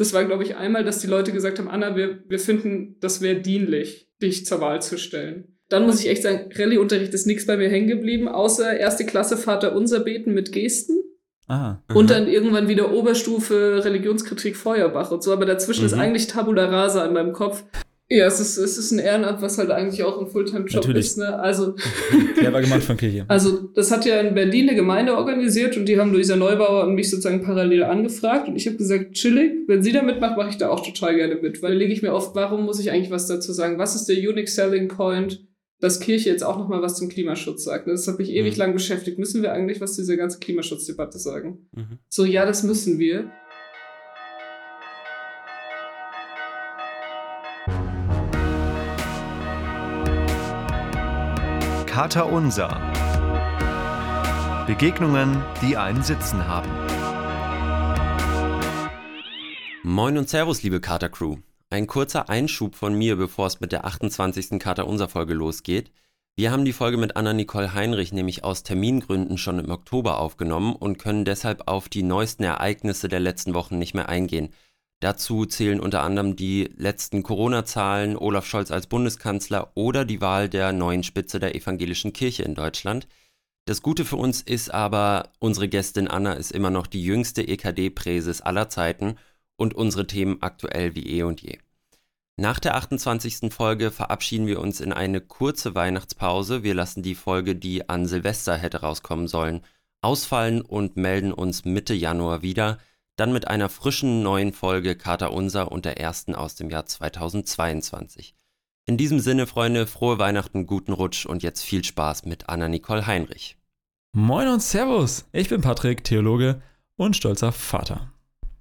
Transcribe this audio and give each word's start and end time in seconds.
Das 0.00 0.14
war, 0.14 0.24
glaube 0.24 0.44
ich, 0.44 0.56
einmal, 0.56 0.82
dass 0.82 1.00
die 1.00 1.06
Leute 1.08 1.30
gesagt 1.30 1.58
haben, 1.58 1.68
Anna, 1.68 1.94
wir, 1.94 2.20
wir 2.26 2.38
finden, 2.38 2.96
das 3.00 3.20
wäre 3.20 3.38
dienlich, 3.38 4.08
dich 4.22 4.46
zur 4.46 4.62
Wahl 4.62 4.80
zu 4.80 4.96
stellen. 4.96 5.58
Dann 5.68 5.84
muss 5.84 6.00
ich 6.00 6.08
echt 6.08 6.22
sagen, 6.22 6.50
Rallye-Unterricht 6.54 7.12
ist 7.12 7.26
nichts 7.26 7.44
bei 7.44 7.58
mir 7.58 7.68
hängen 7.68 7.86
geblieben, 7.86 8.26
außer 8.26 8.78
erste 8.78 9.04
Klasse 9.04 9.36
Vater 9.36 9.76
unser 9.76 10.00
beten 10.00 10.32
mit 10.32 10.52
Gesten. 10.52 11.02
Ah. 11.48 11.82
Und 11.92 12.08
dann 12.08 12.28
irgendwann 12.28 12.66
wieder 12.68 12.94
Oberstufe 12.94 13.82
Religionskritik 13.84 14.56
Feuerbach 14.56 15.10
und 15.10 15.22
so. 15.22 15.34
Aber 15.34 15.44
dazwischen 15.44 15.82
Mhm. 15.82 15.86
ist 15.86 15.92
eigentlich 15.94 16.28
Tabula 16.28 16.64
Rasa 16.64 17.04
in 17.04 17.12
meinem 17.12 17.34
Kopf. 17.34 17.64
Ja, 18.12 18.26
es 18.26 18.40
ist, 18.40 18.56
es 18.56 18.76
ist 18.76 18.90
ein 18.90 18.98
Ehrenamt, 18.98 19.40
was 19.40 19.56
halt 19.56 19.70
eigentlich 19.70 20.02
auch 20.02 20.20
ein 20.20 20.26
Fulltime-Job 20.26 20.88
ist. 20.96 21.16
Ne? 21.16 21.38
Also, 21.38 21.74
Clever 22.36 22.60
gemacht 22.60 22.82
von 22.82 22.96
Kirche. 22.96 23.24
also, 23.28 23.68
das 23.74 23.92
hat 23.92 24.04
ja 24.04 24.20
in 24.20 24.34
Berlin 24.34 24.68
eine 24.68 24.76
Gemeinde 24.76 25.16
organisiert 25.16 25.76
und 25.76 25.86
die 25.86 25.96
haben 25.98 26.12
Luisa 26.12 26.34
Neubauer 26.34 26.84
und 26.88 26.96
mich 26.96 27.08
sozusagen 27.08 27.40
parallel 27.42 27.84
angefragt. 27.84 28.48
Und 28.48 28.56
ich 28.56 28.66
habe 28.66 28.76
gesagt, 28.76 29.12
chillig, 29.12 29.52
wenn 29.68 29.84
sie 29.84 29.92
da 29.92 30.02
mitmacht, 30.02 30.36
mache 30.36 30.50
ich 30.50 30.56
da 30.56 30.70
auch 30.70 30.84
total 30.84 31.14
gerne 31.14 31.36
mit. 31.36 31.62
Weil 31.62 31.74
lege 31.74 31.92
ich 31.92 32.02
mir 32.02 32.12
oft, 32.12 32.34
warum 32.34 32.64
muss 32.64 32.80
ich 32.80 32.90
eigentlich 32.90 33.12
was 33.12 33.28
dazu 33.28 33.52
sagen? 33.52 33.78
Was 33.78 33.94
ist 33.94 34.06
der 34.08 34.16
Unique 34.16 34.48
Selling 34.48 34.88
Point, 34.88 35.46
dass 35.78 36.00
Kirche 36.00 36.30
jetzt 36.30 36.42
auch 36.42 36.58
nochmal 36.58 36.82
was 36.82 36.96
zum 36.96 37.08
Klimaschutz 37.08 37.62
sagt? 37.62 37.86
Das 37.86 38.08
hat 38.08 38.18
mich 38.18 38.30
ewig 38.30 38.54
Mhm. 38.54 38.58
lang 38.58 38.72
beschäftigt. 38.72 39.20
Müssen 39.20 39.40
wir 39.42 39.52
eigentlich 39.52 39.80
was 39.80 39.94
zu 39.94 40.02
dieser 40.02 40.16
ganzen 40.16 40.40
Klimaschutzdebatte 40.40 41.20
sagen? 41.20 41.68
Mhm. 41.76 41.98
So, 42.08 42.24
ja, 42.24 42.44
das 42.44 42.64
müssen 42.64 42.98
wir. 42.98 43.30
Kater 52.00 52.32
Unser. 52.32 52.80
Begegnungen, 54.66 55.44
die 55.60 55.76
einen 55.76 56.02
Sitzen 56.02 56.48
haben. 56.48 56.70
Moin 59.82 60.16
und 60.16 60.26
Servus, 60.26 60.62
liebe 60.62 60.80
Kater 60.80 61.10
Crew. 61.10 61.36
Ein 61.68 61.86
kurzer 61.86 62.30
Einschub 62.30 62.74
von 62.74 62.94
mir, 62.94 63.16
bevor 63.16 63.48
es 63.48 63.60
mit 63.60 63.70
der 63.70 63.84
28. 63.84 64.58
Kater 64.58 64.86
Unser 64.86 65.10
Folge 65.10 65.34
losgeht. 65.34 65.92
Wir 66.36 66.52
haben 66.52 66.64
die 66.64 66.72
Folge 66.72 66.96
mit 66.96 67.16
Anna-Nicole 67.16 67.74
Heinrich 67.74 68.14
nämlich 68.14 68.44
aus 68.44 68.62
Termingründen 68.62 69.36
schon 69.36 69.58
im 69.58 69.70
Oktober 69.70 70.20
aufgenommen 70.20 70.74
und 70.74 70.98
können 70.98 71.26
deshalb 71.26 71.68
auf 71.68 71.90
die 71.90 72.02
neuesten 72.02 72.44
Ereignisse 72.44 73.10
der 73.10 73.20
letzten 73.20 73.52
Wochen 73.52 73.78
nicht 73.78 73.92
mehr 73.92 74.08
eingehen. 74.08 74.54
Dazu 75.00 75.46
zählen 75.46 75.80
unter 75.80 76.02
anderem 76.02 76.36
die 76.36 76.70
letzten 76.76 77.22
Corona-Zahlen, 77.22 78.16
Olaf 78.16 78.44
Scholz 78.44 78.70
als 78.70 78.86
Bundeskanzler 78.86 79.72
oder 79.74 80.04
die 80.04 80.20
Wahl 80.20 80.50
der 80.50 80.72
neuen 80.72 81.02
Spitze 81.02 81.40
der 81.40 81.54
evangelischen 81.54 82.12
Kirche 82.12 82.42
in 82.42 82.54
Deutschland. 82.54 83.08
Das 83.64 83.80
Gute 83.80 84.04
für 84.04 84.16
uns 84.16 84.42
ist 84.42 84.72
aber, 84.72 85.30
unsere 85.38 85.68
Gästin 85.68 86.06
Anna 86.08 86.34
ist 86.34 86.52
immer 86.52 86.70
noch 86.70 86.86
die 86.86 87.02
jüngste 87.02 87.42
EKD-Präses 87.42 88.42
aller 88.42 88.68
Zeiten 88.68 89.16
und 89.56 89.74
unsere 89.74 90.06
Themen 90.06 90.42
aktuell 90.42 90.94
wie 90.94 91.06
eh 91.06 91.22
und 91.22 91.40
je. 91.40 91.58
Nach 92.36 92.58
der 92.58 92.74
28. 92.74 93.52
Folge 93.52 93.90
verabschieden 93.90 94.46
wir 94.46 94.60
uns 94.60 94.80
in 94.80 94.92
eine 94.92 95.20
kurze 95.20 95.74
Weihnachtspause. 95.74 96.62
Wir 96.62 96.74
lassen 96.74 97.02
die 97.02 97.14
Folge, 97.14 97.54
die 97.54 97.88
an 97.88 98.06
Silvester 98.06 98.56
hätte 98.56 98.80
rauskommen 98.80 99.28
sollen, 99.28 99.62
ausfallen 100.02 100.62
und 100.62 100.96
melden 100.96 101.32
uns 101.32 101.64
Mitte 101.64 101.94
Januar 101.94 102.42
wieder. 102.42 102.78
Dann 103.20 103.34
mit 103.34 103.48
einer 103.48 103.68
frischen 103.68 104.22
neuen 104.22 104.54
Folge 104.54 104.96
Kater 104.96 105.34
Unser 105.34 105.70
und 105.70 105.84
der 105.84 106.00
ersten 106.00 106.34
aus 106.34 106.54
dem 106.54 106.70
Jahr 106.70 106.86
2022. 106.86 108.34
In 108.86 108.96
diesem 108.96 109.20
Sinne, 109.20 109.46
Freunde, 109.46 109.86
frohe 109.86 110.18
Weihnachten, 110.18 110.64
guten 110.64 110.94
Rutsch 110.94 111.26
und 111.26 111.42
jetzt 111.42 111.62
viel 111.62 111.84
Spaß 111.84 112.24
mit 112.24 112.48
Anna-Nicole 112.48 113.06
Heinrich. 113.06 113.58
Moin 114.12 114.48
und 114.48 114.62
Servus. 114.62 115.26
Ich 115.32 115.50
bin 115.50 115.60
Patrick, 115.60 116.02
Theologe 116.02 116.62
und 116.96 117.14
stolzer 117.14 117.52
Vater. 117.52 118.10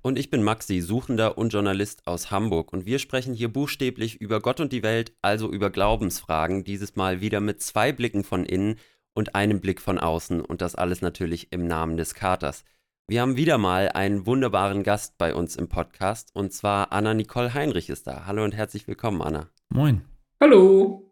Und 0.02 0.20
ich 0.20 0.30
bin 0.30 0.44
Maxi, 0.44 0.82
Suchender 0.82 1.38
und 1.38 1.54
Journalist 1.54 2.06
aus 2.06 2.30
Hamburg. 2.30 2.74
Und 2.74 2.86
wir 2.86 3.00
sprechen 3.00 3.34
hier 3.34 3.48
buchstäblich 3.48 4.20
über 4.20 4.42
Gott 4.42 4.60
und 4.60 4.74
die 4.74 4.84
Welt, 4.84 5.14
also 5.22 5.50
über 5.50 5.70
Glaubensfragen. 5.70 6.66
Dieses 6.66 6.98
Mal 6.98 7.22
wieder 7.22 7.40
mit 7.40 7.64
zwei 7.64 7.94
Blicken 7.94 8.26
von 8.26 8.44
innen 8.44 8.76
und 9.14 9.36
einem 9.36 9.62
Blick 9.62 9.80
von 9.80 9.98
außen. 9.98 10.42
Und 10.42 10.60
das 10.62 10.76
alles 10.76 11.02
natürlich 11.02 11.54
im 11.54 11.66
Namen 11.66 11.96
des 11.96 12.14
Katers. 12.14 12.66
Wir 13.10 13.22
haben 13.22 13.38
wieder 13.38 13.58
mal 13.58 13.90
einen 13.90 14.28
wunderbaren 14.28 14.84
Gast 14.84 15.18
bei 15.18 15.34
uns 15.34 15.56
im 15.56 15.68
Podcast. 15.68 16.30
Und 16.36 16.54
zwar 16.54 16.92
Anna-Nicole 16.92 17.56
Heinrich 17.56 17.90
ist 17.90 18.06
da. 18.06 18.28
Hallo 18.28 18.44
und 18.44 18.54
herzlich 18.54 18.88
willkommen, 18.88 19.24
Anna. 19.24 19.50
Moin. 19.70 20.04
Hallo. 20.40 21.12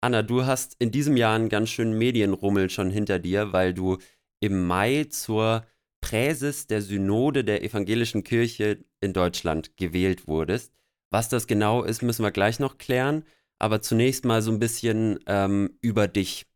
Anna, 0.00 0.22
du 0.22 0.46
hast 0.46 0.74
in 0.80 0.90
diesem 0.90 1.16
Jahr 1.16 1.36
einen 1.36 1.48
ganz 1.48 1.70
schönen 1.70 1.96
Medienrummel 1.96 2.70
schon 2.70 2.90
hinter 2.90 3.20
dir, 3.20 3.52
weil 3.52 3.72
du 3.72 3.98
im 4.40 4.66
Mai 4.66 5.04
zur 5.10 5.64
Präses 6.00 6.66
der 6.66 6.82
Synode 6.82 7.44
der 7.44 7.62
Evangelischen 7.62 8.24
Kirche 8.24 8.84
in 9.00 9.12
Deutschland 9.12 9.76
gewählt 9.76 10.26
wurdest. 10.26 10.72
Was 11.10 11.28
das 11.28 11.46
genau 11.46 11.84
ist, 11.84 12.02
müssen 12.02 12.24
wir 12.24 12.32
gleich 12.32 12.58
noch 12.58 12.78
klären. 12.78 13.22
Aber 13.60 13.80
zunächst 13.80 14.24
mal 14.24 14.42
so 14.42 14.50
ein 14.50 14.58
bisschen 14.58 15.20
ähm, 15.28 15.78
über 15.82 16.08
dich, 16.08 16.46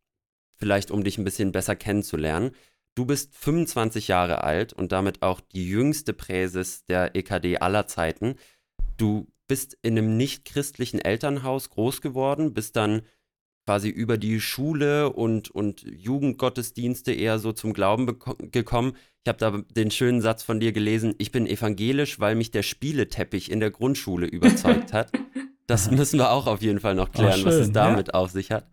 vielleicht 0.56 0.90
um 0.90 1.04
dich 1.04 1.18
ein 1.18 1.24
bisschen 1.24 1.52
besser 1.52 1.76
kennenzulernen. 1.76 2.50
Du 2.94 3.06
bist 3.06 3.34
25 3.34 4.08
Jahre 4.08 4.44
alt 4.44 4.72
und 4.72 4.92
damit 4.92 5.22
auch 5.22 5.40
die 5.40 5.68
jüngste 5.68 6.12
Präses 6.12 6.84
der 6.84 7.16
EKD 7.16 7.58
aller 7.58 7.86
Zeiten. 7.86 8.34
Du 8.98 9.28
bist 9.48 9.78
in 9.82 9.96
einem 9.96 10.16
nicht-christlichen 10.16 11.00
Elternhaus 11.00 11.70
groß 11.70 12.00
geworden, 12.02 12.52
bist 12.52 12.76
dann 12.76 13.02
quasi 13.64 13.88
über 13.88 14.18
die 14.18 14.40
Schule 14.40 15.10
und, 15.10 15.50
und 15.50 15.82
Jugendgottesdienste 15.82 17.12
eher 17.12 17.38
so 17.38 17.52
zum 17.52 17.72
Glauben 17.72 18.18
gekommen. 18.50 18.96
Ich 19.24 19.28
habe 19.28 19.38
da 19.38 19.62
den 19.74 19.90
schönen 19.90 20.20
Satz 20.20 20.42
von 20.42 20.60
dir 20.60 20.72
gelesen, 20.72 21.14
ich 21.18 21.32
bin 21.32 21.46
evangelisch, 21.46 22.18
weil 22.18 22.34
mich 22.34 22.50
der 22.50 22.62
Spieleteppich 22.62 23.50
in 23.50 23.60
der 23.60 23.70
Grundschule 23.70 24.26
überzeugt 24.26 24.92
hat. 24.92 25.12
Das 25.68 25.90
müssen 25.90 26.18
wir 26.18 26.32
auch 26.32 26.48
auf 26.48 26.60
jeden 26.60 26.80
Fall 26.80 26.96
noch 26.96 27.12
klären, 27.12 27.44
was 27.44 27.54
es 27.54 27.66
schön, 27.66 27.72
damit 27.72 28.14
auf 28.14 28.32
sich 28.32 28.50
hat. 28.50 28.66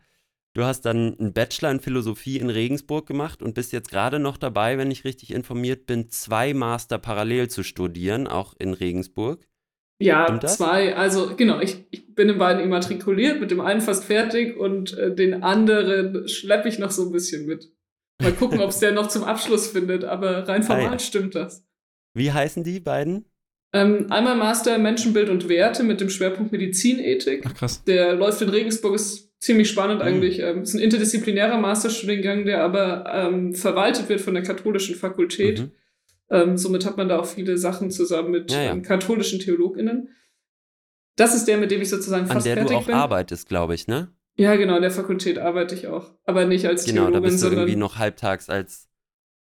Du 0.55 0.63
hast 0.63 0.81
dann 0.81 1.17
einen 1.19 1.33
Bachelor 1.33 1.71
in 1.71 1.79
Philosophie 1.79 2.37
in 2.37 2.49
Regensburg 2.49 3.05
gemacht 3.05 3.43
und 3.43 3.53
bist 3.53 3.71
jetzt 3.71 3.91
gerade 3.91 4.19
noch 4.19 4.37
dabei, 4.37 4.77
wenn 4.77 4.89
ich 4.89 5.03
richtig 5.03 5.31
informiert 5.31 5.85
bin, 5.85 6.09
zwei 6.09 6.53
Master 6.53 6.97
parallel 6.97 7.49
zu 7.49 7.63
studieren, 7.63 8.27
auch 8.27 8.55
in 8.57 8.73
Regensburg. 8.73 9.45
Ja, 10.01 10.39
zwei. 10.39 10.95
Also 10.95 11.35
genau, 11.35 11.59
ich, 11.59 11.85
ich 11.91 12.15
bin 12.15 12.29
in 12.29 12.37
beiden 12.37 12.63
immatrikuliert, 12.63 13.39
mit 13.39 13.51
dem 13.51 13.59
einen 13.59 13.81
fast 13.81 14.05
fertig 14.05 14.57
und 14.57 14.97
äh, 14.97 15.13
den 15.13 15.43
anderen 15.43 16.27
schleppe 16.27 16.69
ich 16.69 16.79
noch 16.79 16.91
so 16.91 17.05
ein 17.05 17.11
bisschen 17.11 17.45
mit. 17.45 17.71
Mal 18.21 18.33
gucken, 18.33 18.59
ob 18.61 18.69
es 18.69 18.79
der 18.79 18.91
noch 18.93 19.07
zum 19.07 19.23
Abschluss 19.25 19.67
findet, 19.67 20.03
aber 20.03 20.47
rein 20.47 20.63
formal 20.63 20.87
Ah, 20.87 20.91
ja. 20.93 20.99
stimmt 20.99 21.35
das. 21.35 21.65
Wie 22.15 22.31
heißen 22.31 22.63
die 22.63 22.79
beiden? 22.79 23.25
Ähm, 23.73 24.07
einmal 24.09 24.35
Master 24.35 24.77
Menschenbild 24.77 25.29
und 25.29 25.47
Werte 25.47 25.83
mit 25.83 26.01
dem 26.01 26.09
Schwerpunkt 26.09 26.51
Medizinethik. 26.51 27.43
Ach 27.45 27.53
krass. 27.53 27.83
Der 27.83 28.15
läuft 28.15 28.41
in 28.41 28.49
Regensburg, 28.49 28.95
ist 28.95 29.28
ziemlich 29.39 29.69
spannend 29.69 29.99
Mhm. 30.01 30.07
eigentlich. 30.07 30.39
Ähm, 30.39 30.61
ist 30.63 30.73
ein 30.73 30.79
interdisziplinärer 30.79 31.57
Masterstudiengang, 31.57 32.45
der 32.45 32.63
aber 32.63 33.05
ähm, 33.13 33.55
verwaltet 33.55 34.09
wird 34.09 34.21
von 34.21 34.33
der 34.33 34.43
katholischen 34.43 34.95
Fakultät. 34.95 35.59
Mhm. 35.59 35.71
Ähm, 36.31 36.57
somit 36.57 36.85
hat 36.85 36.97
man 36.97 37.09
da 37.09 37.19
auch 37.19 37.25
viele 37.25 37.57
Sachen 37.57 37.89
zusammen 37.89 38.31
mit 38.31 38.51
Ja, 38.51 38.61
ja. 38.63 38.71
Ähm, 38.71 38.83
katholischen 38.83 39.39
TheologInnen. 39.39 40.09
Das 41.15 41.35
ist 41.35 41.45
der, 41.47 41.57
mit 41.57 41.71
dem 41.71 41.81
ich 41.81 41.89
sozusagen 41.89 42.23
An 42.23 42.29
fast 42.31 42.45
der 42.45 42.55
du 42.55 42.61
fertig 42.61 42.77
auch 42.77 42.85
bin. 42.85 42.95
arbeitest, 42.95 43.49
glaube 43.49 43.75
ich, 43.75 43.87
ne? 43.87 44.09
Ja, 44.37 44.55
genau, 44.55 44.75
in 44.77 44.81
der 44.83 44.91
Fakultät 44.91 45.37
arbeite 45.37 45.75
ich 45.75 45.87
auch. 45.87 46.13
Aber 46.23 46.45
nicht 46.45 46.65
als 46.65 46.85
Genau, 46.85 47.01
da 47.05 47.07
Theologin, 47.07 47.23
bist 47.23 47.35
du 47.37 47.39
sondern 47.47 47.59
irgendwie 47.61 47.79
noch 47.79 47.97
halbtags 47.97 48.49
als, 48.49 48.87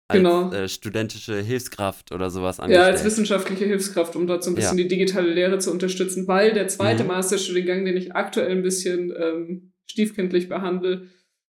als 0.08 0.18
Genau. 0.18 0.52
äh, 0.52 0.68
studentische 0.68 1.36
Hilfskraft 1.40 2.12
oder 2.12 2.28
sowas 2.28 2.58
ja, 2.58 2.64
angestellt. 2.64 2.88
als 2.92 3.04
wissenschaftliche 3.04 3.64
Hilfskraft, 3.64 4.16
um 4.16 4.26
dort 4.26 4.44
so 4.44 4.50
ein 4.50 4.54
bisschen 4.54 4.76
Ja. 4.76 4.82
die 4.84 4.88
digitale 4.88 5.32
Lehre 5.32 5.58
zu 5.60 5.70
unterstützen, 5.70 6.28
weil 6.28 6.52
der 6.52 6.68
zweite 6.68 7.04
Mhm. 7.04 7.08
Masterstudiengang, 7.08 7.84
den 7.86 7.96
ich 7.96 8.14
aktuell 8.14 8.50
ein 8.50 8.62
bisschen 8.62 9.14
ähm, 9.18 9.71
stiefkindlich 9.86 10.48
behandle, 10.48 11.08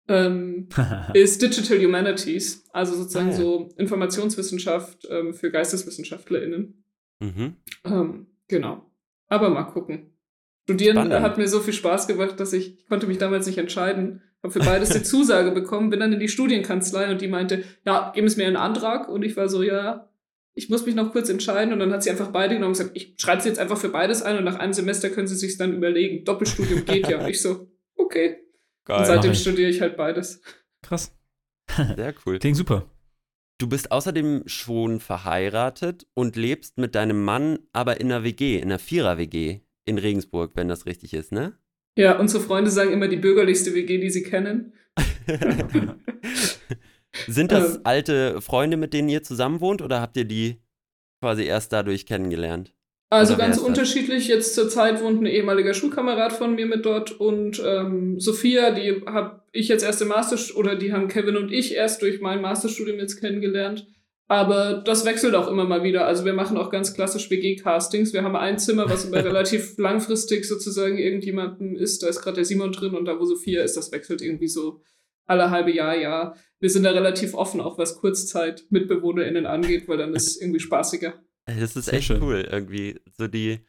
ähm, 0.08 0.68
ist 1.14 1.42
Digital 1.42 1.78
Humanities, 1.84 2.64
also 2.72 2.94
sozusagen 2.94 3.28
Ah, 3.28 3.32
ja. 3.32 3.36
so 3.36 3.68
Informationswissenschaft 3.76 5.06
ähm, 5.10 5.34
für 5.34 5.50
GeisteswissenschaftlerInnen. 5.50 6.84
Mhm. 7.20 7.56
Ähm, 7.84 8.26
genau. 8.48 8.90
Aber 9.28 9.50
mal 9.50 9.64
gucken. 9.64 10.12
Studieren 10.64 10.96
Spannend. 10.96 11.20
hat 11.20 11.38
mir 11.38 11.48
so 11.48 11.60
viel 11.60 11.72
Spaß 11.72 12.06
gemacht, 12.08 12.38
dass 12.40 12.52
ich, 12.52 12.80
ich 12.80 12.86
konnte 12.88 13.06
mich 13.06 13.18
damals 13.18 13.46
nicht 13.46 13.58
entscheiden. 13.58 14.22
Habe 14.42 14.52
für 14.52 14.58
beides 14.60 14.90
die 14.90 15.02
Zusage 15.04 15.52
bekommen, 15.52 15.90
bin 15.90 16.00
dann 16.00 16.12
in 16.12 16.20
die 16.20 16.28
Studienkanzlei 16.28 17.10
und 17.10 17.20
die 17.20 17.28
meinte, 17.28 17.64
ja, 17.84 18.10
geben 18.14 18.26
es 18.26 18.36
mir 18.36 18.46
einen 18.46 18.56
Antrag. 18.56 19.08
Und 19.08 19.22
ich 19.24 19.36
war 19.36 19.48
so, 19.48 19.62
ja, 19.62 20.08
ich 20.54 20.68
muss 20.68 20.84
mich 20.84 20.94
noch 20.94 21.12
kurz 21.12 21.28
entscheiden. 21.28 21.72
Und 21.72 21.78
dann 21.78 21.92
hat 21.92 22.02
sie 22.02 22.10
einfach 22.10 22.30
beide 22.32 22.54
genommen 22.54 22.72
und 22.72 22.78
gesagt, 22.78 22.96
ich 22.96 23.14
schreibe 23.16 23.42
sie 23.42 23.48
jetzt 23.48 23.58
einfach 23.58 23.76
für 23.76 23.90
beides 23.90 24.22
ein 24.22 24.38
und 24.38 24.44
nach 24.44 24.58
einem 24.58 24.72
Semester 24.72 25.08
können 25.10 25.26
sie 25.28 25.36
sich 25.36 25.56
dann 25.56 25.74
überlegen. 25.74 26.24
Doppelstudium 26.24 26.84
geht 26.84 27.08
ja. 27.08 27.20
Und 27.20 27.28
ich 27.28 27.40
so, 27.40 27.68
okay. 28.06 28.36
Geil. 28.84 29.00
und 29.00 29.06
seitdem 29.06 29.34
studiere 29.34 29.68
ich 29.68 29.80
halt 29.80 29.96
beides. 29.96 30.40
Krass. 30.82 31.12
Sehr 31.96 32.14
cool. 32.24 32.38
Klingt 32.38 32.56
super. 32.56 32.88
Du 33.58 33.68
bist 33.68 33.90
außerdem 33.90 34.44
schon 34.46 35.00
verheiratet 35.00 36.06
und 36.14 36.36
lebst 36.36 36.78
mit 36.78 36.94
deinem 36.94 37.24
Mann 37.24 37.58
aber 37.72 38.00
in 38.00 38.12
einer 38.12 38.22
WG, 38.22 38.56
in 38.56 38.64
einer 38.64 38.78
Vierer-WG 38.78 39.60
in 39.86 39.98
Regensburg, 39.98 40.52
wenn 40.54 40.68
das 40.68 40.86
richtig 40.86 41.14
ist, 41.14 41.32
ne? 41.32 41.58
Ja, 41.98 42.18
unsere 42.18 42.42
Freunde 42.42 42.70
sagen 42.70 42.92
immer 42.92 43.08
die 43.08 43.16
bürgerlichste 43.16 43.74
WG, 43.74 43.98
die 43.98 44.10
sie 44.10 44.22
kennen. 44.22 44.74
Sind 47.26 47.50
das 47.50 47.76
Ähm. 47.76 47.80
alte 47.84 48.40
Freunde, 48.42 48.76
mit 48.76 48.92
denen 48.92 49.08
ihr 49.08 49.22
zusammen 49.22 49.60
wohnt 49.60 49.80
oder 49.80 50.00
habt 50.02 50.16
ihr 50.18 50.26
die 50.26 50.60
quasi 51.22 51.44
erst 51.44 51.72
dadurch 51.72 52.04
kennengelernt? 52.04 52.74
Also 53.08 53.34
Oder 53.34 53.44
ganz 53.44 53.58
unterschiedlich. 53.58 54.26
Jetzt 54.26 54.54
zur 54.54 54.68
Zeit 54.68 55.00
wohnt 55.00 55.22
ein 55.22 55.26
ehemaliger 55.26 55.74
Schulkamerad 55.74 56.32
von 56.32 56.54
mir 56.54 56.66
mit 56.66 56.84
dort 56.84 57.12
und 57.12 57.62
ähm, 57.64 58.18
Sophia, 58.18 58.72
die 58.72 59.02
habe 59.06 59.42
ich 59.52 59.68
jetzt 59.68 59.84
erst 59.84 60.02
im 60.02 60.08
Master 60.08 60.36
oder 60.58 60.74
die 60.74 60.92
haben 60.92 61.08
Kevin 61.08 61.36
und 61.36 61.52
ich 61.52 61.74
erst 61.74 62.02
durch 62.02 62.20
mein 62.20 62.40
Masterstudium 62.40 62.98
jetzt 62.98 63.20
kennengelernt. 63.20 63.86
Aber 64.28 64.82
das 64.84 65.04
wechselt 65.04 65.36
auch 65.36 65.46
immer 65.48 65.66
mal 65.66 65.84
wieder. 65.84 66.04
Also 66.04 66.24
wir 66.24 66.32
machen 66.32 66.56
auch 66.56 66.68
ganz 66.68 66.94
klassisch 66.94 67.30
WG-Castings. 67.30 68.12
Wir 68.12 68.24
haben 68.24 68.34
ein 68.34 68.58
Zimmer, 68.58 68.90
was 68.90 69.04
immer 69.04 69.18
relativ 69.24 69.78
langfristig 69.78 70.44
sozusagen 70.44 70.98
irgendjemanden 70.98 71.76
ist. 71.76 72.02
Da 72.02 72.08
ist 72.08 72.22
gerade 72.22 72.36
der 72.36 72.44
Simon 72.44 72.72
drin 72.72 72.94
und 72.94 73.04
da, 73.04 73.20
wo 73.20 73.24
Sophia 73.24 73.62
ist, 73.62 73.76
das 73.76 73.92
wechselt 73.92 74.20
irgendwie 74.20 74.48
so 74.48 74.80
alle 75.26 75.50
halbe 75.50 75.72
Jahr, 75.72 75.96
Jahr. 75.96 76.36
Wir 76.58 76.70
sind 76.70 76.82
da 76.82 76.90
relativ 76.90 77.34
offen, 77.34 77.60
auch 77.60 77.78
was 77.78 77.96
Kurzzeit 77.98 78.64
MitbewohnerInnen 78.70 79.46
angeht, 79.46 79.86
weil 79.86 79.98
dann 79.98 80.14
ist 80.14 80.26
es 80.26 80.40
irgendwie 80.40 80.60
spaßiger. 80.60 81.14
Das 81.46 81.76
ist 81.76 81.88
Sehr 81.88 81.92
echt 81.92 82.02
schön. 82.02 82.20
cool, 82.20 82.40
irgendwie. 82.50 83.00
So 83.16 83.28
die 83.28 83.60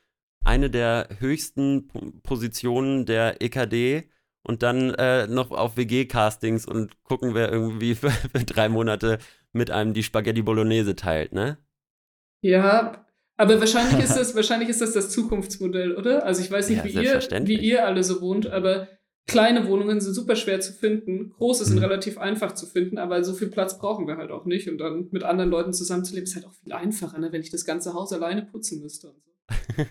eine 0.43 0.69
der 0.69 1.09
höchsten 1.19 1.87
P- 1.87 2.11
Positionen 2.23 3.05
der 3.05 3.41
EKD 3.41 4.09
und 4.43 4.63
dann 4.63 4.93
äh, 4.95 5.27
noch 5.27 5.51
auf 5.51 5.77
WG-Castings 5.77 6.65
und 6.65 7.03
gucken, 7.03 7.33
wer 7.35 7.51
irgendwie 7.51 7.95
für, 7.95 8.09
für 8.11 8.43
drei 8.45 8.69
Monate 8.69 9.19
mit 9.53 9.71
einem 9.71 9.93
die 9.93 10.03
Spaghetti 10.03 10.41
Bolognese 10.41 10.95
teilt, 10.95 11.33
ne? 11.33 11.57
Ja, 12.41 13.05
aber 13.37 13.59
wahrscheinlich 13.59 13.99
ist 13.99 14.15
das, 14.17 14.35
wahrscheinlich 14.35 14.69
ist 14.69 14.81
das 14.81 14.93
das 14.93 15.09
Zukunftsmodell, 15.11 15.95
oder? 15.95 16.25
Also 16.25 16.41
ich 16.41 16.51
weiß 16.51 16.69
nicht, 16.69 16.83
Ja, 16.83 16.83
wie, 16.83 16.91
ihr, 16.91 17.35
wie 17.39 17.57
ihr 17.57 17.85
alle 17.85 18.03
so 18.03 18.21
wohnt, 18.21 18.47
aber 18.47 18.87
kleine 19.27 19.67
Wohnungen 19.67 19.99
sind 20.01 20.13
super 20.13 20.35
schwer 20.35 20.59
zu 20.61 20.73
finden. 20.73 21.31
Große 21.37 21.65
sind 21.65 21.77
Mhm. 21.77 21.83
relativ 21.83 22.17
einfach 22.17 22.53
zu 22.53 22.65
finden, 22.65 22.97
aber 22.97 23.23
so 23.23 23.33
viel 23.33 23.49
Platz 23.49 23.77
brauchen 23.77 24.07
wir 24.07 24.17
halt 24.17 24.31
auch 24.31 24.45
nicht. 24.45 24.69
Und 24.69 24.77
dann 24.79 25.07
mit 25.11 25.23
anderen 25.23 25.49
Leuten 25.51 25.73
zusammenzuleben 25.73 26.25
ist 26.25 26.35
halt 26.35 26.45
auch 26.45 26.53
viel 26.53 26.73
einfacher, 26.73 27.19
ne? 27.19 27.31
wenn 27.31 27.41
ich 27.41 27.51
das 27.51 27.65
ganze 27.65 27.93
Haus 27.93 28.11
alleine 28.13 28.43
putzen 28.43 28.81
müsste 28.81 29.09
und 29.09 29.21
so. 29.23 29.31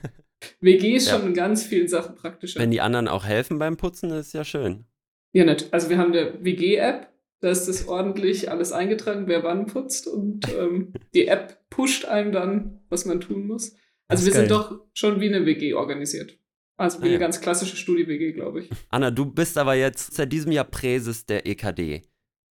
WG 0.60 0.96
ist 0.96 1.08
Ja. 1.08 1.18
schon 1.18 1.28
in 1.28 1.34
ganz 1.34 1.64
vielen 1.64 1.88
Sachen 1.88 2.14
praktischer. 2.14 2.60
Wenn 2.60 2.70
die 2.70 2.80
anderen 2.80 3.08
auch 3.08 3.24
helfen 3.24 3.58
beim 3.58 3.76
Putzen, 3.76 4.10
ist 4.10 4.32
ja 4.32 4.44
schön. 4.44 4.84
Ja, 5.32 5.44
nicht. 5.44 5.72
Also 5.72 5.88
wir 5.90 5.98
haben 5.98 6.12
eine 6.12 6.42
WG-App, 6.44 7.08
da 7.40 7.50
ist 7.50 7.66
das 7.66 7.88
ordentlich 7.88 8.50
alles 8.50 8.72
eingetragen, 8.72 9.26
wer 9.26 9.42
wann 9.44 9.66
putzt 9.66 10.06
und 10.06 10.40
ähm, 10.58 10.92
die 11.14 11.26
App 11.26 11.58
pusht 11.68 12.06
einem 12.06 12.32
dann, 12.32 12.80
was 12.88 13.04
man 13.04 13.20
tun 13.20 13.46
muss. 13.46 13.72
Das 14.08 14.20
Also 14.20 14.26
wir 14.26 14.32
sind 14.32 14.48
geil. 14.48 14.58
doch 14.58 14.80
schon 14.94 15.20
wie 15.20 15.26
eine 15.26 15.44
WG 15.46 15.74
organisiert. 15.74 16.38
Also 16.76 16.98
wie 16.98 17.02
Ah, 17.02 17.06
eine 17.06 17.12
ja. 17.14 17.18
ganz 17.18 17.40
klassische 17.40 17.76
Studi-WG, 17.76 18.32
glaube 18.32 18.60
ich. 18.60 18.70
Anna, 18.90 19.10
du 19.10 19.24
bist 19.26 19.56
aber 19.58 19.74
jetzt 19.74 20.14
seit 20.14 20.32
diesem 20.32 20.52
Jahr 20.52 20.64
Präses 20.64 21.24
der 21.26 21.46
EKD. 21.46 22.02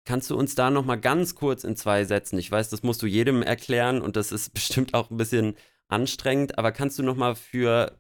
Kannst 0.06 0.30
du 0.30 0.36
uns 0.36 0.54
da 0.54 0.70
noch 0.70 0.84
mal 0.84 0.96
ganz 0.96 1.34
kurz 1.34 1.64
in 1.64 1.76
zwei 1.76 2.04
Sätzen, 2.04 2.38
ich 2.38 2.50
weiß, 2.50 2.70
das 2.70 2.82
musst 2.82 3.02
du 3.02 3.06
jedem 3.06 3.42
erklären 3.42 4.00
und 4.02 4.16
das 4.16 4.32
ist 4.32 4.50
bestimmt 4.54 4.94
auch 4.94 5.10
ein 5.10 5.16
bisschen 5.16 5.56
anstrengend, 5.88 6.58
aber 6.58 6.72
kannst 6.72 6.98
du 6.98 7.02
noch 7.02 7.16
mal 7.16 7.34
für 7.34 7.98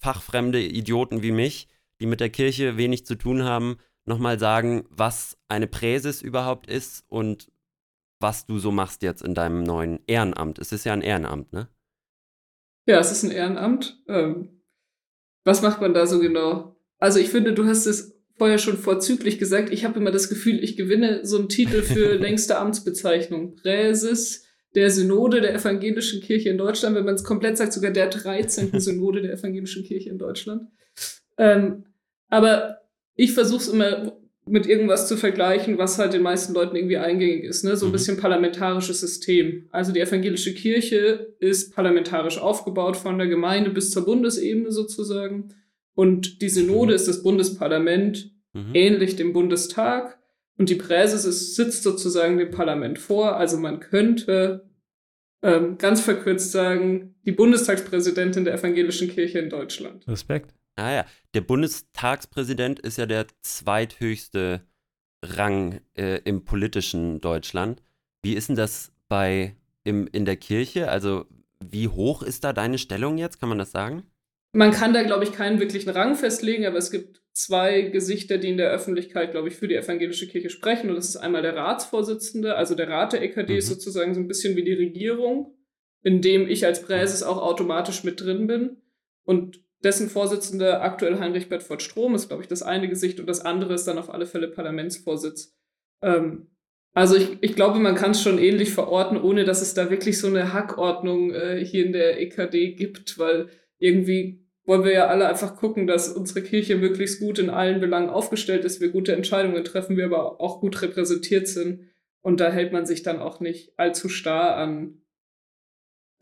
fachfremde 0.00 0.60
Idioten 0.60 1.22
wie 1.22 1.30
mich, 1.32 1.68
die 2.00 2.06
mit 2.06 2.20
der 2.20 2.30
Kirche 2.30 2.76
wenig 2.76 3.06
zu 3.06 3.14
tun 3.14 3.44
haben, 3.44 3.78
noch 4.04 4.18
mal 4.18 4.38
sagen, 4.38 4.84
was 4.90 5.38
eine 5.48 5.68
Präses 5.68 6.22
überhaupt 6.22 6.66
ist 6.66 7.04
und 7.08 7.52
was 8.18 8.46
du 8.46 8.58
so 8.58 8.72
machst 8.72 9.02
jetzt 9.02 9.22
in 9.22 9.34
deinem 9.34 9.62
neuen 9.62 10.00
Ehrenamt? 10.08 10.58
Es 10.58 10.72
ist 10.72 10.84
ja 10.84 10.92
ein 10.92 11.02
Ehrenamt, 11.02 11.52
ne? 11.52 11.68
Ja, 12.86 12.98
es 12.98 13.12
ist 13.12 13.22
ein 13.22 13.30
Ehrenamt. 13.30 14.02
Ähm, 14.08 14.61
was 15.44 15.62
macht 15.62 15.80
man 15.80 15.94
da 15.94 16.06
so 16.06 16.18
genau? 16.18 16.76
Also 16.98 17.18
ich 17.18 17.28
finde, 17.28 17.52
du 17.52 17.64
hast 17.64 17.86
es 17.86 18.16
vorher 18.36 18.58
schon 18.58 18.78
vorzüglich 18.78 19.38
gesagt. 19.38 19.72
Ich 19.72 19.84
habe 19.84 19.98
immer 19.98 20.10
das 20.10 20.28
Gefühl, 20.28 20.62
ich 20.62 20.76
gewinne 20.76 21.24
so 21.24 21.38
einen 21.38 21.48
Titel 21.48 21.82
für 21.82 22.14
längste 22.18 22.58
Amtsbezeichnung. 22.58 23.56
Präses 23.56 24.44
der 24.74 24.90
Synode 24.90 25.40
der 25.40 25.54
Evangelischen 25.54 26.22
Kirche 26.22 26.48
in 26.48 26.58
Deutschland, 26.58 26.96
wenn 26.96 27.04
man 27.04 27.14
es 27.14 27.24
komplett 27.24 27.58
sagt, 27.58 27.72
sogar 27.72 27.90
der 27.90 28.08
13. 28.08 28.70
Synode 28.80 29.22
der 29.22 29.34
Evangelischen 29.34 29.84
Kirche 29.84 30.10
in 30.10 30.18
Deutschland. 30.18 30.68
Ähm, 31.38 31.84
aber 32.28 32.78
ich 33.14 33.32
versuche 33.32 33.62
es 33.62 33.68
immer 33.68 34.16
mit 34.46 34.66
irgendwas 34.66 35.06
zu 35.08 35.16
vergleichen, 35.16 35.78
was 35.78 35.98
halt 35.98 36.12
den 36.14 36.22
meisten 36.22 36.52
Leuten 36.52 36.74
irgendwie 36.74 36.96
eingängig 36.96 37.44
ist, 37.44 37.62
ne? 37.64 37.76
So 37.76 37.86
ein 37.86 37.90
Mhm. 37.90 37.92
bisschen 37.92 38.16
parlamentarisches 38.16 39.00
System. 39.00 39.68
Also 39.70 39.92
die 39.92 40.00
evangelische 40.00 40.52
Kirche 40.54 41.34
ist 41.38 41.74
parlamentarisch 41.74 42.38
aufgebaut 42.38 42.96
von 42.96 43.18
der 43.18 43.28
Gemeinde 43.28 43.70
bis 43.70 43.90
zur 43.92 44.04
Bundesebene 44.04 44.72
sozusagen. 44.72 45.54
Und 45.94 46.42
die 46.42 46.48
Synode 46.48 46.94
ist 46.94 47.06
das 47.06 47.22
Bundesparlament, 47.22 48.30
Mhm. 48.54 48.74
ähnlich 48.74 49.16
dem 49.16 49.32
Bundestag. 49.32 50.18
Und 50.58 50.68
die 50.68 50.74
Präses 50.74 51.24
ist, 51.24 51.54
sitzt 51.56 51.82
sozusagen 51.82 52.36
dem 52.38 52.50
Parlament 52.50 52.98
vor. 52.98 53.36
Also 53.36 53.56
man 53.58 53.80
könnte 53.80 54.68
ähm, 55.44 55.76
ganz 55.76 56.00
verkürzt 56.00 56.52
sagen, 56.52 57.16
die 57.26 57.32
Bundestagspräsidentin 57.32 58.44
der 58.44 58.54
evangelischen 58.54 59.08
Kirche 59.08 59.40
in 59.40 59.50
Deutschland. 59.50 60.06
Respekt. 60.06 60.54
Ah 60.76 60.92
ja, 60.92 61.06
der 61.34 61.42
Bundestagspräsident 61.42 62.80
ist 62.80 62.98
ja 62.98 63.06
der 63.06 63.26
zweithöchste 63.42 64.62
Rang 65.24 65.80
äh, 65.96 66.20
im 66.24 66.44
politischen 66.44 67.20
Deutschland. 67.20 67.82
Wie 68.22 68.34
ist 68.34 68.48
denn 68.48 68.56
das 68.56 68.92
bei 69.08 69.56
im, 69.84 70.08
in 70.12 70.24
der 70.24 70.36
Kirche? 70.36 70.88
Also 70.90 71.26
wie 71.64 71.88
hoch 71.88 72.22
ist 72.22 72.44
da 72.44 72.52
deine 72.52 72.78
Stellung 72.78 73.18
jetzt? 73.18 73.38
Kann 73.38 73.48
man 73.48 73.58
das 73.58 73.70
sagen? 73.70 74.04
Man 74.54 74.72
kann 74.72 74.92
da, 74.92 75.02
glaube 75.02 75.24
ich, 75.24 75.32
keinen 75.32 75.60
wirklichen 75.60 75.90
Rang 75.90 76.14
festlegen, 76.14 76.66
aber 76.66 76.76
es 76.76 76.90
gibt 76.90 77.22
zwei 77.32 77.82
Gesichter, 77.82 78.36
die 78.38 78.50
in 78.50 78.58
der 78.58 78.70
Öffentlichkeit, 78.70 79.30
glaube 79.30 79.48
ich, 79.48 79.54
für 79.54 79.68
die 79.68 79.76
evangelische 79.76 80.28
Kirche 80.28 80.50
sprechen. 80.50 80.90
Und 80.90 80.96
das 80.96 81.08
ist 81.08 81.16
einmal 81.16 81.40
der 81.42 81.56
Ratsvorsitzende, 81.56 82.56
also 82.56 82.74
der 82.74 82.88
Rat 82.88 83.12
der 83.14 83.22
EKD 83.22 83.52
Mhm. 83.52 83.58
ist 83.58 83.68
sozusagen 83.68 84.14
so 84.14 84.20
ein 84.20 84.28
bisschen 84.28 84.56
wie 84.56 84.64
die 84.64 84.74
Regierung, 84.74 85.54
in 86.02 86.20
dem 86.20 86.46
ich 86.48 86.66
als 86.66 86.82
Präses 86.82 87.22
auch 87.22 87.38
automatisch 87.40 88.04
mit 88.04 88.20
drin 88.20 88.46
bin. 88.46 88.76
Und 89.24 89.62
dessen 89.84 90.08
Vorsitzender 90.08 90.82
aktuell 90.82 91.18
Heinrich 91.18 91.48
Bedford 91.48 91.82
Strom 91.82 92.14
ist, 92.14 92.28
glaube 92.28 92.42
ich, 92.42 92.48
das 92.48 92.62
eine 92.62 92.88
Gesicht 92.88 93.20
und 93.20 93.26
das 93.26 93.40
andere 93.40 93.74
ist 93.74 93.86
dann 93.86 93.98
auf 93.98 94.12
alle 94.12 94.26
Fälle 94.26 94.48
Parlamentsvorsitz. 94.48 95.54
Ähm, 96.02 96.48
also 96.94 97.16
ich, 97.16 97.38
ich 97.40 97.56
glaube, 97.56 97.78
man 97.78 97.94
kann 97.94 98.10
es 98.10 98.22
schon 98.22 98.38
ähnlich 98.38 98.72
verorten, 98.72 99.20
ohne 99.20 99.44
dass 99.44 99.62
es 99.62 99.74
da 99.74 99.90
wirklich 99.90 100.18
so 100.18 100.26
eine 100.26 100.52
Hackordnung 100.52 101.32
äh, 101.32 101.64
hier 101.64 101.86
in 101.86 101.92
der 101.92 102.20
EKD 102.20 102.74
gibt, 102.74 103.18
weil 103.18 103.48
irgendwie 103.78 104.42
wollen 104.64 104.84
wir 104.84 104.92
ja 104.92 105.06
alle 105.08 105.28
einfach 105.28 105.56
gucken, 105.56 105.86
dass 105.86 106.12
unsere 106.12 106.42
Kirche 106.42 106.76
möglichst 106.76 107.18
gut 107.18 107.38
in 107.38 107.50
allen 107.50 107.80
Belangen 107.80 108.10
aufgestellt 108.10 108.64
ist, 108.64 108.80
wir 108.80 108.90
gute 108.90 109.14
Entscheidungen 109.14 109.64
treffen, 109.64 109.96
wir 109.96 110.04
aber 110.04 110.40
auch 110.40 110.60
gut 110.60 110.80
repräsentiert 110.82 111.48
sind. 111.48 111.88
Und 112.20 112.38
da 112.38 112.52
hält 112.52 112.72
man 112.72 112.86
sich 112.86 113.02
dann 113.02 113.18
auch 113.18 113.40
nicht 113.40 113.72
allzu 113.78 114.08
starr 114.08 114.56
an 114.56 115.01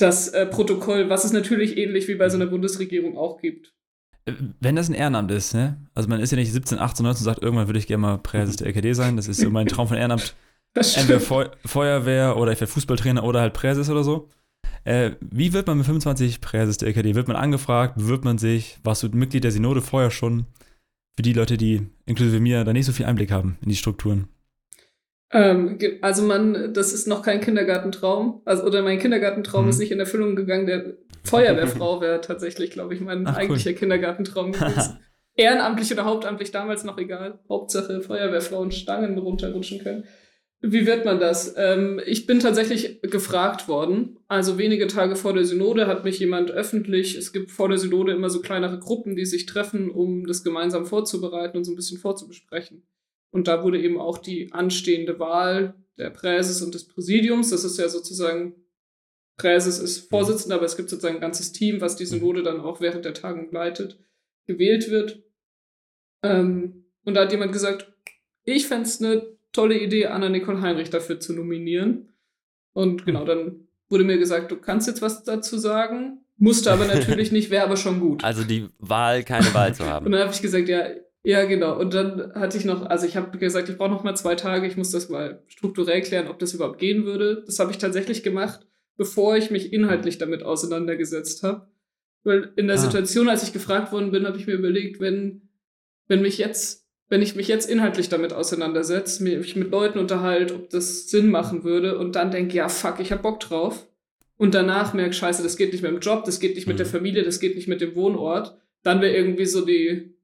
das 0.01 0.29
äh, 0.29 0.47
Protokoll, 0.47 1.09
was 1.09 1.25
es 1.25 1.33
natürlich 1.33 1.77
ähnlich 1.77 2.09
wie 2.09 2.15
bei 2.15 2.29
so 2.29 2.37
einer 2.37 2.47
Bundesregierung 2.47 3.17
auch 3.17 3.41
gibt. 3.41 3.75
Äh, 4.25 4.33
Wenn 4.61 4.77
das 4.77 4.89
ein 4.89 4.95
Ehrenamt 4.95 5.31
ist, 5.31 5.55
ne? 5.55 5.85
Also 5.95 6.09
man 6.09 6.21
ist 6.21 6.31
ja 6.31 6.37
nicht 6.37 6.53
17, 6.53 6.79
18, 6.79 7.05
19 7.05 7.21
und 7.21 7.25
sagt, 7.25 7.43
irgendwann 7.43 7.69
würde 7.69 7.79
ich 7.79 7.87
gerne 7.87 8.03
mal 8.03 8.19
Präses 8.19 8.57
der 8.57 8.69
EKD 8.69 8.93
sein. 8.93 9.17
Das 9.17 9.29
ist 9.29 9.41
so 9.41 9.51
mein 9.51 9.67
Traum 9.67 9.89
von 9.89 9.97
Ehrenamt. 9.97 10.35
Entweder. 10.75 11.21
Feu 11.21 11.47
Feuerwehr 11.65 12.37
oder 12.37 12.53
ich 12.53 12.61
werde 12.61 12.73
Fußballtrainer 12.73 13.25
oder 13.25 13.41
halt 13.41 13.55
Präses 13.55 13.91
oder 13.91 14.05
so. 14.05 14.29
Äh, 14.85 15.13
wie 15.21 15.53
wird 15.53 15.67
man 15.67 15.77
mit 15.77 15.87
25 15.87 16.41
Präses 16.41 16.79
der 16.79 16.89
EKD? 16.89 17.15
Wird 17.15 17.29
man 17.29 17.37
angefragt? 17.37 17.97
Bewirbt 17.97 18.25
man 18.25 18.39
sich? 18.39 18.79
Warst 18.83 19.03
du 19.03 19.09
Mitglied 19.09 19.45
der 19.45 19.51
Synode 19.51 19.83
vorher 19.83 20.11
schon? 20.11 20.47
Für 21.17 21.23
die 21.23 21.33
Leute, 21.33 21.57
die 21.57 21.89
inklusive 22.07 22.41
mir 22.41 22.65
da 22.65 22.73
nicht 22.73 22.87
so 22.87 22.93
viel 22.93 23.07
Einblick 23.07 23.31
haben 23.31 23.59
in 23.63 23.69
die 23.69 23.77
Strukturen. 23.77 24.29
Ähm, 25.33 25.79
also 26.01 26.23
man, 26.23 26.75
das 26.75 26.93
ist 26.93 27.07
noch 27.07 27.23
kein 27.23 27.41
Kindergartentraum. 27.41 28.43
Also, 28.45 28.65
oder 28.65 28.83
mein 28.83 28.99
Kindergartentraum 28.99 29.65
Mhm. 29.65 29.71
ist 29.71 29.79
nicht 29.79 29.93
in 29.93 30.01
Erfüllung 30.01 30.35
gegangen. 30.37 30.67
Der 30.67 30.95
Feuerwehrfrau 31.25 32.01
wäre 32.01 32.21
tatsächlich, 32.21 32.71
glaube 32.71 32.95
ich, 32.95 33.01
mein 33.01 33.27
Ach, 33.27 33.35
cool. 33.35 33.39
eigentlicher 33.43 33.73
Kindergartentraum 33.75 34.53
gewesen. 34.53 34.99
Ehrenamtlich 35.37 35.93
oder 35.93 36.05
hauptamtlich 36.05 36.51
damals 36.51 36.85
noch 36.85 36.99
egal. 36.99 37.39
Hauptsache 37.49 38.03
Feuerwehrfrauen 38.03 38.73
Stangen 38.73 39.17
runterrutschen 39.19 39.79
können. 39.81 40.05
Wie 40.63 40.85
wird 40.87 41.07
man 41.07 41.19
das? 41.21 41.55
Ähm, 41.57 42.01
ich 42.05 42.27
bin 42.27 42.41
tatsächlich 42.41 43.01
gefragt 43.03 43.67
worden. 43.67 44.19
Also 44.29 44.59
wenige 44.59 44.89
Tage 44.89 45.17
vor 45.17 45.33
der 45.33 45.45
Synode 45.47 45.87
hat 45.87 46.05
mich 46.05 46.19
jemand 46.19 46.51
öffentlich, 46.51 47.17
es 47.17 47.33
gibt 47.33 47.51
vor 47.51 47.69
der 47.71 47.79
Synode 47.79 48.13
immer 48.13 48.29
so 48.29 48.41
kleinere 48.43 48.79
Gruppen, 48.79 49.17
die 49.17 49.25
sich 49.25 49.47
treffen, 49.47 49.91
um 49.91 50.27
das 50.27 50.45
gemeinsam 50.45 50.85
vorzubereiten 50.85 51.57
und 51.57 51.65
so 51.65 51.73
ein 51.73 51.77
bisschen 51.77 51.99
vorzubesprechen. 51.99 52.83
Und 53.31 53.49
da 53.49 53.63
wurde 53.63 53.81
eben 53.81 53.99
auch 53.99 54.19
die 54.19 54.53
anstehende 54.53 55.19
Wahl 55.19 55.75
der 55.99 56.11
Präses 56.11 56.63
und 56.63 56.75
des 56.75 56.87
Präsidiums, 56.87 57.51
das 57.51 57.65
ist 57.65 57.79
ja 57.79 57.89
sozusagen, 57.89 58.55
Präses 59.37 59.79
ist 59.79 60.11
Vorsitzender, 60.11 60.57
aber 60.57 60.67
es 60.67 60.77
gibt 60.77 60.91
sozusagen 60.91 61.17
ein 61.17 61.21
ganzes 61.21 61.53
Team, 61.53 61.81
was 61.81 61.97
die 61.97 62.07
Synode 62.07 62.43
dann 62.43 62.61
auch 62.61 62.81
während 62.81 63.05
der 63.05 63.15
Tagung 63.15 63.51
leitet, 63.53 63.99
gewählt 64.47 64.91
wird. 64.91 65.23
Ähm, 66.23 66.85
und 67.05 67.15
da 67.15 67.23
hat 67.23 67.33
jemand 67.33 67.53
gesagt, 67.53 67.93
ich 68.45 68.67
fände 68.67 68.85
es 68.85 69.01
eine 69.01 69.27
tolle 69.53 69.79
Idee, 69.79 70.07
Anna-Nicole 70.07 70.61
Heinrich 70.61 70.91
dafür 70.91 71.21
zu 71.21 71.33
nominieren. 71.33 72.13
Und 72.73 73.05
genau, 73.05 73.25
dann 73.25 73.69
wurde 73.89 74.05
mir 74.05 74.19
gesagt, 74.19 74.51
du 74.51 74.57
kannst 74.57 74.87
jetzt 74.87 75.03
was 75.03 75.25
dazu 75.25 75.59
sagen, 75.59 76.25
musste 76.37 76.73
aber 76.73 76.87
natürlich 76.87 77.33
nicht, 77.33 77.51
wäre 77.51 77.65
aber 77.65 77.77
schon 77.77 78.01
gut. 78.01 78.25
Also 78.25 78.45
die 78.45 78.69
Wahl, 78.79 79.25
keine 79.25 79.53
Wahl 79.55 79.75
zu 79.75 79.83
Und 79.85 79.89
haben. 79.89 80.13
dann 80.13 80.21
habe 80.23 80.33
ich 80.33 80.43
gesagt, 80.43 80.69
ja, 80.69 80.85
ja, 81.25 81.45
genau. 81.45 81.79
Und 81.79 81.93
dann 81.95 82.33
hatte 82.35 82.57
ich 82.57 82.65
noch, 82.65 82.87
also 82.87 83.07
ich 83.07 83.17
habe 83.17 83.37
gesagt, 83.39 83.69
ich 83.69 83.77
brauche 83.77 83.91
noch 83.91 84.03
mal 84.05 84.15
zwei 84.17 84.35
Tage, 84.35 84.67
ich 84.67 84.77
muss 84.77 84.91
das 84.91 85.09
mal 85.09 85.43
strukturell 85.49 86.01
klären, 86.03 86.29
ob 86.29 86.39
das 86.39 86.55
überhaupt 86.55 86.79
gehen 86.79 87.05
würde. 87.05 87.43
Das 87.47 87.59
habe 87.59 87.71
ich 87.73 87.79
tatsächlich 87.79 88.23
gemacht. 88.23 88.67
bevor 88.97 89.35
ich 89.35 89.51
mich 89.51 89.73
inhaltlich 89.73 90.19
damit 90.19 90.43
auseinandergesetzt 90.43 91.43
habe. 91.43 91.67
Weil 92.23 92.53
in 92.57 92.67
der 92.67 92.77
Ah. 92.77 92.79
Situation, 92.79 93.31
als 93.31 93.43
ich 93.43 93.55
gefragt 93.55 93.93
worden 93.93 94.11
bin, 94.11 94.27
habe 94.27 94.37
ich 94.37 94.47
mir 94.47 94.53
überlegt, 94.53 95.01
wenn, 95.01 95.49
wenn 96.07 96.21
mich 96.21 96.37
jetzt, 96.37 96.87
wenn 97.09 97.23
ich 97.23 97.35
mich 97.35 97.49
jetzt 97.49 97.71
inhaltlich 97.71 98.11
damit 98.11 98.35
auseinandersetze, 98.35 99.23
mich 99.25 99.57
mit 99.57 99.71
Leuten 99.71 99.99
unterhalte, 99.99 100.55
ob 100.55 100.69
das 100.69 101.09
Sinn 101.09 101.31
machen 101.31 101.65
würde 101.65 101.97
und 101.97 102.15
dann 102.15 102.31
denke, 102.31 102.55
ja, 102.59 102.69
fuck, 102.69 103.01
ich 103.01 103.11
hab 103.11 103.23
Bock 103.23 103.41
drauf. 103.41 103.89
Und 104.37 104.55
danach 104.55 104.93
merke, 104.93 105.15
scheiße, 105.15 105.43
das 105.43 105.57
geht 105.57 105.73
nicht 105.73 105.81
mehr 105.81 105.93
im 105.93 106.01
Job, 106.01 106.25
das 106.25 106.39
geht 106.39 106.55
nicht 106.55 106.67
mit 106.67 106.75
Mhm. 106.77 106.79
der 106.79 106.87
Familie, 106.87 107.23
das 107.23 107.41
geht 107.41 107.55
nicht 107.57 107.69
mit 107.69 107.81
dem 107.81 107.95
Wohnort, 107.95 108.55
dann 108.83 109.01
wäre 109.01 109.17
irgendwie 109.17 109.47
so 109.47 109.65
die 109.65 110.15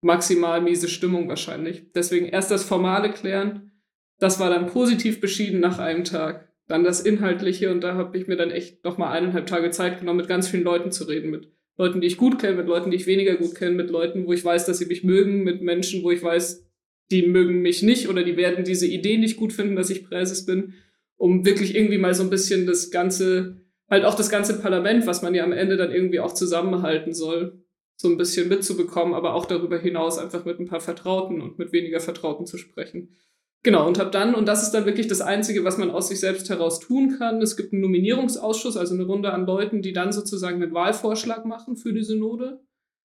maximal 0.00 0.60
miese 0.60 0.88
Stimmung 0.88 1.28
wahrscheinlich. 1.28 1.90
Deswegen 1.94 2.26
erst 2.26 2.50
das 2.50 2.64
Formale 2.64 3.10
klären, 3.10 3.72
das 4.18 4.40
war 4.40 4.50
dann 4.50 4.66
positiv 4.66 5.20
beschieden 5.20 5.60
nach 5.60 5.78
einem 5.78 6.04
Tag. 6.04 6.48
Dann 6.66 6.84
das 6.84 7.00
Inhaltliche 7.00 7.70
und 7.70 7.80
da 7.80 7.94
habe 7.94 8.16
ich 8.18 8.26
mir 8.26 8.36
dann 8.36 8.50
echt 8.50 8.84
nochmal 8.84 9.16
eineinhalb 9.16 9.46
Tage 9.46 9.70
Zeit 9.70 10.00
genommen, 10.00 10.18
mit 10.18 10.28
ganz 10.28 10.48
vielen 10.48 10.64
Leuten 10.64 10.92
zu 10.92 11.04
reden. 11.04 11.30
Mit 11.30 11.48
Leuten, 11.78 12.00
die 12.00 12.08
ich 12.08 12.16
gut 12.16 12.38
kenne, 12.38 12.56
mit 12.56 12.66
Leuten, 12.66 12.90
die 12.90 12.96
ich 12.96 13.06
weniger 13.06 13.36
gut 13.36 13.54
kenne, 13.54 13.74
mit 13.74 13.88
Leuten, 13.90 14.26
wo 14.26 14.32
ich 14.32 14.44
weiß, 14.44 14.66
dass 14.66 14.78
sie 14.78 14.86
mich 14.86 15.04
mögen, 15.04 15.44
mit 15.44 15.62
Menschen, 15.62 16.02
wo 16.02 16.10
ich 16.10 16.22
weiß, 16.22 16.66
die 17.10 17.26
mögen 17.26 17.62
mich 17.62 17.82
nicht 17.82 18.08
oder 18.08 18.22
die 18.22 18.36
werden 18.36 18.64
diese 18.64 18.86
Idee 18.86 19.16
nicht 19.16 19.36
gut 19.36 19.52
finden, 19.52 19.76
dass 19.76 19.88
ich 19.88 20.04
Präses 20.04 20.44
bin, 20.44 20.74
um 21.16 21.46
wirklich 21.46 21.74
irgendwie 21.74 21.98
mal 21.98 22.14
so 22.14 22.22
ein 22.22 22.30
bisschen 22.30 22.66
das 22.66 22.90
ganze, 22.90 23.62
halt 23.88 24.04
auch 24.04 24.14
das 24.14 24.28
ganze 24.28 24.60
Parlament, 24.60 25.06
was 25.06 25.22
man 25.22 25.34
ja 25.34 25.44
am 25.44 25.52
Ende 25.52 25.76
dann 25.76 25.92
irgendwie 25.92 26.20
auch 26.20 26.34
zusammenhalten 26.34 27.14
soll, 27.14 27.62
so 28.00 28.08
ein 28.08 28.16
bisschen 28.16 28.48
mitzubekommen, 28.48 29.12
aber 29.12 29.34
auch 29.34 29.44
darüber 29.44 29.76
hinaus 29.76 30.18
einfach 30.18 30.44
mit 30.44 30.60
ein 30.60 30.68
paar 30.68 30.80
Vertrauten 30.80 31.40
und 31.40 31.58
mit 31.58 31.72
weniger 31.72 31.98
Vertrauten 31.98 32.46
zu 32.46 32.56
sprechen. 32.56 33.16
Genau, 33.64 33.88
und 33.88 33.98
habe 33.98 34.10
dann, 34.10 34.36
und 34.36 34.46
das 34.46 34.62
ist 34.62 34.70
dann 34.70 34.86
wirklich 34.86 35.08
das 35.08 35.20
Einzige, 35.20 35.64
was 35.64 35.78
man 35.78 35.90
aus 35.90 36.08
sich 36.08 36.20
selbst 36.20 36.48
heraus 36.48 36.78
tun 36.78 37.16
kann, 37.18 37.42
es 37.42 37.56
gibt 37.56 37.72
einen 37.72 37.82
Nominierungsausschuss, 37.82 38.76
also 38.76 38.94
eine 38.94 39.02
Runde 39.02 39.32
an 39.32 39.46
Leuten, 39.46 39.82
die 39.82 39.92
dann 39.92 40.12
sozusagen 40.12 40.62
einen 40.62 40.72
Wahlvorschlag 40.72 41.44
machen 41.44 41.76
für 41.76 41.92
die 41.92 42.04
Synode. 42.04 42.60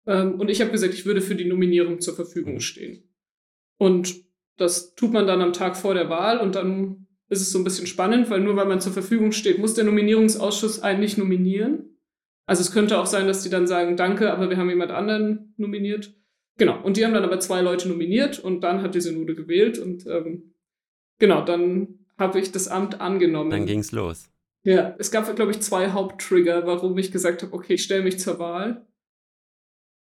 Ähm, 0.08 0.40
und 0.40 0.50
ich 0.50 0.62
habe 0.62 0.72
gesagt, 0.72 0.94
ich 0.94 1.06
würde 1.06 1.20
für 1.20 1.36
die 1.36 1.46
Nominierung 1.46 2.00
zur 2.00 2.16
Verfügung 2.16 2.62
stehen. 2.62 3.04
Und 3.78 4.16
das 4.56 4.96
tut 4.96 5.12
man 5.12 5.28
dann 5.28 5.42
am 5.42 5.52
Tag 5.52 5.76
vor 5.76 5.94
der 5.94 6.10
Wahl 6.10 6.40
und 6.40 6.56
dann 6.56 7.08
ist 7.28 7.42
es 7.42 7.52
so 7.52 7.58
ein 7.58 7.66
bisschen 7.66 7.86
spannend, 7.86 8.30
weil 8.30 8.40
nur 8.40 8.56
weil 8.56 8.66
man 8.66 8.80
zur 8.80 8.94
Verfügung 8.94 9.34
steht, 9.34 9.60
muss 9.60 9.74
der 9.74 9.84
Nominierungsausschuss 9.84 10.80
einen 10.82 11.02
nicht 11.02 11.18
nominieren. 11.18 11.99
Also 12.50 12.62
es 12.62 12.72
könnte 12.72 12.98
auch 13.00 13.06
sein, 13.06 13.28
dass 13.28 13.44
die 13.44 13.50
dann 13.52 13.68
sagen, 13.68 13.96
danke, 13.96 14.34
aber 14.34 14.50
wir 14.50 14.58
haben 14.58 14.70
jemand 14.70 14.90
anderen 14.92 15.54
nominiert. 15.58 16.16
Genau, 16.58 16.82
und 16.82 16.98
die 16.98 17.06
haben 17.06 17.14
dann 17.14 17.24
aber 17.24 17.40
zwei 17.40 17.62
Leute 17.62 17.88
nominiert 17.88 18.40
und 18.40 18.62
dann 18.62 18.82
hat 18.82 18.96
die 18.96 19.02
Synode 19.02 19.36
gewählt 19.36 19.78
und 19.78 20.08
ähm, 20.08 20.56
genau, 21.20 21.46
dann 21.46 22.00
habe 22.18 22.40
ich 22.40 22.52
das 22.52 22.68
Amt 22.68 23.00
angenommen. 23.02 23.52
Dann 23.52 23.68
ging's 23.68 23.92
los. 23.92 24.32
Ja, 24.66 24.96
es 24.98 25.12
gab, 25.12 25.34
glaube 25.36 25.52
ich, 25.52 25.62
zwei 25.62 25.92
Haupttrigger, 25.92 26.66
warum 26.66 26.98
ich 26.98 27.12
gesagt 27.12 27.44
habe, 27.44 27.54
okay, 27.54 27.76
ich 27.76 27.84
stelle 27.84 28.04
mich 28.04 28.20
zur 28.20 28.40
Wahl. 28.40 28.88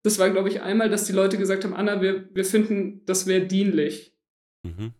Das 0.02 0.18
war, 0.18 0.30
glaube 0.30 0.48
ich, 0.48 0.62
einmal, 0.62 0.88
dass 0.88 1.04
die 1.04 1.12
Leute 1.12 1.36
gesagt 1.36 1.64
haben, 1.64 1.74
Anna, 1.74 2.00
wir, 2.00 2.34
wir 2.34 2.44
finden, 2.46 3.04
das 3.04 3.26
wäre 3.26 3.46
dienlich, 3.46 4.16
Mhm. 4.66 4.92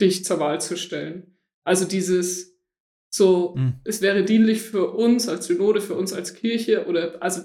dich 0.00 0.24
zur 0.24 0.38
Wahl 0.40 0.60
zu 0.60 0.76
stellen. 0.76 1.36
Also 1.64 1.84
dieses 1.84 2.55
so, 3.16 3.54
Hm. 3.56 3.74
es 3.84 4.02
wäre 4.02 4.24
dienlich 4.24 4.62
für 4.62 4.90
uns 4.92 5.28
als 5.28 5.46
Synode, 5.46 5.80
für 5.80 5.94
uns 5.94 6.12
als 6.12 6.34
Kirche 6.34 6.86
oder 6.86 7.22
also 7.22 7.42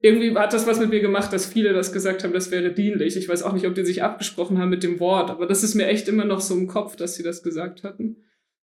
irgendwie 0.00 0.36
hat 0.36 0.52
das 0.52 0.66
was 0.66 0.78
mit 0.78 0.90
mir 0.90 1.00
gemacht, 1.00 1.32
dass 1.32 1.46
viele 1.46 1.72
das 1.72 1.92
gesagt 1.92 2.22
haben, 2.22 2.32
das 2.32 2.50
wäre 2.52 2.72
dienlich. 2.72 3.16
Ich 3.16 3.28
weiß 3.28 3.42
auch 3.42 3.52
nicht, 3.52 3.66
ob 3.66 3.74
die 3.74 3.84
sich 3.84 4.02
abgesprochen 4.02 4.58
haben 4.58 4.70
mit 4.70 4.84
dem 4.84 5.00
Wort, 5.00 5.28
aber 5.30 5.46
das 5.46 5.64
ist 5.64 5.74
mir 5.74 5.86
echt 5.86 6.06
immer 6.06 6.24
noch 6.24 6.40
so 6.40 6.54
im 6.54 6.68
Kopf, 6.68 6.94
dass 6.94 7.16
sie 7.16 7.24
das 7.24 7.42
gesagt 7.42 7.82
hatten. 7.82 8.24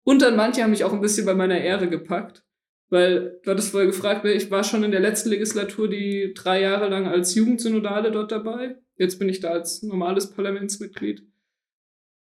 Und 0.04 0.22
dann 0.22 0.36
manche 0.36 0.62
haben 0.62 0.72
mich 0.72 0.84
auch 0.84 0.92
ein 0.92 1.00
bisschen 1.00 1.26
bei 1.26 1.34
meiner 1.34 1.62
Ehre 1.62 1.88
gepackt, 1.88 2.44
weil 2.90 3.40
du 3.44 3.52
hattest 3.52 3.72
vorher 3.72 3.88
gefragt, 3.88 4.26
ne, 4.26 4.34
ich 4.34 4.52
war 4.52 4.66
schon 4.66 4.84
in 4.84 4.92
der 4.92 5.00
letzten 5.00 5.30
Legislatur 5.30 5.88
die 5.88 6.34
drei 6.36 6.60
Jahre 6.60 6.90
lang 6.90 7.08
als 7.08 7.36
Jugendsynodale 7.36 8.12
dort 8.12 8.34
dabei. 8.34 8.76
Jetzt 8.98 9.18
bin 9.18 9.30
ich 9.30 9.40
da 9.40 9.50
als 9.52 9.82
normales 9.82 10.30
Parlamentsmitglied. 10.32 11.24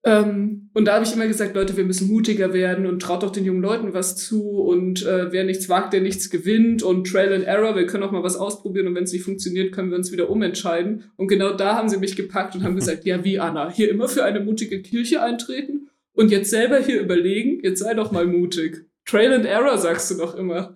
Ähm, 0.06 0.70
und 0.72 0.84
da 0.84 0.94
habe 0.94 1.04
ich 1.04 1.12
immer 1.12 1.26
gesagt, 1.26 1.56
Leute, 1.56 1.76
wir 1.76 1.84
müssen 1.84 2.06
mutiger 2.06 2.52
werden 2.52 2.86
und 2.86 3.00
traut 3.02 3.24
doch 3.24 3.30
den 3.32 3.44
jungen 3.44 3.60
Leuten 3.60 3.92
was 3.92 4.16
zu 4.16 4.60
und 4.60 5.04
äh, 5.04 5.32
wer 5.32 5.42
nichts 5.42 5.68
wagt, 5.68 5.92
der 5.92 6.00
nichts 6.00 6.30
gewinnt 6.30 6.82
und 6.84 7.08
Trail 7.10 7.32
and 7.32 7.44
Error, 7.44 7.74
wir 7.74 7.86
können 7.86 8.04
auch 8.04 8.12
mal 8.12 8.22
was 8.22 8.36
ausprobieren 8.36 8.86
und 8.86 8.94
wenn 8.94 9.02
es 9.04 9.12
nicht 9.12 9.24
funktioniert, 9.24 9.72
können 9.72 9.90
wir 9.90 9.96
uns 9.98 10.12
wieder 10.12 10.30
umentscheiden. 10.30 11.10
Und 11.16 11.26
genau 11.26 11.52
da 11.54 11.74
haben 11.74 11.88
sie 11.88 11.96
mich 11.98 12.14
gepackt 12.14 12.54
und 12.54 12.62
haben 12.62 12.76
gesagt, 12.76 13.04
ja 13.04 13.24
wie 13.24 13.40
Anna, 13.40 13.68
hier 13.70 13.90
immer 13.90 14.06
für 14.08 14.22
eine 14.24 14.38
mutige 14.40 14.80
Kirche 14.80 15.22
eintreten 15.22 15.88
und 16.12 16.30
jetzt 16.30 16.50
selber 16.50 16.78
hier 16.78 17.00
überlegen, 17.00 17.60
jetzt 17.64 17.80
sei 17.80 17.94
doch 17.94 18.12
mal 18.12 18.26
mutig. 18.26 18.86
Trail 19.06 19.32
and 19.32 19.44
Error 19.44 19.76
sagst 19.78 20.10
du 20.12 20.14
doch 20.18 20.36
immer. 20.36 20.72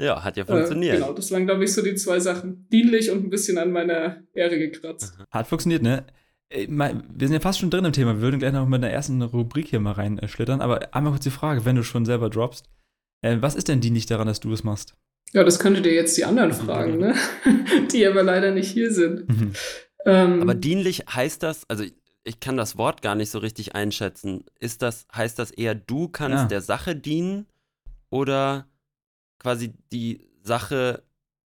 Ja, 0.00 0.24
hat 0.24 0.36
ja 0.36 0.42
Äh, 0.42 0.46
funktioniert. 0.46 0.96
genau, 0.96 1.12
das 1.12 1.30
waren, 1.30 1.46
glaube 1.46 1.64
ich, 1.64 1.72
so 1.72 1.82
die 1.82 1.94
zwei 1.94 2.20
Sachen. 2.20 2.66
Dienlich 2.72 3.10
und 3.10 3.24
ein 3.24 3.30
bisschen 3.30 3.58
an 3.58 3.70
meiner 3.70 4.22
Ehre 4.34 4.58
gekratzt. 4.58 5.16
Hat 5.30 5.46
funktioniert, 5.46 5.82
ne? 5.82 6.04
Äh, 6.48 6.66
Wir 6.68 7.28
sind 7.28 7.32
ja 7.34 7.40
fast 7.40 7.58
schon 7.58 7.70
drin 7.70 7.84
im 7.84 7.92
Thema. 7.92 8.14
Wir 8.14 8.20
würden 8.22 8.38
gleich 8.40 8.52
noch 8.52 8.66
mit 8.66 8.82
der 8.82 8.92
ersten 8.92 9.20
Rubrik 9.22 9.68
hier 9.68 9.80
mal 9.80 9.92
reinschlittern. 9.92 10.60
Aber 10.60 10.94
einmal 10.94 11.12
kurz 11.12 11.24
die 11.24 11.30
Frage, 11.30 11.64
wenn 11.64 11.76
du 11.76 11.82
schon 11.82 12.04
selber 12.04 12.30
droppst. 12.30 12.68
Äh, 13.22 13.38
was 13.40 13.54
ist 13.54 13.68
denn 13.68 13.80
dienlich 13.80 14.06
daran, 14.06 14.26
dass 14.26 14.40
du 14.40 14.52
es 14.52 14.64
machst? 14.64 14.94
Ja, 15.32 15.42
das 15.42 15.58
könntet 15.58 15.86
ihr 15.86 15.92
jetzt 15.94 16.16
die 16.16 16.24
anderen 16.24 16.52
fragen, 16.52 16.98
ne? 16.98 17.14
die 17.92 18.06
aber 18.06 18.22
leider 18.22 18.52
nicht 18.52 18.70
hier 18.70 18.92
sind. 18.92 19.24
Ähm, 20.04 20.40
Aber 20.42 20.54
dienlich 20.54 21.00
heißt 21.12 21.42
das, 21.42 21.68
also 21.68 21.82
ich, 21.82 21.94
ich 22.22 22.38
kann 22.38 22.56
das 22.56 22.78
Wort 22.78 23.02
gar 23.02 23.16
nicht 23.16 23.30
so 23.30 23.38
richtig 23.40 23.74
einschätzen. 23.74 24.44
Ist 24.60 24.82
das, 24.82 25.06
heißt 25.14 25.38
das 25.38 25.50
eher, 25.50 25.74
du 25.74 26.08
kannst 26.08 26.42
Ja. 26.42 26.46
der 26.48 26.60
Sache 26.60 26.94
dienen 26.94 27.46
oder 28.08 28.68
quasi 29.40 29.72
die 29.92 30.28
Sache 30.42 31.02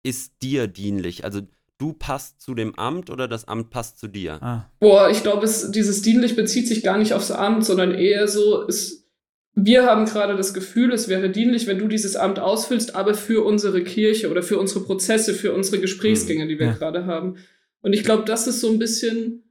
ist 0.04 0.42
dir 0.42 0.68
dienlich? 0.68 1.26
Also 1.26 1.42
du 1.78 1.94
passt 1.94 2.42
zu 2.42 2.54
dem 2.56 2.76
Amt 2.76 3.10
oder 3.10 3.28
das 3.28 3.48
Amt 3.48 3.70
passt 3.70 4.00
zu 4.00 4.08
dir? 4.08 4.42
Ah, 4.42 4.72
Boah, 4.80 5.10
ich 5.10 5.24
glaube, 5.24 5.48
dieses 5.72 6.02
dienlich 6.02 6.36
bezieht 6.36 6.68
sich 6.68 6.84
gar 6.84 6.98
nicht 6.98 7.14
aufs 7.14 7.32
Amt, 7.32 7.66
sondern 7.66 7.94
eher 7.94 8.28
so, 8.28 8.66
es, 8.68 9.08
wir 9.54 9.86
haben 9.86 10.06
gerade 10.06 10.36
das 10.36 10.54
Gefühl, 10.54 10.94
es 10.94 11.08
wäre 11.08 11.30
dienlich, 11.30 11.68
wenn 11.68 11.80
du 11.80 11.88
dieses 11.88 12.16
Amt 12.16 12.40
ausfüllst, 12.40 12.96
aber 12.96 13.14
für 13.14 13.44
unsere 13.46 13.84
Kirche 13.84 14.30
oder 14.32 14.44
für 14.44 14.58
unsere 14.60 14.82
Prozesse, 14.82 15.34
für 15.34 15.54
unsere 15.54 15.80
Gesprächsgänge, 15.80 16.48
die 16.48 16.60
wir 16.60 16.68
Ja. 16.68 16.74
gerade 16.74 17.06
haben. 17.06 17.38
Und 17.82 17.94
ich 17.94 18.04
glaube, 18.04 18.24
das 18.26 18.48
ist 18.48 18.62
so 18.62 18.70
ein 18.72 18.80
bisschen, 18.80 19.44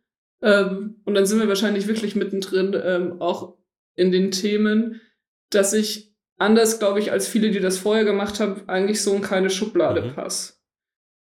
ähm, 0.42 0.96
und 1.04 1.14
dann 1.14 1.26
sind 1.26 1.40
wir 1.40 1.48
wahrscheinlich 1.48 1.86
wirklich 1.86 2.16
mittendrin, 2.16 2.74
ähm, 2.82 3.20
auch 3.20 3.56
in 3.96 4.10
den 4.12 4.30
Themen, 4.30 5.00
dass 5.50 5.72
ich 5.72 6.12
anders, 6.36 6.78
glaube 6.80 6.98
ich, 6.98 7.12
als 7.12 7.28
viele, 7.28 7.50
die 7.50 7.60
das 7.60 7.78
vorher 7.78 8.04
gemacht 8.04 8.40
haben, 8.40 8.62
eigentlich 8.66 9.00
so 9.02 9.14
in 9.14 9.22
keine 9.22 9.50
Schublade 9.50 10.02
Mhm. 10.02 10.14
passe. 10.14 10.54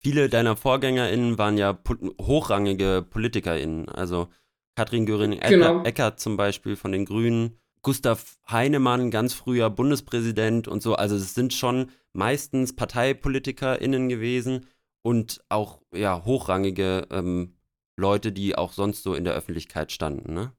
Viele 0.01 0.29
deiner 0.29 0.57
VorgängerInnen 0.57 1.39
waren 1.39 1.59
ja 1.59 1.73
po 1.73 1.95
hochrangige 2.21 3.05
PolitikerInnen. 3.09 3.89
Also 3.89 4.29
Katrin 4.77 5.07
Göring-Eckert 5.07 5.51
Genau. 5.51 5.83
Eckert 5.83 6.21
zum 6.21 6.37
Beispiel 6.37 6.77
von 6.77 6.93
den 6.93 7.05
Grünen, 7.05 7.59
Gustav 7.83 8.39
Heinemann, 8.49 9.11
ganz 9.11 9.35
früher 9.35 9.71
Bundespräsident 9.71 10.69
und 10.69 10.83
so. 10.83 10.95
Also 10.95 11.17
es 11.17 11.35
sind 11.35 11.53
schon 11.53 11.91
meistens 12.13 12.77
ParteipolitikerInnen 12.77 14.09
gewesen 14.09 14.67
und 15.03 15.41
auch 15.49 15.81
ja, 15.93 16.25
hochrangige 16.25 17.07
ähm, 17.11 17.55
Leute, 17.97 18.31
die 18.31 18.57
auch 18.57 18.73
sonst 18.73 19.03
so 19.03 19.15
in 19.15 19.25
der 19.25 19.35
Öffentlichkeit 19.35 19.91
standen, 19.91 20.33
ne? 20.33 20.53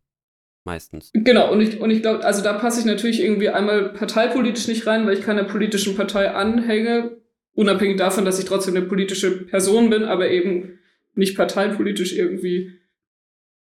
Meistens. 0.65 1.11
Genau, 1.13 1.51
und 1.51 1.61
ich, 1.61 1.79
und 1.79 1.89
ich 1.89 2.01
glaube, 2.01 2.25
also 2.25 2.43
da 2.43 2.53
passe 2.53 2.81
ich 2.81 2.85
natürlich 2.85 3.21
irgendwie 3.21 3.49
einmal 3.49 3.93
parteipolitisch 3.93 4.67
nicht 4.67 4.85
rein, 4.85 5.05
weil 5.05 5.17
ich 5.17 5.21
keiner 5.23 5.45
politischen 5.45 5.95
Partei 5.95 6.31
anhänge, 6.31 7.18
unabhängig 7.59 7.97
davon, 7.97 8.23
dass 8.23 8.39
ich 8.39 8.45
trotzdem 8.45 8.75
eine 8.75 8.85
politische 8.85 9.31
Person 9.45 9.89
bin, 9.89 10.05
aber 10.05 10.29
eben 10.29 10.79
nicht 11.13 11.35
parteipolitisch 11.35 12.15
irgendwie 12.15 12.71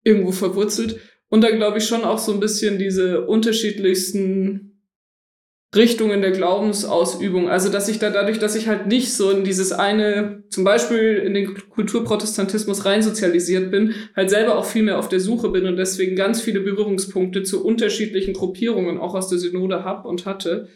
irgendwo 0.02 0.32
verwurzelt. 0.32 0.98
Und 1.28 1.42
dann 1.44 1.56
glaube 1.56 1.78
ich 1.78 1.86
schon 1.86 2.02
auch 2.02 2.18
so 2.18 2.32
ein 2.32 2.40
bisschen 2.40 2.76
diese 2.78 3.24
unterschiedlichsten 3.24 4.72
Richtungen 5.76 6.22
der 6.22 6.32
Glaubensausübung. 6.32 7.48
Also, 7.48 7.68
dass 7.68 7.88
ich 7.88 8.00
da 8.00 8.10
dadurch, 8.10 8.40
dass 8.40 8.56
ich 8.56 8.66
halt 8.66 8.88
nicht 8.88 9.12
so 9.14 9.30
in 9.30 9.44
dieses 9.44 9.70
eine, 9.70 10.42
zum 10.48 10.64
Beispiel 10.64 11.16
in 11.24 11.34
den 11.34 11.54
Kulturprotestantismus 11.70 12.84
reinsozialisiert 12.84 13.70
bin, 13.70 13.94
halt 14.16 14.30
selber 14.30 14.56
auch 14.58 14.66
viel 14.66 14.82
mehr 14.82 14.98
auf 14.98 15.08
der 15.08 15.20
Suche 15.20 15.50
bin 15.50 15.66
und 15.66 15.76
deswegen 15.76 16.16
ganz 16.16 16.40
viele 16.40 16.60
Berührungspunkte 16.60 17.44
zu 17.44 17.64
unterschiedlichen 17.64 18.34
Gruppierungen 18.34 18.98
auch 18.98 19.14
aus 19.14 19.28
der 19.28 19.38
Synode 19.38 19.84
hab 19.84 20.04
und 20.04 20.26
hatte. 20.26 20.68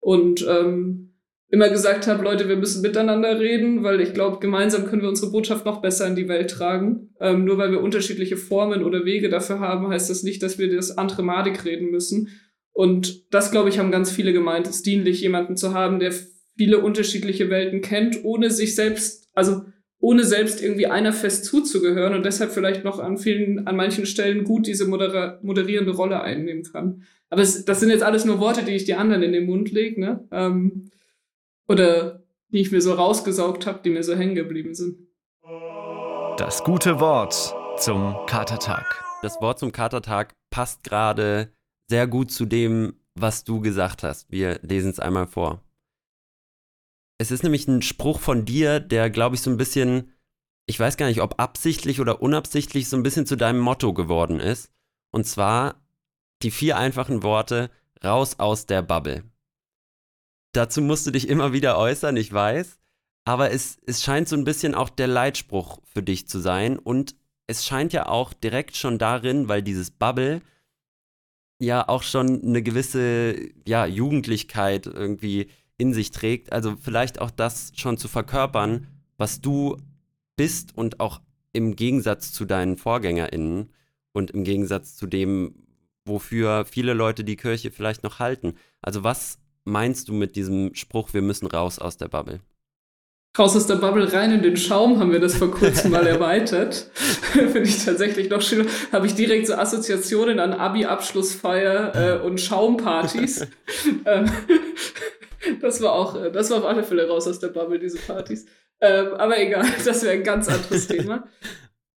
Und 0.00 0.46
ähm, 0.48 1.15
immer 1.48 1.68
gesagt 1.68 2.06
habe, 2.06 2.24
Leute, 2.24 2.48
wir 2.48 2.56
müssen 2.56 2.82
miteinander 2.82 3.38
reden, 3.38 3.84
weil 3.84 4.00
ich 4.00 4.14
glaube, 4.14 4.38
gemeinsam 4.40 4.86
können 4.86 5.02
wir 5.02 5.08
unsere 5.08 5.30
Botschaft 5.30 5.64
noch 5.64 5.80
besser 5.80 6.06
in 6.06 6.16
die 6.16 6.28
Welt 6.28 6.50
tragen. 6.50 7.14
Ähm, 7.20 7.44
nur 7.44 7.56
weil 7.58 7.70
wir 7.70 7.82
unterschiedliche 7.82 8.36
Formen 8.36 8.82
oder 8.82 9.04
Wege 9.04 9.28
dafür 9.28 9.60
haben, 9.60 9.88
heißt 9.88 10.10
das 10.10 10.22
nicht, 10.22 10.42
dass 10.42 10.58
wir 10.58 10.74
das 10.74 10.98
andere 10.98 11.22
madig 11.22 11.64
reden 11.64 11.90
müssen. 11.90 12.28
Und 12.72 13.32
das, 13.32 13.52
glaube 13.52 13.68
ich, 13.68 13.78
haben 13.78 13.90
ganz 13.90 14.10
viele 14.10 14.32
gemeint, 14.32 14.66
es 14.66 14.76
ist 14.76 14.86
dienlich, 14.86 15.20
jemanden 15.20 15.56
zu 15.56 15.72
haben, 15.72 16.00
der 16.00 16.12
viele 16.56 16.80
unterschiedliche 16.80 17.48
Welten 17.48 17.80
kennt, 17.80 18.24
ohne 18.24 18.50
sich 18.50 18.74
selbst, 18.74 19.28
also 19.34 19.62
ohne 19.98 20.24
selbst 20.24 20.62
irgendwie 20.62 20.86
einer 20.86 21.12
fest 21.12 21.46
zuzugehören 21.46 22.14
und 22.14 22.26
deshalb 22.26 22.52
vielleicht 22.52 22.84
noch 22.84 22.98
an 22.98 23.16
vielen, 23.16 23.66
an 23.66 23.76
manchen 23.76 24.04
Stellen 24.04 24.44
gut 24.44 24.66
diese 24.66 24.86
modera 24.86 25.38
moderierende 25.42 25.92
Rolle 25.92 26.20
einnehmen 26.20 26.64
kann. 26.64 27.02
Aber 27.30 27.42
es, 27.42 27.64
das 27.64 27.80
sind 27.80 27.90
jetzt 27.90 28.02
alles 28.02 28.24
nur 28.24 28.40
Worte, 28.40 28.62
die 28.62 28.72
ich 28.72 28.84
die 28.84 28.94
anderen 28.94 29.22
in 29.22 29.32
den 29.32 29.46
Mund 29.46 29.72
lege, 29.72 30.00
ne? 30.00 30.28
Ähm, 30.30 30.90
oder 31.68 32.22
die 32.48 32.60
ich 32.60 32.72
mir 32.72 32.80
so 32.80 32.94
rausgesaugt 32.94 33.66
habe, 33.66 33.80
die 33.84 33.90
mir 33.90 34.02
so 34.02 34.14
hängen 34.14 34.34
geblieben 34.34 34.74
sind. 34.74 34.98
Das 36.38 36.64
gute 36.64 37.00
Wort 37.00 37.54
zum 37.78 38.14
Katertag. 38.26 39.04
Das 39.22 39.40
Wort 39.40 39.58
zum 39.58 39.72
Katertag 39.72 40.34
passt 40.50 40.84
gerade 40.84 41.52
sehr 41.88 42.06
gut 42.06 42.30
zu 42.30 42.46
dem, 42.46 43.00
was 43.14 43.44
du 43.44 43.60
gesagt 43.60 44.02
hast. 44.02 44.30
Wir 44.30 44.60
lesen 44.62 44.90
es 44.90 45.00
einmal 45.00 45.26
vor. 45.26 45.62
Es 47.18 47.30
ist 47.30 47.42
nämlich 47.42 47.66
ein 47.66 47.82
Spruch 47.82 48.20
von 48.20 48.44
dir, 48.44 48.80
der, 48.80 49.08
glaube 49.10 49.36
ich, 49.36 49.42
so 49.42 49.50
ein 49.50 49.56
bisschen, 49.56 50.12
ich 50.66 50.78
weiß 50.78 50.96
gar 50.96 51.06
nicht, 51.06 51.22
ob 51.22 51.40
absichtlich 51.40 52.00
oder 52.00 52.20
unabsichtlich, 52.20 52.88
so 52.88 52.96
ein 52.96 53.02
bisschen 53.02 53.26
zu 53.26 53.36
deinem 53.36 53.60
Motto 53.60 53.94
geworden 53.94 54.38
ist. 54.38 54.70
Und 55.12 55.24
zwar 55.24 55.82
die 56.42 56.50
vier 56.50 56.76
einfachen 56.76 57.22
Worte, 57.22 57.70
raus 58.04 58.38
aus 58.38 58.66
der 58.66 58.82
Bubble. 58.82 59.24
Dazu 60.56 60.80
musst 60.80 61.06
du 61.06 61.10
dich 61.10 61.28
immer 61.28 61.52
wieder 61.52 61.76
äußern, 61.76 62.16
ich 62.16 62.32
weiß. 62.32 62.78
Aber 63.26 63.50
es, 63.50 63.76
es 63.84 64.02
scheint 64.02 64.26
so 64.26 64.36
ein 64.36 64.44
bisschen 64.44 64.74
auch 64.74 64.88
der 64.88 65.06
Leitspruch 65.06 65.80
für 65.84 66.02
dich 66.02 66.28
zu 66.28 66.38
sein. 66.38 66.78
Und 66.78 67.14
es 67.46 67.66
scheint 67.66 67.92
ja 67.92 68.06
auch 68.06 68.32
direkt 68.32 68.74
schon 68.74 68.98
darin, 68.98 69.48
weil 69.48 69.62
dieses 69.62 69.90
Bubble 69.90 70.40
ja 71.58 71.86
auch 71.86 72.02
schon 72.02 72.42
eine 72.42 72.62
gewisse 72.62 73.36
ja, 73.66 73.84
Jugendlichkeit 73.84 74.86
irgendwie 74.86 75.48
in 75.76 75.92
sich 75.92 76.10
trägt. 76.10 76.52
Also 76.52 76.76
vielleicht 76.80 77.20
auch 77.20 77.30
das 77.30 77.72
schon 77.76 77.98
zu 77.98 78.08
verkörpern, 78.08 78.86
was 79.18 79.42
du 79.42 79.76
bist 80.36 80.74
und 80.74 81.00
auch 81.00 81.20
im 81.52 81.76
Gegensatz 81.76 82.32
zu 82.32 82.46
deinen 82.46 82.78
VorgängerInnen 82.78 83.72
und 84.12 84.30
im 84.30 84.42
Gegensatz 84.44 84.96
zu 84.96 85.06
dem, 85.06 85.66
wofür 86.06 86.64
viele 86.64 86.94
Leute 86.94 87.24
die 87.24 87.36
Kirche 87.36 87.70
vielleicht 87.70 88.04
noch 88.04 88.20
halten. 88.20 88.54
Also 88.80 89.04
was 89.04 89.38
meinst 89.66 90.08
du 90.08 90.14
mit 90.14 90.36
diesem 90.36 90.74
Spruch, 90.74 91.12
wir 91.12 91.22
müssen 91.22 91.46
raus 91.46 91.78
aus 91.78 91.98
der 91.98 92.08
Bubble? 92.08 92.40
Raus 93.38 93.54
aus 93.54 93.66
der 93.66 93.76
Bubble 93.76 94.10
rein 94.10 94.32
in 94.32 94.42
den 94.42 94.56
Schaum 94.56 94.98
haben 94.98 95.12
wir 95.12 95.20
das 95.20 95.36
vor 95.36 95.50
kurzem 95.50 95.90
mal 95.90 96.06
erweitert. 96.06 96.90
Finde 96.94 97.62
ich 97.62 97.84
tatsächlich 97.84 98.30
noch 98.30 98.40
schön. 98.40 98.66
Habe 98.92 99.06
ich 99.06 99.14
direkt 99.14 99.46
so 99.46 99.54
Assoziationen 99.54 100.40
an 100.40 100.54
Abi-Abschlussfeier 100.54 101.94
äh, 101.94 102.24
und 102.24 102.40
Schaumpartys. 102.40 103.46
ähm, 104.06 104.30
das 105.60 105.82
war 105.82 105.92
auch, 105.92 106.16
äh, 106.16 106.30
das 106.30 106.50
war 106.50 106.58
auf 106.58 106.64
alle 106.64 106.82
Fälle 106.82 107.06
raus 107.08 107.26
aus 107.26 107.38
der 107.38 107.48
Bubble, 107.48 107.78
diese 107.78 107.98
Partys. 107.98 108.46
Ähm, 108.80 109.08
aber 109.18 109.38
egal, 109.38 109.66
das 109.84 110.02
wäre 110.02 110.14
ein 110.14 110.24
ganz 110.24 110.48
anderes 110.48 110.86
Thema. 110.86 111.26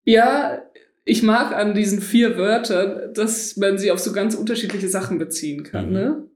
Ja, 0.03 0.61
ich 1.05 1.23
mag 1.23 1.55
an 1.55 1.73
diesen 1.73 2.01
vier 2.01 2.38
Wörtern, 2.38 3.13
dass 3.13 3.55
man 3.57 3.77
sie 3.77 3.91
auf 3.91 3.99
so 3.99 4.11
ganz 4.11 4.35
unterschiedliche 4.35 4.89
Sachen 4.89 5.19
beziehen 5.19 5.63
kann. 5.63 5.88
Mhm. 5.88 5.93
Ne? 5.93 6.28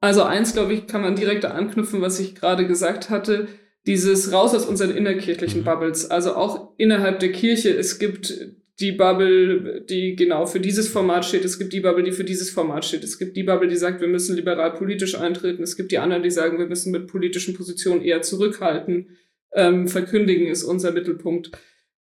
Also 0.00 0.22
eins, 0.22 0.52
glaube 0.52 0.74
ich, 0.74 0.86
kann 0.86 1.02
man 1.02 1.16
direkt 1.16 1.44
anknüpfen, 1.44 2.00
was 2.00 2.20
ich 2.20 2.34
gerade 2.34 2.66
gesagt 2.66 3.10
hatte 3.10 3.48
dieses 3.86 4.32
raus 4.32 4.54
aus 4.54 4.66
unseren 4.66 4.90
innerkirchlichen 4.90 5.60
mhm. 5.60 5.64
Bubbles, 5.64 6.10
also 6.10 6.34
auch 6.34 6.72
innerhalb 6.76 7.20
der 7.20 7.32
Kirche. 7.32 7.70
Es 7.70 7.98
gibt 7.98 8.34
die 8.80 8.92
Bubble, 8.92 9.84
die 9.88 10.16
genau 10.16 10.44
für 10.44 10.60
dieses 10.60 10.88
Format 10.88 11.24
steht. 11.24 11.44
Es 11.44 11.58
gibt 11.58 11.72
die 11.72 11.80
Bubble, 11.80 12.02
die 12.02 12.12
für 12.12 12.24
dieses 12.24 12.50
Format 12.50 12.84
steht. 12.84 13.04
Es 13.04 13.18
gibt 13.18 13.36
die 13.36 13.44
Bubble, 13.44 13.68
die 13.68 13.76
sagt, 13.76 14.00
wir 14.00 14.08
müssen 14.08 14.36
liberal 14.36 14.74
politisch 14.74 15.18
eintreten. 15.18 15.62
Es 15.62 15.76
gibt 15.76 15.92
die 15.92 15.98
anderen, 15.98 16.22
die 16.22 16.30
sagen, 16.30 16.58
wir 16.58 16.66
müssen 16.66 16.92
mit 16.92 17.06
politischen 17.06 17.54
Positionen 17.54 18.02
eher 18.02 18.20
zurückhalten. 18.20 19.16
Ähm, 19.54 19.88
verkündigen 19.88 20.48
ist 20.48 20.64
unser 20.64 20.92
Mittelpunkt. 20.92 21.52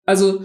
Also 0.04 0.44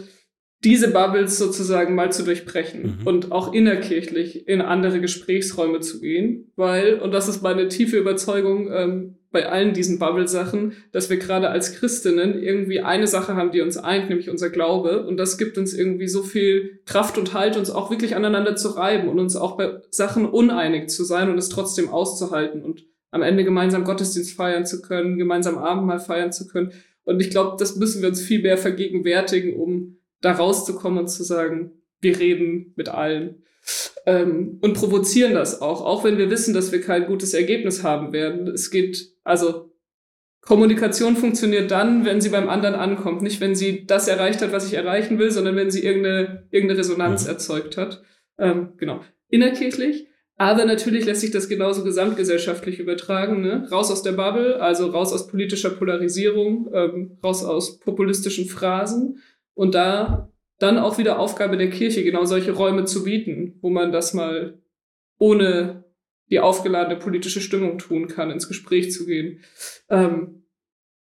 diese 0.63 0.89
Bubbles 0.91 1.37
sozusagen 1.37 1.95
mal 1.95 2.11
zu 2.11 2.23
durchbrechen 2.23 2.99
mhm. 2.99 3.07
und 3.07 3.31
auch 3.31 3.53
innerkirchlich 3.53 4.47
in 4.47 4.61
andere 4.61 4.99
Gesprächsräume 4.99 5.79
zu 5.79 5.99
gehen, 5.99 6.51
weil, 6.55 6.95
und 6.95 7.11
das 7.11 7.27
ist 7.27 7.43
meine 7.43 7.67
tiefe 7.67 7.97
Überzeugung, 7.97 8.71
ähm, 8.71 9.17
bei 9.35 9.49
allen 9.49 9.73
diesen 9.73 9.99
Bubble-Sachen, 9.99 10.77
dass 10.93 11.09
wir 11.09 11.17
gerade 11.17 11.49
als 11.49 11.73
Christinnen 11.73 12.41
irgendwie 12.41 12.79
eine 12.79 13.05
Sache 13.05 13.35
haben, 13.35 13.51
die 13.51 13.59
uns 13.59 13.75
eint, 13.75 14.07
nämlich 14.07 14.29
unser 14.29 14.49
Glaube. 14.49 15.05
Und 15.05 15.17
das 15.17 15.37
gibt 15.37 15.57
uns 15.57 15.73
irgendwie 15.73 16.07
so 16.07 16.23
viel 16.23 16.79
Kraft 16.85 17.17
und 17.17 17.33
Halt, 17.33 17.57
uns 17.57 17.69
auch 17.69 17.91
wirklich 17.91 18.15
aneinander 18.15 18.55
zu 18.55 18.69
reiben 18.69 19.09
und 19.09 19.19
uns 19.19 19.35
auch 19.35 19.57
bei 19.57 19.81
Sachen 19.89 20.25
uneinig 20.25 20.87
zu 20.87 21.03
sein 21.03 21.29
und 21.29 21.37
es 21.37 21.49
trotzdem 21.49 21.89
auszuhalten 21.89 22.63
und 22.63 22.85
am 23.11 23.23
Ende 23.23 23.43
gemeinsam 23.43 23.83
Gottesdienst 23.83 24.37
feiern 24.37 24.65
zu 24.65 24.81
können, 24.81 25.17
gemeinsam 25.17 25.57
Abendmahl 25.57 25.99
feiern 25.99 26.31
zu 26.31 26.47
können. 26.47 26.71
Und 27.03 27.21
ich 27.21 27.29
glaube, 27.29 27.57
das 27.59 27.75
müssen 27.75 28.01
wir 28.01 28.09
uns 28.09 28.21
viel 28.21 28.41
mehr 28.41 28.57
vergegenwärtigen, 28.57 29.57
um 29.57 29.97
da 30.21 30.31
rauszukommen 30.33 30.99
und 30.99 31.07
zu 31.07 31.23
sagen, 31.23 31.71
wir 32.01 32.19
reden 32.19 32.73
mit 32.75 32.89
allen 32.89 33.43
ähm, 34.05 34.59
und 34.61 34.73
provozieren 34.73 35.33
das 35.33 35.61
auch, 35.61 35.81
auch 35.81 36.03
wenn 36.03 36.17
wir 36.17 36.29
wissen, 36.29 36.53
dass 36.53 36.71
wir 36.71 36.81
kein 36.81 37.07
gutes 37.07 37.33
Ergebnis 37.33 37.83
haben 37.83 38.13
werden. 38.13 38.47
Es 38.47 38.69
geht, 38.69 39.13
also 39.23 39.71
Kommunikation 40.41 41.15
funktioniert 41.15 41.71
dann, 41.71 42.05
wenn 42.05 42.21
sie 42.21 42.29
beim 42.29 42.49
anderen 42.49 42.75
ankommt, 42.75 43.23
nicht 43.23 43.41
wenn 43.41 43.55
sie 43.55 43.85
das 43.87 44.07
erreicht 44.07 44.41
hat, 44.41 44.51
was 44.51 44.67
ich 44.67 44.75
erreichen 44.75 45.17
will, 45.17 45.31
sondern 45.31 45.55
wenn 45.55 45.71
sie 45.71 45.83
irgendeine, 45.83 46.47
irgendeine 46.51 46.79
Resonanz 46.79 47.23
mhm. 47.23 47.29
erzeugt 47.31 47.77
hat. 47.77 48.03
Ähm, 48.37 48.73
genau. 48.77 49.01
Innerkirchlich. 49.29 50.07
Aber 50.37 50.65
natürlich 50.65 51.05
lässt 51.05 51.21
sich 51.21 51.31
das 51.31 51.47
genauso 51.47 51.83
gesamtgesellschaftlich 51.83 52.79
übertragen. 52.79 53.41
Ne? 53.41 53.67
Raus 53.71 53.89
aus 53.89 54.03
der 54.03 54.11
Bubble, 54.11 54.61
also 54.61 54.87
raus 54.87 55.13
aus 55.13 55.27
politischer 55.27 55.71
Polarisierung, 55.71 56.69
ähm, 56.73 57.17
raus 57.23 57.43
aus 57.43 57.79
populistischen 57.79 58.45
Phrasen. 58.45 59.21
Und 59.55 59.73
da 59.73 60.31
dann 60.59 60.77
auch 60.77 60.97
wieder 60.97 61.19
Aufgabe 61.19 61.57
der 61.57 61.69
Kirche, 61.69 62.03
genau 62.03 62.25
solche 62.25 62.51
Räume 62.51 62.85
zu 62.85 63.03
bieten, 63.03 63.57
wo 63.61 63.69
man 63.69 63.91
das 63.91 64.13
mal 64.13 64.61
ohne 65.17 65.83
die 66.29 66.39
aufgeladene 66.39 66.97
politische 66.97 67.41
Stimmung 67.41 67.77
tun 67.77 68.07
kann, 68.07 68.31
ins 68.31 68.47
Gespräch 68.47 68.91
zu 68.91 69.05
gehen. 69.05 69.41
Ähm, 69.89 70.45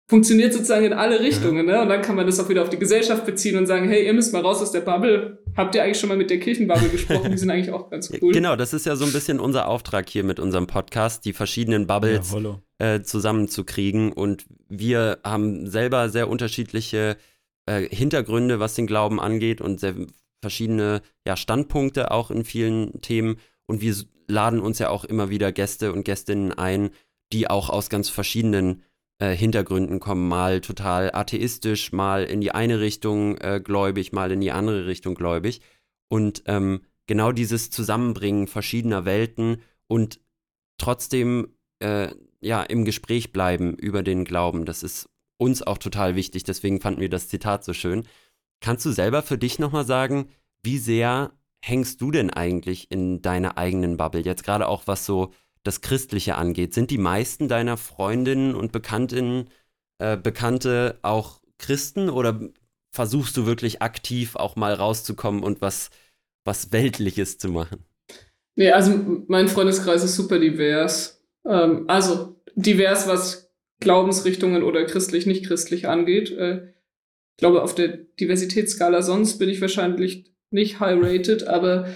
funktioniert 0.07 0.53
sozusagen 0.53 0.85
in 0.85 0.93
alle 0.93 1.19
Richtungen, 1.19 1.65
ne? 1.65 1.81
Und 1.81 1.89
dann 1.89 2.01
kann 2.01 2.15
man 2.15 2.25
das 2.25 2.39
auch 2.39 2.47
wieder 2.49 2.61
auf 2.61 2.69
die 2.69 2.77
Gesellschaft 2.77 3.25
beziehen 3.25 3.57
und 3.57 3.65
sagen, 3.65 3.89
hey, 3.89 4.05
ihr 4.05 4.13
müsst 4.13 4.33
mal 4.33 4.41
raus 4.41 4.61
aus 4.61 4.71
der 4.71 4.81
Bubble. 4.81 5.43
Habt 5.55 5.73
ihr 5.73 5.83
eigentlich 5.83 5.99
schon 5.99 6.09
mal 6.09 6.17
mit 6.17 6.29
der 6.29 6.39
Kirchenbubble 6.39 6.89
gesprochen? 6.89 7.31
Die 7.31 7.37
sind 7.37 7.49
eigentlich 7.49 7.71
auch 7.71 7.89
ganz 7.89 8.11
cool. 8.21 8.33
Genau, 8.33 8.55
das 8.55 8.73
ist 8.73 8.85
ja 8.85 8.95
so 8.95 9.05
ein 9.05 9.13
bisschen 9.13 9.39
unser 9.39 9.67
Auftrag 9.67 10.09
hier 10.09 10.23
mit 10.23 10.39
unserem 10.39 10.67
Podcast, 10.67 11.25
die 11.25 11.33
verschiedenen 11.33 11.87
Bubbles 11.87 12.35
äh, 12.77 13.01
zusammenzukriegen. 13.01 14.11
Und 14.11 14.45
wir 14.69 15.19
haben 15.23 15.67
selber 15.67 16.09
sehr 16.09 16.29
unterschiedliche 16.29 17.17
äh, 17.65 17.87
Hintergründe, 17.89 18.59
was 18.59 18.75
den 18.75 18.87
Glauben 18.87 19.19
angeht 19.19 19.61
und 19.61 19.79
sehr 19.79 19.95
verschiedene 20.41 21.01
ja, 21.25 21.35
Standpunkte 21.35 22.11
auch 22.11 22.31
in 22.31 22.45
vielen 22.45 23.01
Themen. 23.01 23.37
Und 23.65 23.81
wir 23.81 23.95
laden 24.27 24.59
uns 24.59 24.79
ja 24.79 24.89
auch 24.89 25.05
immer 25.05 25.29
wieder 25.29 25.51
Gäste 25.51 25.91
und 25.91 26.03
Gästinnen 26.03 26.51
ein, 26.51 26.91
die 27.33 27.49
auch 27.49 27.69
aus 27.69 27.89
ganz 27.89 28.09
verschiedenen 28.09 28.83
äh, 29.19 29.35
Hintergründen 29.35 29.99
kommen. 29.99 30.27
Mal 30.27 30.61
total 30.61 31.11
atheistisch, 31.13 31.91
mal 31.91 32.23
in 32.23 32.41
die 32.41 32.51
eine 32.51 32.79
Richtung 32.79 33.37
äh, 33.37 33.61
gläubig, 33.63 34.11
mal 34.11 34.31
in 34.31 34.41
die 34.41 34.51
andere 34.51 34.85
Richtung 34.85 35.15
gläubig. 35.15 35.61
Und 36.07 36.43
ähm, 36.45 36.81
genau 37.07 37.31
dieses 37.31 37.71
Zusammenbringen 37.71 38.47
verschiedener 38.47 39.05
Welten 39.05 39.61
und 39.87 40.19
trotzdem 40.77 41.47
äh, 41.79 42.09
ja 42.41 42.61
im 42.63 42.85
Gespräch 42.85 43.31
bleiben 43.31 43.75
über 43.75 44.03
den 44.03 44.25
Glauben, 44.25 44.65
das 44.65 44.83
ist 44.83 45.09
uns 45.37 45.61
auch 45.61 45.77
total 45.77 46.15
wichtig, 46.15 46.43
deswegen 46.43 46.81
fanden 46.81 47.01
wir 47.01 47.09
das 47.09 47.27
Zitat 47.27 47.63
so 47.63 47.73
schön. 47.73 48.03
Kannst 48.61 48.85
du 48.85 48.91
selber 48.91 49.21
für 49.21 49.37
dich 49.37 49.59
nochmal 49.59 49.85
sagen, 49.85 50.29
wie 50.63 50.77
sehr 50.77 51.33
hängst 51.61 52.01
du 52.01 52.11
denn 52.11 52.29
eigentlich 52.29 52.91
in 52.91 53.21
deiner 53.21 53.57
eigenen 53.57 53.97
Bubble? 53.97 54.21
Jetzt 54.21 54.43
gerade 54.43 54.67
auch 54.67 54.83
was 54.85 55.05
so 55.05 55.31
das 55.63 55.81
Christliche 55.81 56.35
angeht. 56.35 56.73
Sind 56.73 56.91
die 56.91 56.97
meisten 56.97 57.47
deiner 57.47 57.77
Freundinnen 57.77 58.55
und 58.55 58.71
Bekanntinnen, 58.71 59.49
äh, 59.99 60.15
Bekannte 60.15 60.99
auch 61.01 61.41
Christen 61.57 62.09
oder 62.09 62.39
versuchst 62.91 63.35
du 63.35 63.45
wirklich 63.45 63.81
aktiv 63.81 64.35
auch 64.35 64.55
mal 64.55 64.73
rauszukommen 64.73 65.43
und 65.43 65.61
was, 65.61 65.89
was 66.45 66.71
Weltliches 66.71 67.37
zu 67.37 67.49
machen? 67.49 67.83
Nee, 68.55 68.71
also 68.71 69.23
mein 69.27 69.47
Freundeskreis 69.47 70.03
ist 70.03 70.15
super 70.15 70.39
divers. 70.39 71.21
Ähm, 71.45 71.85
also 71.87 72.41
divers, 72.55 73.07
was 73.07 73.44
Glaubensrichtungen 73.79 74.63
oder 74.63 74.85
christlich, 74.85 75.25
nicht 75.25 75.45
christlich 75.45 75.87
angeht. 75.87 76.31
Äh, 76.31 76.67
ich 77.35 77.39
glaube, 77.39 77.61
auf 77.61 77.75
der 77.75 77.89
Diversitätsskala 78.19 79.01
sonst 79.01 79.37
bin 79.37 79.49
ich 79.49 79.59
wahrscheinlich 79.59 80.31
nicht 80.51 80.79
high 80.79 80.97
rated, 81.01 81.47
aber 81.47 81.87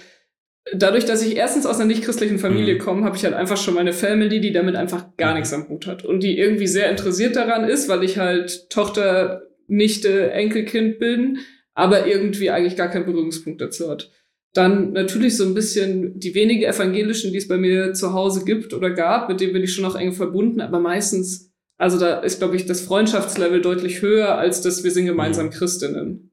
dadurch, 0.73 1.05
dass 1.05 1.25
ich 1.25 1.37
erstens 1.37 1.65
aus 1.65 1.77
einer 1.77 1.85
nicht 1.85 2.03
christlichen 2.03 2.39
Familie 2.39 2.75
mhm. 2.75 2.79
komme, 2.79 3.05
habe 3.05 3.15
ich 3.15 3.23
halt 3.23 3.33
einfach 3.33 3.57
schon 3.57 3.73
meine 3.73 3.93
Family, 3.93 4.39
die 4.41 4.51
damit 4.51 4.75
einfach 4.75 5.15
gar 5.17 5.31
mhm. 5.31 5.37
nichts 5.37 5.53
am 5.53 5.69
Hut 5.69 5.87
hat 5.87 6.05
und 6.05 6.21
die 6.21 6.37
irgendwie 6.37 6.67
sehr 6.67 6.89
interessiert 6.89 7.35
daran 7.35 7.63
ist, 7.63 7.87
weil 7.89 8.03
ich 8.03 8.17
halt 8.17 8.69
Tochter, 8.69 9.43
Nichte, 9.67 10.31
Enkelkind 10.31 10.99
bin, 10.99 11.39
aber 11.73 12.07
irgendwie 12.07 12.49
eigentlich 12.49 12.75
gar 12.75 12.89
keinen 12.89 13.05
Berührungspunkt 13.05 13.61
dazu 13.61 13.89
hat. 13.89 14.11
Dann 14.53 14.93
natürlich 14.93 15.37
so 15.37 15.45
ein 15.45 15.53
bisschen 15.53 16.19
die 16.19 16.33
wenigen 16.33 16.63
Evangelischen, 16.63 17.31
die 17.31 17.37
es 17.37 17.47
bei 17.47 17.57
mir 17.57 17.93
zu 17.93 18.13
Hause 18.13 18.43
gibt 18.43 18.73
oder 18.73 18.89
gab, 18.89 19.29
mit 19.29 19.39
denen 19.39 19.53
bin 19.53 19.63
ich 19.63 19.73
schon 19.73 19.83
noch 19.83 19.95
eng 19.95 20.11
verbunden, 20.11 20.59
aber 20.59 20.79
meistens 20.79 21.48
also 21.79 21.97
da 21.97 22.19
ist, 22.19 22.39
glaube 22.39 22.57
ich, 22.57 22.65
das 22.65 22.81
Freundschaftslevel 22.81 23.61
deutlich 23.61 24.01
höher, 24.01 24.37
als 24.37 24.61
dass 24.61 24.83
wir 24.83 24.91
sind 24.91 25.05
gemeinsam 25.05 25.47
mhm. 25.47 25.51
Christinnen. 25.51 26.31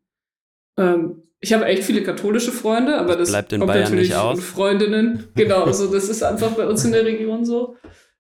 Ähm, 0.77 1.23
ich 1.39 1.53
habe 1.53 1.67
echt 1.67 1.85
viele 1.85 2.03
katholische 2.03 2.51
Freunde, 2.51 2.99
aber 2.99 3.15
das, 3.15 3.29
bleibt 3.29 3.53
in 3.53 3.61
kommt 3.61 3.73
Bayern 3.73 3.85
natürlich 3.85 4.09
nicht 4.09 4.19
aus. 4.19 4.39
und 4.39 4.43
Freundinnen. 4.45 5.25
Genau, 5.37 5.63
also 5.63 5.87
das 5.87 6.09
ist 6.09 6.25
einfach 6.25 6.51
bei 6.53 6.67
uns 6.67 6.85
in 6.85 6.91
der 6.91 7.05
Region 7.05 7.45
so. 7.45 7.77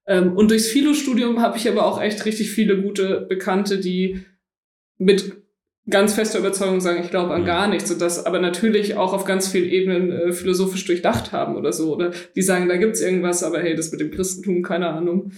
Ähm, 0.06 0.36
und 0.36 0.52
durchs 0.52 0.68
Philo-Studium 0.68 1.42
habe 1.42 1.58
ich 1.58 1.68
aber 1.68 1.84
auch 1.84 2.00
echt 2.00 2.24
richtig 2.26 2.50
viele 2.50 2.80
gute 2.80 3.22
Bekannte, 3.22 3.78
die 3.78 4.24
mit 4.98 5.32
ganz 5.90 6.14
fester 6.14 6.38
Überzeugung 6.38 6.80
sagen, 6.80 7.02
ich 7.02 7.10
glaube 7.10 7.34
an 7.34 7.42
Mhm. 7.42 7.46
gar 7.46 7.66
nichts 7.66 7.90
und 7.90 8.00
das 8.00 8.24
aber 8.24 8.38
natürlich 8.38 8.96
auch 8.96 9.12
auf 9.12 9.24
ganz 9.24 9.48
vielen 9.48 9.68
Ebenen 9.68 10.12
äh, 10.12 10.32
philosophisch 10.32 10.84
durchdacht 10.84 11.32
haben 11.32 11.56
oder 11.56 11.72
so. 11.72 11.92
Oder 11.92 12.12
die 12.36 12.42
sagen, 12.42 12.68
da 12.68 12.76
gibt's 12.76 13.00
irgendwas, 13.00 13.42
aber 13.42 13.60
hey, 13.60 13.74
das 13.74 13.90
mit 13.90 14.00
dem 14.00 14.12
Christentum, 14.12 14.62
keine 14.62 14.90
Ahnung. 14.90 15.32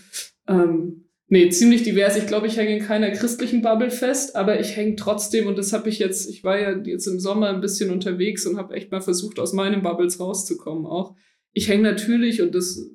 Ähm, 0.46 1.08
nee, 1.29 1.49
ziemlich 1.51 1.83
divers. 1.83 2.17
Ich 2.17 2.27
glaube, 2.27 2.47
ich 2.47 2.57
hänge 2.57 2.77
in 2.77 2.85
keiner 2.85 3.11
christlichen 3.11 3.62
Bubble 3.62 3.91
fest, 3.91 4.37
aber 4.37 4.61
ich 4.61 4.77
hänge 4.77 4.97
trotzdem, 4.97 5.47
und 5.47 5.57
das 5.57 5.73
habe 5.73 5.88
ich 5.88 5.99
jetzt, 5.99 6.29
ich 6.29 6.45
war 6.45 6.59
ja 6.59 6.77
jetzt 6.85 7.07
im 7.07 7.21
Sommer 7.21 7.49
ein 7.51 7.61
bisschen 7.61 7.91
unterwegs 7.91 8.47
und 8.47 8.57
habe 8.57 8.75
echt 8.75 8.91
mal 8.91 9.01
versucht, 9.01 9.38
aus 9.38 9.53
meinen 9.53 9.83
Bubbles 9.83 10.21
rauszukommen 10.21 10.87
auch. 10.87 11.14
Ich 11.53 11.69
hänge 11.69 11.83
natürlich, 11.83 12.43
und 12.43 12.55
das 12.55 12.91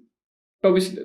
glaube 0.61 0.79
ich, 0.79 0.97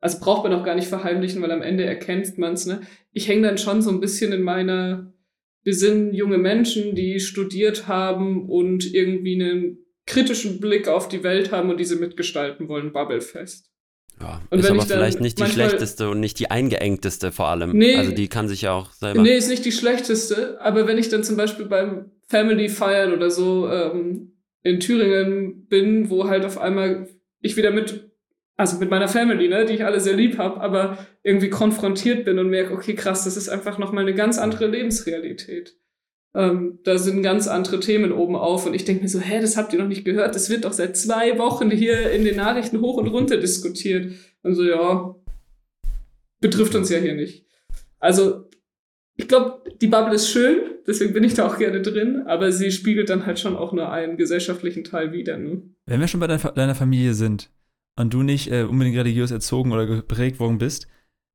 also 0.00 0.18
braucht 0.20 0.44
man 0.44 0.52
auch 0.52 0.64
gar 0.64 0.74
nicht 0.74 0.88
verheimlichen, 0.88 1.42
weil 1.42 1.50
am 1.50 1.62
Ende 1.62 1.84
erkennt 1.84 2.36
man's, 2.38 2.66
ne? 2.66 2.82
Ich 3.12 3.28
hänge 3.28 3.46
dann 3.46 3.58
schon 3.58 3.82
so 3.82 3.90
ein 3.90 4.00
bisschen 4.00 4.32
in 4.32 4.42
meiner, 4.42 5.14
wir 5.62 5.74
sind 5.74 6.12
junge 6.12 6.38
Menschen, 6.38 6.94
die 6.94 7.20
studiert 7.20 7.88
haben 7.88 8.48
und 8.48 8.92
irgendwie 8.92 9.40
einen 9.40 9.78
kritischen 10.06 10.60
Blick 10.60 10.88
auf 10.88 11.08
die 11.08 11.22
Welt 11.22 11.52
haben 11.52 11.70
und 11.70 11.78
diese 11.78 11.96
mitgestalten 11.96 12.68
wollen, 12.68 12.92
Bubble 12.92 13.20
fest. 13.20 13.71
Ja, 14.20 14.40
Und 14.50 14.60
ist 14.60 14.70
aber 14.70 14.82
vielleicht 14.82 15.20
nicht 15.20 15.38
die 15.38 15.46
schlechteste 15.46 16.10
und 16.10 16.20
nicht 16.20 16.38
die 16.38 16.50
eingeengteste 16.50 17.32
vor 17.32 17.48
allem. 17.48 17.72
Nee. 17.72 17.96
Also 17.96 18.12
die 18.12 18.28
kann 18.28 18.48
sich 18.48 18.62
ja 18.62 18.72
auch 18.72 18.92
selber. 18.92 19.22
Nee, 19.22 19.36
ist 19.36 19.48
nicht 19.48 19.64
die 19.64 19.72
schlechteste, 19.72 20.60
aber 20.60 20.86
wenn 20.86 20.98
ich 20.98 21.08
dann 21.08 21.24
zum 21.24 21.36
Beispiel 21.36 21.66
beim 21.66 22.12
Family 22.28 22.68
Feiern 22.68 23.12
oder 23.12 23.30
so 23.30 23.68
ähm, 23.68 24.32
in 24.62 24.80
Thüringen 24.80 25.66
bin, 25.66 26.08
wo 26.08 26.28
halt 26.28 26.44
auf 26.44 26.58
einmal 26.58 27.08
ich 27.40 27.56
wieder 27.56 27.72
mit, 27.72 28.10
also 28.56 28.78
mit 28.78 28.90
meiner 28.90 29.08
Family, 29.08 29.48
ne, 29.48 29.64
die 29.64 29.74
ich 29.74 29.84
alle 29.84 30.00
sehr 30.00 30.14
lieb 30.14 30.38
habe, 30.38 30.60
aber 30.60 30.98
irgendwie 31.22 31.50
konfrontiert 31.50 32.24
bin 32.24 32.38
und 32.38 32.48
merke, 32.48 32.72
okay, 32.72 32.94
krass, 32.94 33.24
das 33.24 33.36
ist 33.36 33.48
einfach 33.48 33.78
nochmal 33.78 34.04
eine 34.04 34.14
ganz 34.14 34.38
andere 34.38 34.66
Lebensrealität. 34.66 35.76
Ähm, 36.34 36.78
da 36.84 36.96
sind 36.96 37.22
ganz 37.22 37.46
andere 37.46 37.78
Themen 37.80 38.10
oben 38.10 38.36
auf 38.36 38.64
und 38.66 38.72
ich 38.72 38.86
denke 38.86 39.02
mir 39.02 39.08
so, 39.08 39.20
hä, 39.20 39.40
das 39.40 39.56
habt 39.56 39.72
ihr 39.72 39.78
noch 39.78 39.88
nicht 39.88 40.04
gehört, 40.04 40.34
das 40.34 40.48
wird 40.48 40.64
doch 40.64 40.72
seit 40.72 40.96
zwei 40.96 41.38
Wochen 41.38 41.70
hier 41.70 42.10
in 42.10 42.24
den 42.24 42.36
Nachrichten 42.36 42.80
hoch 42.80 42.96
und 42.96 43.08
runter 43.08 43.36
diskutiert. 43.36 44.12
Und 44.42 44.54
so, 44.54 44.64
ja, 44.64 45.14
betrifft 46.40 46.74
uns 46.74 46.88
ja 46.88 46.98
hier 46.98 47.14
nicht. 47.14 47.46
Also 47.98 48.48
ich 49.16 49.28
glaube, 49.28 49.62
die 49.82 49.88
Bubble 49.88 50.14
ist 50.14 50.30
schön, 50.30 50.58
deswegen 50.86 51.12
bin 51.12 51.22
ich 51.22 51.34
da 51.34 51.46
auch 51.46 51.58
gerne 51.58 51.82
drin, 51.82 52.22
aber 52.26 52.50
sie 52.50 52.72
spiegelt 52.72 53.10
dann 53.10 53.26
halt 53.26 53.38
schon 53.38 53.54
auch 53.54 53.74
nur 53.74 53.92
einen 53.92 54.16
gesellschaftlichen 54.16 54.84
Teil 54.84 55.12
wider. 55.12 55.36
Ne? 55.36 55.62
Wenn 55.84 56.00
wir 56.00 56.08
schon 56.08 56.18
bei 56.20 56.26
deiner, 56.26 56.40
Fa- 56.40 56.52
deiner 56.52 56.74
Familie 56.74 57.12
sind 57.12 57.50
und 57.96 58.14
du 58.14 58.22
nicht 58.22 58.50
äh, 58.50 58.62
unbedingt 58.62 58.96
religiös 58.96 59.30
erzogen 59.30 59.70
oder 59.70 59.86
geprägt 59.86 60.40
worden 60.40 60.56
bist, 60.56 60.88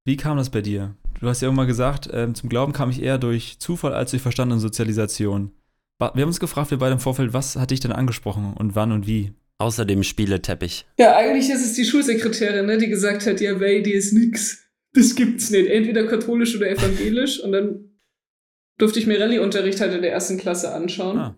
wie 0.06 0.18
kam 0.18 0.38
das 0.38 0.50
bei 0.50 0.62
dir? 0.62 0.96
Du 1.20 1.28
hast 1.28 1.42
ja 1.42 1.50
immer 1.50 1.66
gesagt, 1.66 2.10
ähm, 2.12 2.36
zum 2.36 2.50
Glauben 2.50 2.74
kam 2.74 2.90
ich 2.90 3.02
eher 3.02 3.18
durch 3.18 3.60
Zufall 3.60 3.94
als 3.94 4.12
durch 4.12 4.22
Verstand 4.22 4.52
und 4.52 4.60
Sozialisation. 4.60 5.52
Wir 6.00 6.08
haben 6.08 6.24
uns 6.24 6.40
gefragt, 6.40 6.70
wir 6.70 6.78
beide 6.78 6.94
im 6.94 7.00
Vorfeld, 7.00 7.34
was 7.34 7.56
hat 7.56 7.72
dich 7.72 7.80
denn 7.80 7.92
angesprochen 7.92 8.54
und 8.54 8.76
wann 8.76 8.92
und 8.92 9.08
wie? 9.08 9.34
Außer 9.58 9.86
dem 9.86 10.04
Spieleteppich. 10.04 10.86
Ja, 11.00 11.16
eigentlich 11.16 11.50
ist 11.50 11.66
es 11.66 11.74
die 11.74 11.86
Schulsekretärin, 11.86 12.68
ne, 12.68 12.78
die 12.78 12.88
gesagt 12.88 13.26
hat, 13.26 13.42
ja, 13.42 13.60
wey, 13.60 13.82
die 13.82 13.94
ist 13.94 14.14
nix. 14.14 14.64
Das 14.94 15.16
gibt's 15.16 15.50
nicht. 15.50 15.68
Entweder 15.68 16.06
katholisch 16.06 16.56
oder 16.56 16.70
evangelisch. 16.70 17.40
Und 17.40 17.52
dann 17.52 17.90
durfte 18.78 19.00
ich 19.00 19.08
mir 19.08 19.20
Rallye-Unterricht 19.20 19.82
halt 19.82 19.94
in 19.94 20.04
der 20.04 20.12
ersten 20.12 20.38
Klasse 20.38 20.74
anschauen. 20.74 21.18
Ah, 21.18 21.38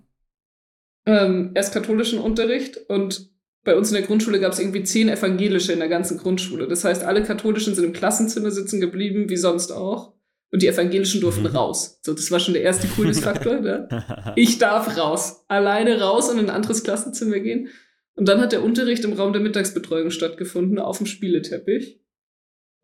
ähm, 1.06 1.52
erst 1.56 1.74
katholischen 1.74 2.20
Unterricht 2.20 2.78
und 2.90 3.32
bei 3.64 3.76
uns 3.76 3.90
in 3.90 3.96
der 3.96 4.04
Grundschule 4.04 4.40
gab 4.40 4.54
es 4.54 4.60
irgendwie 4.60 4.84
zehn 4.84 5.10
evangelische 5.10 5.74
in 5.74 5.80
der 5.80 5.90
ganzen 5.90 6.18
Grundschule. 6.18 6.68
Das 6.68 6.84
heißt, 6.86 7.04
alle 7.04 7.24
katholischen 7.24 7.76
sind 7.76 7.84
im 7.84 7.94
Klassenzimmer 7.94 8.52
sitzen 8.52 8.80
geblieben, 8.80 9.30
wie 9.30 9.38
sonst 9.38 9.72
auch. 9.72 10.14
Und 10.52 10.64
die 10.64 10.68
evangelischen 10.68 11.22
durften 11.22 11.44
Mhm. 11.44 11.56
raus. 11.56 12.00
So, 12.02 12.14
das 12.14 12.32
war 12.32 12.40
schon 12.40 12.56
der 12.56 12.64
erste 12.64 12.88
Coolness-Faktor. 12.88 13.56
ne? 13.62 14.34
Ich 14.36 14.58
darf 14.58 14.98
raus. 14.98 15.44
Alleine 15.48 16.02
raus 16.02 16.30
und 16.30 16.40
in 16.40 16.46
ein 16.46 16.56
anderes 16.56 16.84
Klassenzimmer 16.84 17.40
gehen. 17.40 17.68
Und 18.16 18.28
dann 18.28 18.42
hat 18.42 18.52
der 18.52 18.64
Unterricht 18.64 19.04
im 19.04 19.14
Raum 19.14 19.32
der 19.32 19.42
Mittagsbetreuung 19.44 20.10
stattgefunden, 20.10 20.80
auf 20.80 20.98
dem 20.98 21.06
Spieleteppich. 21.06 22.02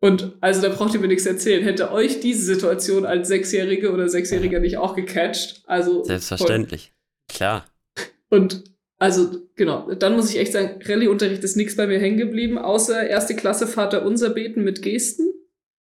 Und 0.00 0.36
also 0.40 0.62
da 0.62 0.68
braucht 0.68 0.94
ihr 0.94 1.00
mir 1.00 1.08
nichts 1.08 1.26
erzählen. 1.26 1.64
Hätte 1.64 1.90
euch 1.90 2.20
diese 2.20 2.44
Situation 2.44 3.04
als 3.04 3.28
Sechsjährige 3.28 3.90
oder 3.92 4.08
Sechsjähriger 4.08 4.60
nicht 4.60 4.76
auch 4.76 4.94
gecatcht? 4.94 5.62
Also 5.66 6.04
Selbstverständlich. 6.04 6.92
Klar. 7.28 7.66
und 8.30 8.62
also, 8.98 9.42
genau, 9.56 9.92
dann 9.94 10.16
muss 10.16 10.30
ich 10.30 10.38
echt 10.38 10.52
sagen, 10.52 10.80
Rallye-Unterricht 10.84 11.44
ist 11.44 11.56
nichts 11.56 11.76
bei 11.76 11.86
mir 11.86 11.98
hängen 11.98 12.16
geblieben, 12.16 12.58
außer 12.58 13.06
erste 13.06 13.36
Klasse 13.36 13.66
Vater 13.66 14.06
unser 14.06 14.30
beten 14.30 14.64
mit 14.64 14.80
Gesten 14.80 15.28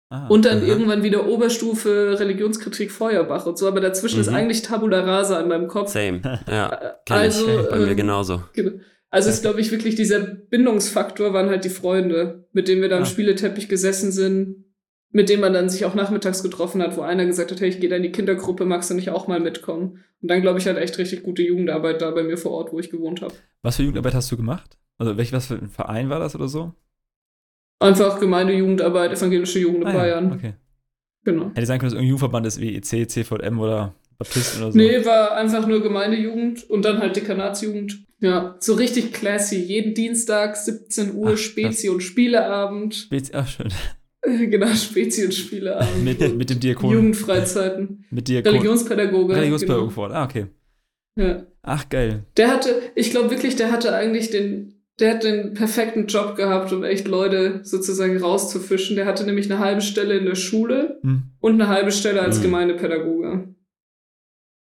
ah, 0.09 0.27
und 0.27 0.45
dann 0.45 0.59
aha. 0.59 0.67
irgendwann 0.67 1.01
wieder 1.01 1.27
Oberstufe 1.27 2.19
Religionskritik 2.19 2.91
Feuerbach 2.91 3.47
und 3.47 3.57
so, 3.57 3.67
aber 3.67 3.81
dazwischen 3.81 4.19
ist 4.19 4.29
Mhm. 4.29 4.35
eigentlich 4.35 4.61
Tabula 4.61 5.01
Rasa 5.01 5.39
in 5.39 5.47
meinem 5.47 5.67
Kopf. 5.67 5.91
Same. 5.91 6.21
Ja, 6.47 6.95
kenn 7.05 7.17
also, 7.17 7.47
ich. 7.47 7.69
Bei 7.69 7.79
mir 7.79 7.87
ähm, 7.87 7.97
genauso. 7.97 8.43
Genau. 8.53 8.79
Also 9.09 9.29
ist, 9.29 9.41
glaube 9.41 9.59
ich, 9.59 9.71
wirklich 9.71 9.95
dieser 9.95 10.19
Bindungsfaktor 10.19 11.33
waren 11.33 11.49
halt 11.49 11.65
die 11.65 11.69
Freunde, 11.69 12.45
mit 12.53 12.69
denen 12.69 12.81
wir 12.81 12.87
da 12.87 12.95
am 12.97 13.03
Ah. 13.03 13.05
Spieleteppich 13.05 13.67
gesessen 13.67 14.11
sind, 14.11 14.63
mit 15.11 15.29
denen 15.29 15.41
man 15.41 15.53
dann 15.53 15.69
sich 15.69 15.85
auch 15.85 15.93
nachmittags 15.95 16.41
getroffen 16.43 16.81
hat, 16.81 16.95
wo 16.97 17.01
einer 17.01 17.25
gesagt 17.25 17.51
hat, 17.51 17.59
hey, 17.61 17.69
ich 17.69 17.79
gehe 17.79 17.89
da 17.89 17.95
in 17.97 18.03
die 18.03 18.11
Kindergruppe, 18.11 18.65
magst 18.65 18.89
du 18.89 18.93
nicht 18.93 19.09
auch 19.09 19.27
mal 19.27 19.39
mitkommen? 19.39 20.03
Und 20.21 20.29
dann, 20.31 20.41
glaube 20.41 20.59
ich, 20.59 20.67
hat 20.67 20.77
echt 20.77 20.97
richtig 20.97 21.23
gute 21.23 21.41
Jugendarbeit 21.41 22.01
da 22.01 22.11
bei 22.11 22.23
mir 22.23 22.37
vor 22.37 22.51
Ort, 22.51 22.71
wo 22.71 22.79
ich 22.79 22.89
gewohnt 22.89 23.21
habe. 23.21 23.33
Was 23.61 23.75
für 23.77 23.83
Jugendarbeit 23.83 24.13
hast 24.13 24.31
du 24.31 24.37
gemacht? 24.37 24.77
Also 24.97 25.17
welch, 25.17 25.33
was 25.33 25.47
für 25.47 25.55
ein 25.55 25.69
Verein 25.69 26.09
war 26.09 26.19
das 26.19 26.35
oder 26.35 26.47
so? 26.47 26.73
Einfach 27.79 28.19
Gemeindejugendarbeit, 28.19 29.13
evangelische 29.13 29.59
Jugend 29.59 29.81
in 29.81 29.87
Ah, 29.87 29.91
ja, 29.93 29.97
Bayern. 29.97 30.33
Okay. 30.33 30.53
Genau. 31.23 31.49
Hätte 31.53 31.65
sein 31.65 31.79
können, 31.79 31.87
dass 31.91 31.93
es 31.93 31.99
irgendein 31.99 32.07
Jugendverband 32.09 32.45
ist 32.47 32.59
wie 32.61 32.75
EC, 32.75 33.09
CVM 33.09 33.59
oder 33.59 33.95
Baptisten 34.19 34.61
oder 34.61 34.71
so. 34.71 34.77
Nee, 34.77 35.03
war 35.05 35.35
einfach 35.35 35.65
nur 35.67 35.81
Gemeindejugend 35.81 36.69
und 36.69 36.85
dann 36.85 36.99
halt 36.99 37.15
Dekanatsjugend. 37.15 38.05
Ja, 38.19 38.55
so 38.59 38.75
richtig 38.75 39.13
classy. 39.13 39.57
Jeden 39.57 39.95
Dienstag, 39.95 40.55
17 40.55 41.15
Uhr, 41.15 41.31
Ach, 41.33 41.37
Spezi 41.37 41.89
und 41.89 42.01
Spieleabend. 42.01 42.93
Spezi- 42.93 43.31
Ach, 43.33 43.47
schön. 43.47 43.69
Genau, 44.49 44.67
Spezi 44.67 45.25
und 45.25 45.33
Spieleabend. 45.33 46.03
Mit, 46.03 46.37
mit 46.37 46.49
dem 46.49 46.59
Diakon. 46.59 46.91
Jugendfreizeiten. 46.91 48.05
Mit 48.11 48.27
Diakon. 48.27 48.51
Religionspädagoge. 48.53 49.35
Religionspädagoge 49.35 49.81
genau. 49.85 49.93
vor 49.93 50.03
Ort. 50.05 50.13
Ah, 50.13 50.23
okay. 50.25 50.47
Ja. 51.17 51.45
Ach, 51.63 51.89
geil. 51.89 52.25
Der 52.37 52.49
hatte, 52.49 52.81
ich 52.95 53.09
glaube 53.11 53.31
wirklich, 53.31 53.55
der 53.55 53.71
hatte 53.71 53.93
eigentlich 53.93 54.29
den, 54.29 54.83
der 54.99 55.15
hat 55.15 55.23
den 55.23 55.53
perfekten 55.55 56.05
Job 56.07 56.35
gehabt, 56.35 56.71
um 56.71 56.83
echt 56.83 57.07
Leute 57.07 57.61
sozusagen 57.63 58.17
rauszufischen. 58.17 58.95
Der 58.95 59.05
hatte 59.05 59.25
nämlich 59.25 59.51
eine 59.51 59.59
halbe 59.59 59.81
Stelle 59.81 60.17
in 60.17 60.25
der 60.25 60.35
Schule 60.35 60.99
Hm. 61.01 61.23
und 61.39 61.53
eine 61.53 61.67
halbe 61.67 61.91
Stelle 61.91 62.21
als 62.21 62.37
Mhm. 62.39 62.43
Gemeindepädagoge. 62.43 63.55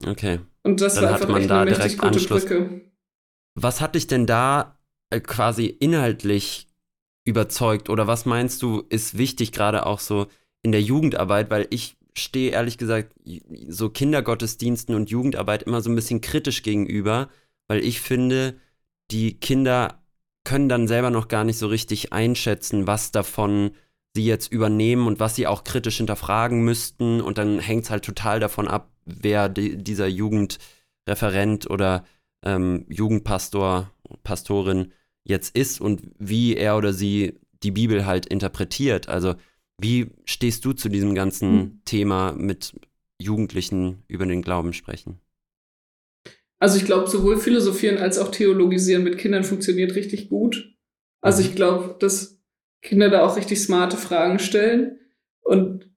Okay. 0.06 0.40
Und 0.64 0.82
das 0.82 0.96
Dann 0.96 1.06
war 1.06 1.14
einfach 1.16 1.30
man 1.30 1.42
echt 1.42 1.50
da 1.50 1.62
eine 1.62 1.72
direkt 1.72 1.96
gute 1.98 2.08
Anschluss. 2.08 2.46
Brücke. 2.46 2.82
Was 3.56 3.82
hat 3.82 3.96
dich 3.96 4.06
denn 4.08 4.26
da 4.28 4.78
äh, 5.10 5.20
quasi 5.20 5.66
inhaltlich 5.66 6.67
überzeugt? 7.28 7.90
Oder 7.90 8.08
was 8.08 8.26
meinst 8.26 8.62
du 8.62 8.84
ist 8.90 9.18
wichtig 9.18 9.52
gerade 9.52 9.86
auch 9.86 10.00
so 10.00 10.28
in 10.64 10.72
der 10.72 10.82
Jugendarbeit, 10.82 11.52
weil 11.52 11.68
ich 11.70 11.98
stehe 12.18 12.52
ehrlich 12.52 12.78
gesagt 12.78 13.14
so 13.68 13.90
Kindergottesdiensten 13.90 14.96
und 14.96 15.10
Jugendarbeit 15.10 15.64
immer 15.64 15.82
so 15.82 15.90
ein 15.90 15.96
bisschen 15.96 16.22
kritisch 16.22 16.64
gegenüber, 16.64 17.30
weil 17.68 17.84
ich 17.84 18.02
finde, 18.02 18.56
die 19.12 19.40
Kinder 19.40 20.02
können 20.44 20.70
dann 20.70 20.88
selber 20.88 21.12
noch 21.12 21.28
gar 21.28 21.44
nicht 21.44 21.58
so 21.58 21.68
richtig 21.68 22.14
einschätzen, 22.14 22.88
was 22.88 23.12
davon 23.12 23.72
sie 24.16 24.26
jetzt 24.26 24.52
übernehmen 24.52 25.06
und 25.06 25.20
was 25.20 25.36
sie 25.36 25.46
auch 25.46 25.64
kritisch 25.64 25.98
hinterfragen 25.98 26.64
müssten. 26.64 27.22
Und 27.22 27.38
dann 27.38 27.60
hängt 27.60 27.84
es 27.84 27.90
halt 27.90 28.06
total 28.06 28.40
davon 28.40 28.68
ab, 28.68 28.90
wer 29.06 29.50
die, 29.50 29.78
dieser 29.78 30.08
Jugendreferent 30.08 31.70
oder 31.70 32.06
ähm, 32.44 32.86
Jugendpastor, 32.90 33.92
Pastorin 34.24 34.94
jetzt 35.28 35.56
ist 35.56 35.82
und 35.82 36.02
wie 36.20 36.56
er 36.56 36.78
oder 36.78 36.94
sie 36.94 37.40
die 37.64 37.72
Bibel 37.72 38.06
halt 38.06 38.26
interpretiert. 38.26 39.10
Also 39.10 39.36
wie 39.80 40.12
stehst 40.26 40.66
du 40.66 40.74
zu 40.74 40.90
diesem 40.90 41.16
ganzen 41.16 41.50
Hm. 41.50 41.82
Thema 41.86 42.34
mit 42.34 42.74
Jugendlichen 43.20 44.04
über 44.08 44.26
den 44.26 44.42
Glauben 44.42 44.74
sprechen? 44.74 45.20
Also 46.60 46.78
ich 46.78 46.86
glaube, 46.86 47.08
sowohl 47.10 47.38
Philosophieren 47.38 47.98
als 47.98 48.18
auch 48.18 48.32
Theologisieren 48.32 49.04
mit 49.04 49.18
Kindern 49.18 49.44
funktioniert 49.44 49.96
richtig 49.96 50.30
gut. 50.30 50.76
Also 51.22 51.42
ich 51.42 51.56
glaube, 51.56 51.96
dass 52.00 52.42
Kinder 52.82 53.10
da 53.10 53.26
auch 53.26 53.38
richtig 53.38 53.60
smarte 53.62 53.98
Fragen 53.98 54.40
stellen. 54.40 55.00
Und 55.42 55.92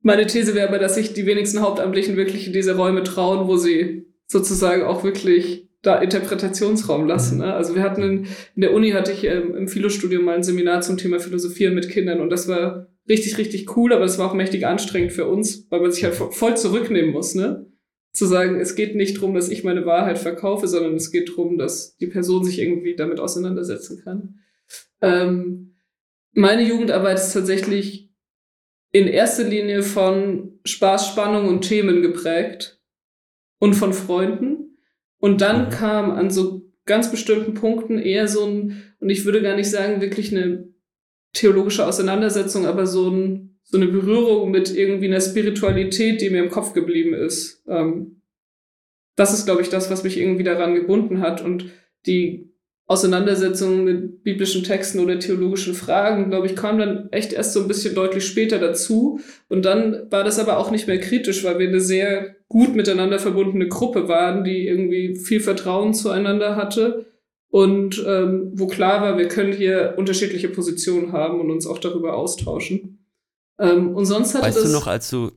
meine 0.00 0.26
These 0.26 0.54
wäre 0.54 0.68
aber, 0.68 0.78
dass 0.78 0.94
sich 0.94 1.12
die 1.12 1.26
wenigsten 1.26 1.60
Hauptamtlichen 1.60 2.16
wirklich 2.16 2.46
in 2.46 2.52
diese 2.52 2.76
Räume 2.76 3.02
trauen, 3.02 3.46
wo 3.48 3.56
sie 3.56 4.06
sozusagen 4.26 4.82
auch 4.84 5.04
wirklich 5.04 5.68
da 5.84 6.00
Interpretationsraum 6.00 7.06
lassen. 7.06 7.38
Ne? 7.38 7.54
Also 7.54 7.74
wir 7.74 7.82
hatten 7.82 8.02
in, 8.02 8.26
in 8.54 8.62
der 8.62 8.72
Uni 8.72 8.90
hatte 8.90 9.12
ich 9.12 9.24
ähm, 9.24 9.54
im 9.54 9.68
Philostudium 9.68 10.24
mal 10.24 10.36
ein 10.36 10.42
Seminar 10.42 10.80
zum 10.80 10.96
Thema 10.96 11.20
Philosophieren 11.20 11.74
mit 11.74 11.88
Kindern 11.88 12.20
und 12.20 12.30
das 12.30 12.48
war 12.48 12.88
richtig, 13.08 13.38
richtig 13.38 13.76
cool, 13.76 13.92
aber 13.92 14.04
es 14.04 14.18
war 14.18 14.30
auch 14.30 14.34
mächtig 14.34 14.66
anstrengend 14.66 15.12
für 15.12 15.26
uns, 15.26 15.66
weil 15.70 15.80
man 15.80 15.92
sich 15.92 16.04
halt 16.04 16.14
vo- 16.14 16.32
voll 16.32 16.56
zurücknehmen 16.56 17.12
muss, 17.12 17.34
ne? 17.34 17.66
zu 18.12 18.26
sagen, 18.26 18.60
es 18.60 18.76
geht 18.76 18.94
nicht 18.94 19.16
darum, 19.16 19.34
dass 19.34 19.48
ich 19.48 19.64
meine 19.64 19.86
Wahrheit 19.86 20.18
verkaufe, 20.18 20.68
sondern 20.68 20.94
es 20.94 21.10
geht 21.10 21.30
darum, 21.30 21.58
dass 21.58 21.96
die 21.96 22.06
Person 22.06 22.44
sich 22.44 22.60
irgendwie 22.60 22.94
damit 22.94 23.18
auseinandersetzen 23.18 24.00
kann. 24.04 24.36
Ähm, 25.02 25.74
meine 26.32 26.62
Jugendarbeit 26.62 27.18
ist 27.18 27.32
tatsächlich 27.32 28.10
in 28.92 29.08
erster 29.08 29.42
Linie 29.42 29.82
von 29.82 30.60
Spaß, 30.64 31.08
Spannung 31.08 31.48
und 31.48 31.62
Themen 31.62 32.02
geprägt 32.02 32.80
und 33.58 33.74
von 33.74 33.92
Freunden. 33.92 34.63
Und 35.24 35.40
dann 35.40 35.64
mhm. 35.64 35.70
kam 35.70 36.10
an 36.10 36.28
so 36.28 36.70
ganz 36.84 37.10
bestimmten 37.10 37.54
Punkten 37.54 37.98
eher 37.98 38.28
so 38.28 38.44
ein, 38.44 38.82
und 39.00 39.08
ich 39.08 39.24
würde 39.24 39.40
gar 39.40 39.56
nicht 39.56 39.70
sagen, 39.70 40.02
wirklich 40.02 40.36
eine 40.36 40.68
theologische 41.32 41.86
Auseinandersetzung, 41.86 42.66
aber 42.66 42.86
so, 42.86 43.08
ein, 43.08 43.58
so 43.62 43.78
eine 43.78 43.86
Berührung 43.86 44.50
mit 44.50 44.76
irgendwie 44.76 45.06
einer 45.06 45.22
Spiritualität, 45.22 46.20
die 46.20 46.28
mir 46.28 46.42
im 46.42 46.50
Kopf 46.50 46.74
geblieben 46.74 47.14
ist. 47.14 47.64
Ähm, 47.66 48.20
das 49.16 49.32
ist, 49.32 49.46
glaube 49.46 49.62
ich, 49.62 49.70
das, 49.70 49.90
was 49.90 50.04
mich 50.04 50.18
irgendwie 50.18 50.44
daran 50.44 50.74
gebunden 50.74 51.20
hat. 51.20 51.42
Und 51.42 51.70
die 52.04 52.53
Auseinandersetzung 52.86 53.84
mit 53.84 54.22
biblischen 54.24 54.62
Texten 54.62 54.98
oder 54.98 55.18
theologischen 55.18 55.74
Fragen, 55.74 56.28
glaube 56.28 56.46
ich, 56.46 56.54
kam 56.54 56.78
dann 56.78 57.08
echt 57.12 57.32
erst 57.32 57.54
so 57.54 57.62
ein 57.62 57.68
bisschen 57.68 57.94
deutlich 57.94 58.26
später 58.26 58.58
dazu. 58.58 59.20
Und 59.48 59.64
dann 59.64 60.10
war 60.10 60.22
das 60.22 60.38
aber 60.38 60.58
auch 60.58 60.70
nicht 60.70 60.86
mehr 60.86 61.00
kritisch, 61.00 61.44
weil 61.44 61.58
wir 61.58 61.68
eine 61.68 61.80
sehr 61.80 62.36
gut 62.48 62.74
miteinander 62.76 63.18
verbundene 63.18 63.68
Gruppe 63.68 64.08
waren, 64.08 64.44
die 64.44 64.66
irgendwie 64.66 65.16
viel 65.16 65.40
Vertrauen 65.40 65.94
zueinander 65.94 66.56
hatte 66.56 67.06
und 67.54 68.04
ähm, 68.04 68.50
wo 68.54 68.66
klar 68.66 69.00
war, 69.00 69.16
wir 69.16 69.28
können 69.28 69.52
hier 69.52 69.94
unterschiedliche 69.96 70.48
Positionen 70.48 71.12
haben 71.12 71.40
und 71.40 71.52
uns 71.52 71.68
auch 71.68 71.78
darüber 71.78 72.16
austauschen. 72.16 73.06
Ähm, 73.60 73.94
und 73.94 74.06
sonst 74.06 74.34
hatte 74.34 74.46
weißt 74.46 74.56
das, 74.56 74.64
du 74.64 74.72
noch, 74.72 74.88
als 74.88 75.08
du 75.08 75.30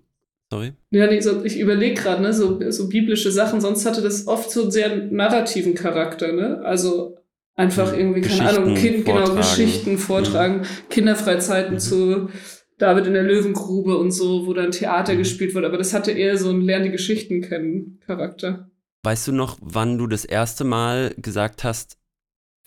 Sorry? 0.50 0.72
Ja, 0.92 1.08
nee, 1.08 1.20
so, 1.20 1.44
ich 1.44 1.60
überlege 1.60 2.02
gerade, 2.02 2.22
ne, 2.22 2.34
so, 2.34 2.60
so 2.72 2.88
biblische 2.88 3.32
Sachen, 3.32 3.60
sonst 3.60 3.86
hatte 3.86 4.02
das 4.02 4.28
oft 4.28 4.50
so 4.50 4.64
einen 4.64 4.72
sehr 4.72 4.96
narrativen 4.96 5.76
Charakter, 5.76 6.32
ne? 6.32 6.62
Also 6.64 7.17
einfach 7.58 7.92
irgendwie, 7.92 8.22
keine 8.22 8.50
Ahnung, 8.50 8.76
kind, 8.76 9.06
genau, 9.06 9.36
Geschichten 9.36 9.94
mhm. 9.94 9.98
vortragen. 9.98 10.62
Kinderfreizeiten 10.90 11.80
zu 11.80 12.30
David 12.78 13.08
in 13.08 13.14
der 13.14 13.24
Löwengrube 13.24 13.98
und 13.98 14.12
so, 14.12 14.46
wo 14.46 14.54
dann 14.54 14.72
Theater 14.72 15.16
mhm. 15.16 15.18
gespielt 15.18 15.54
wird, 15.56 15.66
aber 15.66 15.78
das 15.78 15.94
hatte 15.94 16.12
eher 16.12 16.38
so 16.38 16.50
einen 16.50 16.62
Lern 16.62 16.84
die 16.84 16.92
Geschichten 16.92 17.42
kennen 17.42 18.00
Charakter. 18.06 18.70
Weißt 19.04 19.28
du 19.28 19.32
noch, 19.32 19.58
wann 19.62 19.98
du 19.98 20.08
das 20.08 20.24
erste 20.24 20.64
Mal 20.64 21.14
gesagt 21.18 21.64
hast, 21.64 21.98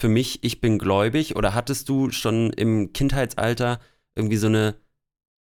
für 0.00 0.09
mich, 0.09 0.42
ich 0.42 0.61
bin 0.61 0.79
gläubig, 0.79 1.37
oder 1.37 1.55
hattest 1.55 1.88
du 1.88 2.11
schon 2.11 2.53
im 2.55 2.92
Kindheitsalter 2.92 3.81
irgendwie 4.16 4.38
so 4.38 4.46
eine 4.46 4.74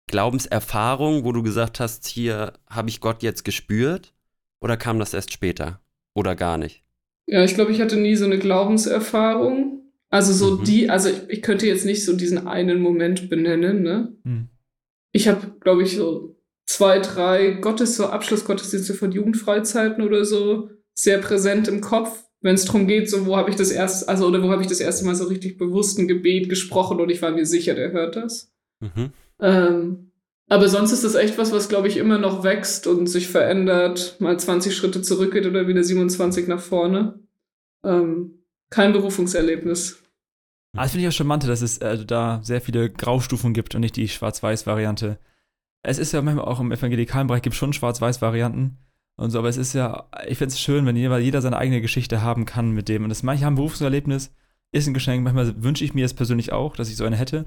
Glaubenserfahrung, 0.08 1.26
wo 1.26 1.32
du 1.32 1.42
gesagt 1.42 1.80
hast, 1.80 2.06
hier 2.06 2.54
habe 2.70 2.90
ich 2.90 3.02
Gott 3.02 3.24
jetzt 3.24 3.44
gespürt? 3.44 4.14
Oder 4.62 4.78
kam 4.78 5.00
das 5.00 5.14
erst 5.14 5.34
später? 5.34 5.82
Oder 6.14 6.36
gar 6.36 6.58
nicht? 6.58 6.85
Ja, 7.28 7.44
ich 7.44 7.56
glaube, 7.56 7.72
ich 7.72 7.82
hatte 7.82 7.98
nie 7.98 8.16
so 8.16 8.26
eine 8.26 8.40
Glaubenserfahrung. 8.40 9.76
Also 10.10 10.34
so 10.34 10.58
mhm. 10.58 10.64
die, 10.64 10.90
also 10.90 11.10
ich, 11.10 11.30
ich, 11.30 11.42
könnte 11.42 11.68
jetzt 11.68 11.86
nicht 11.86 12.06
so 12.06 12.16
diesen 12.16 12.48
einen 12.48 12.80
Moment 12.80 13.30
benennen, 13.30 13.82
ne? 13.82 14.16
Mhm. 14.24 14.50
Ich 15.12 15.28
habe, 15.28 15.56
glaube 15.60 15.84
ich, 15.84 15.96
so 15.96 16.38
zwei, 16.66 17.00
drei 17.00 17.52
Gottes, 17.52 17.96
so 17.96 18.08
Abschlussgottesdienste 18.08 18.94
von 18.94 19.12
Jugendfreizeiten 19.12 20.04
oder 20.04 20.26
so 20.26 20.70
sehr 20.94 21.18
präsent 21.20 21.68
im 21.68 21.82
Kopf, 21.82 22.24
wenn 22.42 22.56
es 22.56 22.66
darum 22.66 22.88
geht, 22.88 23.10
so 23.10 23.26
wo 23.26 23.36
habe 23.36 23.50
ich 23.50 23.56
das 23.56 23.72
erste, 23.72 24.08
also 24.08 24.28
oder 24.28 24.44
wo 24.44 24.50
habe 24.50 24.62
ich 24.62 24.68
das 24.68 24.80
erste 24.80 25.06
Mal 25.06 25.16
so 25.16 25.26
richtig 25.26 25.58
bewusst 25.58 25.98
ein 25.98 26.08
Gebet 26.08 26.48
gesprochen 26.48 27.00
und 27.00 27.10
ich 27.10 27.22
war 27.22 27.32
mir 27.32 27.46
sicher, 27.46 27.74
der 27.74 27.92
hört 27.92 28.16
das. 28.16 28.54
Mhm. 28.80 29.12
Ähm, 29.40 30.12
aber 30.48 30.70
sonst 30.70 30.92
ist 30.92 31.04
das 31.04 31.16
echt 31.16 31.38
was, 31.38 31.52
was, 31.52 31.70
glaube 31.70 31.88
ich, 31.88 31.98
immer 31.98 32.18
noch 32.18 32.44
wächst 32.44 32.88
und 32.88 33.08
sich 33.08 33.28
verändert, 33.28 34.18
mal 34.20 34.40
20 34.40 34.76
Schritte 34.76 35.02
zurückgeht 35.02 35.46
oder 35.46 35.68
wieder 35.68 35.84
27 35.84 36.48
nach 36.48 36.60
vorne. 36.60 37.20
Ähm, 37.84 38.44
kein 38.70 38.94
Berufungserlebnis. 38.94 40.02
Ah, 40.76 40.84
das 40.84 40.92
finde 40.92 41.08
ich 41.08 41.10
auch 41.10 41.18
charmant, 41.18 41.48
dass 41.48 41.62
es 41.62 41.78
äh, 41.80 42.06
da 42.06 42.42
sehr 42.44 42.62
viele 42.62 42.90
Graustufen 42.90 43.54
gibt 43.54 43.76
und 43.76 43.82
nicht 43.82 43.96
die 43.96 44.08
Schwarz-Weiß-Variante. 44.08 45.18
Es 45.82 45.98
ist 45.98 46.12
ja 46.12 46.22
manchmal 46.22 46.46
auch 46.46 46.60
im 46.60 46.72
evangelikalen 46.72 47.28
Bereich 47.28 47.42
gibt 47.42 47.56
schon 47.56 47.74
Schwarz-Weiß-Varianten 47.74 48.78
und 49.16 49.32
so, 49.32 49.40
aber 49.40 49.50
es 49.50 49.58
ist 49.58 49.74
ja, 49.74 50.10
ich 50.28 50.38
finde 50.38 50.54
es 50.54 50.60
schön, 50.60 50.86
wenn 50.86 50.96
jeder, 50.96 51.18
jeder 51.20 51.42
seine 51.42 51.58
eigene 51.58 51.82
Geschichte 51.82 52.22
haben 52.22 52.46
kann 52.46 52.72
mit 52.72 52.90
dem. 52.90 53.04
Und 53.04 53.10
das 53.10 53.24
manche 53.24 53.46
haben 53.46 53.56
Berufungserlebnis, 53.56 54.34
ist 54.72 54.88
ein 54.88 54.94
Geschenk. 54.94 55.24
Manchmal 55.24 55.64
wünsche 55.64 55.86
ich 55.86 55.94
mir 55.94 56.06
es 56.06 56.14
persönlich 56.14 56.52
auch, 56.52 56.76
dass 56.76 56.90
ich 56.90 56.98
so 56.98 57.06
eine 57.06 57.16
hätte. 57.16 57.46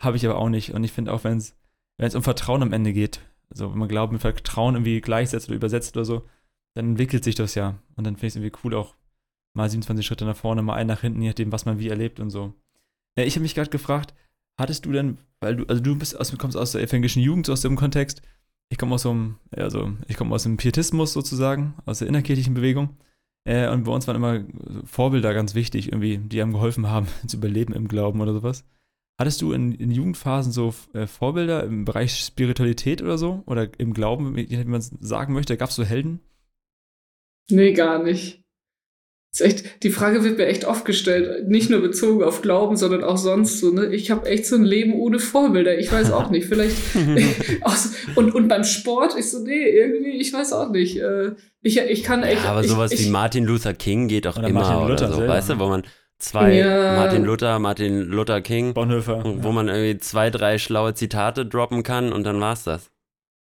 Habe 0.00 0.16
ich 0.16 0.24
aber 0.26 0.38
auch 0.38 0.48
nicht. 0.48 0.72
Und 0.72 0.82
ich 0.84 0.92
finde 0.92 1.12
auch, 1.12 1.24
wenn 1.24 1.36
es 1.36 1.54
wenn 1.98 2.08
es 2.08 2.14
um 2.14 2.22
Vertrauen 2.22 2.62
am 2.62 2.72
Ende 2.72 2.92
geht, 2.92 3.20
also 3.50 3.70
wenn 3.70 3.78
man 3.78 3.88
Glauben 3.88 4.14
mit 4.14 4.22
Vertrauen 4.22 4.74
irgendwie 4.74 5.00
gleichsetzt 5.00 5.48
oder 5.48 5.56
übersetzt 5.56 5.96
oder 5.96 6.04
so, 6.04 6.22
dann 6.74 6.90
entwickelt 6.90 7.24
sich 7.24 7.34
das 7.34 7.54
ja. 7.54 7.78
Und 7.96 8.04
dann 8.04 8.16
finde 8.16 8.26
ich 8.26 8.32
es 8.32 8.36
irgendwie 8.36 8.58
cool, 8.64 8.74
auch 8.74 8.94
mal 9.54 9.68
27 9.68 10.04
Schritte 10.04 10.24
nach 10.24 10.36
vorne, 10.36 10.62
mal 10.62 10.74
einen 10.74 10.88
nach 10.88 11.00
hinten, 11.00 11.22
je 11.22 11.28
nachdem, 11.28 11.52
was 11.52 11.64
man 11.64 11.78
wie 11.78 11.88
erlebt 11.88 12.20
und 12.20 12.30
so. 12.30 12.52
Ja, 13.16 13.24
ich 13.24 13.34
habe 13.34 13.42
mich 13.42 13.54
gerade 13.54 13.70
gefragt, 13.70 14.14
hattest 14.58 14.84
du 14.84 14.92
denn, 14.92 15.18
weil 15.40 15.56
du, 15.56 15.64
also 15.66 15.82
du 15.82 15.96
bist 15.96 16.18
aus, 16.18 16.36
kommst 16.36 16.56
aus 16.56 16.72
der 16.72 16.82
evangelischen 16.82 17.22
Jugend, 17.22 17.46
so 17.46 17.52
aus 17.52 17.62
dem 17.62 17.76
Kontext, 17.76 18.20
ich 18.68 18.78
komme 18.78 18.94
aus 18.94 19.02
so 19.02 19.10
einem, 19.10 19.38
also 19.52 19.92
ich 20.08 20.16
komme 20.16 20.34
aus 20.34 20.42
dem 20.42 20.56
Pietismus 20.56 21.12
sozusagen, 21.12 21.74
aus 21.86 22.00
der 22.00 22.08
innerkirchlichen 22.08 22.54
Bewegung. 22.54 22.96
Äh, 23.44 23.68
und 23.68 23.84
bei 23.84 23.92
uns 23.92 24.06
waren 24.06 24.16
immer 24.16 24.44
Vorbilder 24.84 25.32
ganz 25.32 25.54
wichtig, 25.54 25.88
irgendwie, 25.88 26.18
die 26.18 26.42
einem 26.42 26.52
geholfen 26.52 26.88
haben, 26.88 27.06
zu 27.26 27.36
überleben 27.36 27.72
im 27.72 27.88
Glauben 27.88 28.20
oder 28.20 28.34
sowas. 28.34 28.64
Hattest 29.18 29.40
du 29.40 29.52
in, 29.52 29.72
in 29.72 29.90
Jugendphasen 29.90 30.52
so 30.52 30.74
äh, 30.92 31.06
Vorbilder 31.06 31.64
im 31.64 31.86
Bereich 31.86 32.16
Spiritualität 32.16 33.00
oder 33.00 33.16
so? 33.16 33.42
Oder 33.46 33.68
im 33.78 33.94
Glauben, 33.94 34.36
wie 34.36 34.64
man 34.64 34.80
es 34.80 34.92
sagen 35.00 35.32
möchte? 35.32 35.56
Gab 35.56 35.70
es 35.70 35.76
so 35.76 35.84
Helden? 35.84 36.20
Nee, 37.50 37.72
gar 37.72 38.02
nicht. 38.02 38.42
Ist 39.32 39.40
echt, 39.42 39.82
die 39.82 39.90
Frage 39.90 40.24
wird 40.24 40.38
mir 40.38 40.46
echt 40.46 40.64
oft 40.64 40.86
gestellt, 40.86 41.48
nicht 41.48 41.68
nur 41.68 41.80
bezogen 41.80 42.22
auf 42.22 42.40
Glauben, 42.40 42.76
sondern 42.76 43.04
auch 43.04 43.18
sonst 43.18 43.60
so. 43.60 43.70
Ne? 43.70 43.94
Ich 43.94 44.10
habe 44.10 44.26
echt 44.26 44.46
so 44.46 44.56
ein 44.56 44.64
Leben 44.64 44.94
ohne 44.94 45.18
Vorbilder. 45.18 45.78
Ich 45.78 45.92
weiß 45.92 46.10
auch 46.10 46.30
nicht. 46.30 46.46
Vielleicht 46.46 46.76
und 48.16 48.34
und 48.34 48.48
beim 48.48 48.64
Sport, 48.64 49.14
ich 49.18 49.30
so 49.30 49.40
nee, 49.40 49.68
irgendwie, 49.68 50.20
ich 50.20 50.32
weiß 50.32 50.54
auch 50.54 50.70
nicht. 50.70 50.98
Äh, 50.98 51.32
ich 51.60 51.78
ich 51.78 52.02
kann 52.02 52.22
echt. 52.22 52.44
Ja, 52.44 52.52
aber 52.52 52.64
sowas 52.64 52.92
ich, 52.92 53.04
wie 53.04 53.10
Martin 53.10 53.44
Luther 53.44 53.74
King 53.74 54.08
geht 54.08 54.24
doch 54.24 54.38
immer 54.38 54.84
oder 54.84 54.98
so, 54.98 55.16
selber. 55.16 55.34
weißt 55.34 55.50
du, 55.50 55.58
wo 55.58 55.68
man 55.68 55.82
zwei 56.18 56.54
ja. 56.54 56.96
Martin 56.96 57.24
Luther, 57.24 57.58
Martin 57.58 58.00
Luther 58.00 58.40
King, 58.40 58.74
Bonhoeffer, 58.74 59.22
wo 59.24 59.48
ja. 59.48 59.52
man 59.52 59.68
irgendwie 59.68 59.98
zwei, 59.98 60.30
drei 60.30 60.58
schlaue 60.58 60.94
Zitate 60.94 61.46
droppen 61.46 61.82
kann 61.82 62.12
und 62.12 62.24
dann 62.24 62.40
war's 62.40 62.64
das. 62.64 62.90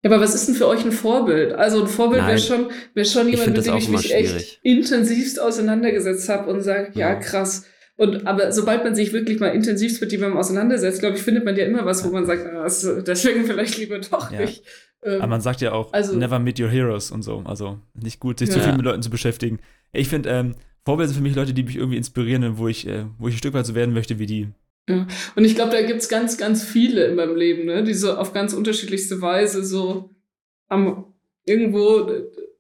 Ja, 0.03 0.11
aber 0.11 0.21
was 0.21 0.35
ist 0.35 0.49
denn 0.49 0.55
für 0.55 0.67
euch 0.67 0.85
ein 0.85 0.93
Vorbild? 0.93 1.53
Also 1.53 1.83
ein 1.83 1.87
Vorbild 1.87 2.27
wäre 2.27 2.39
schon, 2.39 2.71
wär 2.95 3.05
schon 3.05 3.29
jemand, 3.29 3.55
mit 3.55 3.67
dem 3.67 3.77
ich 3.77 3.89
mich 3.89 4.07
schwierig. 4.07 4.35
echt 4.35 4.61
intensivst 4.63 5.41
auseinandergesetzt 5.41 6.29
habe 6.29 6.51
und 6.51 6.63
sage, 6.63 6.93
ja, 6.95 7.17
krass. 7.17 7.67
Und 7.97 8.27
aber 8.27 8.51
sobald 8.51 8.83
man 8.83 8.95
sich 8.95 9.13
wirklich 9.13 9.41
mal 9.41 9.49
intensivst 9.49 10.01
mit 10.01 10.11
jemandem 10.11 10.39
auseinandersetzt, 10.39 11.01
glaube 11.01 11.17
ich, 11.17 11.23
findet 11.23 11.45
man 11.45 11.55
ja 11.55 11.67
immer 11.67 11.85
was, 11.85 12.03
wo 12.03 12.09
man 12.09 12.25
sagt, 12.25 12.47
ah, 12.47 12.67
deswegen 13.03 13.45
vielleicht 13.45 13.77
lieber 13.77 13.99
doch 13.99 14.33
ja. 14.33 14.41
nicht. 14.41 14.65
Ähm, 15.03 15.21
aber 15.21 15.27
man 15.27 15.43
sagt 15.43 15.61
ja 15.61 15.73
auch, 15.73 15.93
also, 15.93 16.17
never 16.17 16.39
meet 16.39 16.59
your 16.59 16.71
heroes 16.71 17.11
und 17.11 17.23
so. 17.23 17.43
Also 17.45 17.79
nicht 17.93 18.19
gut, 18.19 18.39
sich 18.39 18.49
ja. 18.49 18.55
zu 18.55 18.61
viel 18.61 18.73
mit 18.73 18.87
Leuten 18.87 19.03
zu 19.03 19.11
beschäftigen. 19.11 19.59
Ich 19.93 20.09
finde, 20.09 20.31
ähm, 20.31 20.55
Vorbilder 20.85 21.09
sind 21.09 21.19
für 21.19 21.23
mich 21.23 21.37
Leute, 21.37 21.53
die 21.53 21.63
mich 21.63 21.77
irgendwie 21.77 21.97
inspirieren 21.97 22.45
und 22.45 22.59
wo 22.59 22.69
ich, 22.69 22.87
äh, 22.87 23.05
wo 23.19 23.29
ich 23.29 23.35
ein 23.35 23.39
Stück 23.39 23.55
weit 23.55 23.67
so 23.67 23.75
werden 23.75 23.95
möchte 23.95 24.19
wie 24.19 24.27
die. 24.27 24.49
Ja. 24.89 25.07
Und 25.37 25.45
ich 25.45 25.55
glaube, 25.55 25.73
da 25.73 25.83
gibt 25.83 26.01
es 26.01 26.09
ganz, 26.09 26.37
ganz 26.37 26.65
viele 26.65 27.07
in 27.07 27.17
meinem 27.17 27.37
Leben, 27.37 27.67
ne? 27.67 27.85
die 27.85 27.95
so 27.95 28.15
auf 28.15 28.33
ganz 28.33 28.53
unterschiedlichste 28.55 29.21
Weise 29.21 29.65
so 29.65 30.11
am 30.69 31.05
irgendwo 31.47 32.11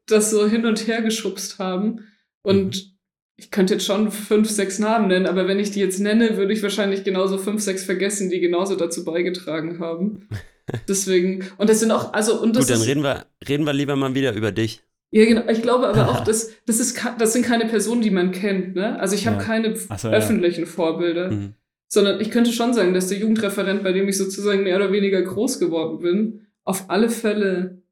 das 0.07 0.31
so 0.31 0.49
hin 0.49 0.67
und 0.67 0.87
her 0.87 1.03
geschubst 1.03 1.59
haben. 1.59 2.07
Und 2.43 2.77
mhm. 2.77 2.93
ich 3.37 3.51
könnte 3.51 3.75
jetzt 3.75 3.87
schon 3.87 4.11
fünf, 4.11 4.51
sechs 4.51 4.79
Namen 4.79 5.09
nennen, 5.09 5.27
aber 5.27 5.47
wenn 5.49 5.59
ich 5.59 5.71
die 5.71 5.81
jetzt 5.81 6.01
nenne, 6.01 6.37
würde 6.37 6.53
ich 6.53 6.63
wahrscheinlich 6.63 7.05
genauso 7.05 7.39
fünf, 7.39 7.63
sechs 7.63 7.85
vergessen, 7.85 8.31
die 8.31 8.41
genauso 8.41 8.77
dazu 8.77 9.05
beigetragen 9.05 9.79
haben. 9.79 10.29
Deswegen, 10.89 11.45
und 11.59 11.69
das 11.69 11.81
sind 11.81 11.91
auch, 11.91 12.13
also, 12.13 12.41
und 12.41 12.55
das 12.55 12.67
Gut, 12.67 12.77
dann 12.77 12.83
reden 12.83 13.03
wir, 13.03 13.27
reden 13.49 13.67
wir 13.67 13.73
lieber 13.73 13.97
mal 13.97 14.15
wieder 14.15 14.35
über 14.35 14.53
dich. 14.53 14.83
Ja, 15.13 15.25
genau. 15.25 15.43
Ich 15.49 15.63
glaube 15.63 15.89
aber 15.89 16.09
auch, 16.09 16.25
dass 16.25 16.51
das 16.67 16.79
ist 16.79 17.01
das 17.19 17.33
sind 17.33 17.45
keine 17.45 17.67
Personen, 17.67 18.01
die 18.01 18.11
man 18.11 18.31
kennt. 18.31 18.77
Ne? 18.77 18.99
Also 19.01 19.15
ich 19.15 19.27
habe 19.27 19.39
ja. 19.39 19.43
keine 19.43 19.77
so, 19.77 20.09
öffentlichen 20.09 20.65
ja. 20.65 20.67
Vorbilder, 20.67 21.31
mhm. 21.31 21.55
sondern 21.89 22.21
ich 22.21 22.31
könnte 22.31 22.53
schon 22.53 22.75
sagen, 22.75 22.95
dass 22.95 23.09
der 23.09 23.19
Jugendreferent, 23.19 23.83
bei 23.83 23.93
dem 23.93 24.09
ich 24.09 24.17
sozusagen 24.17 24.63
mehr 24.63 24.77
oder 24.77 24.93
weniger 24.93 25.21
groß 25.21 25.59
geworden 25.59 25.99
bin, 26.01 26.47
auf 26.65 26.89
alle 26.89 27.09
Fälle 27.09 27.83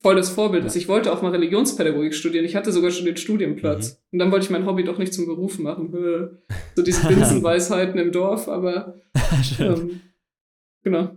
voll 0.00 0.14
das 0.14 0.30
Vorbild 0.30 0.64
ist. 0.64 0.76
Ich 0.76 0.88
wollte 0.88 1.12
auch 1.12 1.22
mal 1.22 1.32
Religionspädagogik 1.32 2.14
studieren. 2.14 2.44
Ich 2.44 2.54
hatte 2.54 2.70
sogar 2.70 2.92
schon 2.92 3.04
den 3.04 3.16
Studienplatz. 3.16 3.92
Mhm. 3.92 3.96
Und 4.12 4.18
dann 4.20 4.30
wollte 4.30 4.44
ich 4.44 4.50
mein 4.50 4.66
Hobby 4.66 4.84
doch 4.84 4.98
nicht 4.98 5.12
zum 5.12 5.26
Beruf 5.26 5.58
machen. 5.58 6.38
So 6.76 6.82
diese 6.82 7.06
Binsenweisheiten 7.08 7.98
im 7.98 8.12
Dorf, 8.12 8.48
aber 8.48 8.94
ähm, 9.58 10.00
genau. 10.84 11.10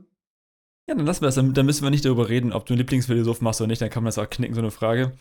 Ja, 0.92 0.98
dann 0.98 1.06
lassen 1.06 1.22
wir 1.22 1.28
das. 1.28 1.36
Dann, 1.36 1.54
dann, 1.54 1.66
müssen 1.66 1.84
wir 1.84 1.90
nicht 1.90 2.06
darüber 2.06 2.28
reden, 2.28 2.52
ob 2.52 2.66
du 2.66 2.74
einen 2.74 2.80
Lieblingsphilosoph 2.80 3.42
machst 3.42 3.62
oder 3.62 3.68
nicht. 3.68 3.82
Dann 3.82 3.90
kann 3.90 4.04
man 4.04 4.10
das 4.10 4.18
auch 4.18 4.30
knicken, 4.30 4.56
so 4.56 4.62
eine 4.62 4.72
Frage. 4.72 5.14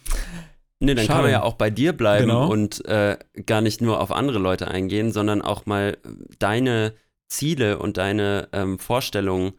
Nee, 0.80 0.94
dann 0.94 1.04
Schade. 1.04 1.08
kann 1.08 1.22
man 1.22 1.30
ja 1.30 1.42
auch 1.42 1.54
bei 1.54 1.70
dir 1.70 1.92
bleiben 1.92 2.28
genau. 2.28 2.50
und 2.50 2.84
äh, 2.86 3.18
gar 3.46 3.60
nicht 3.60 3.80
nur 3.80 4.00
auf 4.00 4.10
andere 4.10 4.38
Leute 4.38 4.68
eingehen, 4.68 5.12
sondern 5.12 5.42
auch 5.42 5.66
mal 5.66 5.98
deine 6.38 6.94
Ziele 7.28 7.78
und 7.78 7.98
deine 7.98 8.48
ähm, 8.52 8.78
Vorstellungen 8.78 9.52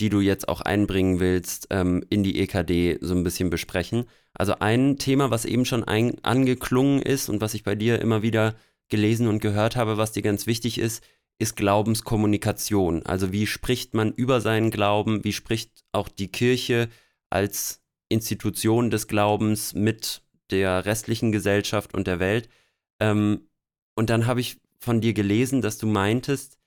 die 0.00 0.10
du 0.10 0.20
jetzt 0.20 0.48
auch 0.48 0.60
einbringen 0.60 1.20
willst, 1.20 1.68
ähm, 1.70 2.04
in 2.10 2.22
die 2.22 2.38
EKD 2.40 2.98
so 3.00 3.14
ein 3.14 3.24
bisschen 3.24 3.50
besprechen. 3.50 4.04
Also 4.34 4.56
ein 4.60 4.98
Thema, 4.98 5.30
was 5.30 5.44
eben 5.44 5.64
schon 5.64 5.84
ein, 5.84 6.22
angeklungen 6.22 7.00
ist 7.00 7.28
und 7.28 7.40
was 7.40 7.54
ich 7.54 7.64
bei 7.64 7.74
dir 7.74 8.00
immer 8.00 8.22
wieder 8.22 8.54
gelesen 8.88 9.26
und 9.26 9.40
gehört 9.40 9.74
habe, 9.76 9.96
was 9.96 10.12
dir 10.12 10.22
ganz 10.22 10.46
wichtig 10.46 10.78
ist, 10.78 11.02
ist 11.38 11.56
Glaubenskommunikation. 11.56 13.04
Also 13.04 13.32
wie 13.32 13.46
spricht 13.46 13.94
man 13.94 14.12
über 14.12 14.40
seinen 14.40 14.70
Glauben, 14.70 15.24
wie 15.24 15.32
spricht 15.32 15.84
auch 15.92 16.08
die 16.08 16.28
Kirche 16.28 16.88
als 17.30 17.82
Institution 18.08 18.90
des 18.90 19.08
Glaubens 19.08 19.74
mit 19.74 20.22
der 20.50 20.84
restlichen 20.84 21.32
Gesellschaft 21.32 21.94
und 21.94 22.06
der 22.06 22.20
Welt. 22.20 22.48
Ähm, 23.00 23.48
und 23.96 24.10
dann 24.10 24.26
habe 24.26 24.40
ich 24.40 24.58
von 24.78 25.00
dir 25.00 25.12
gelesen, 25.12 25.62
dass 25.62 25.78
du 25.78 25.86
meintest, 25.86 26.58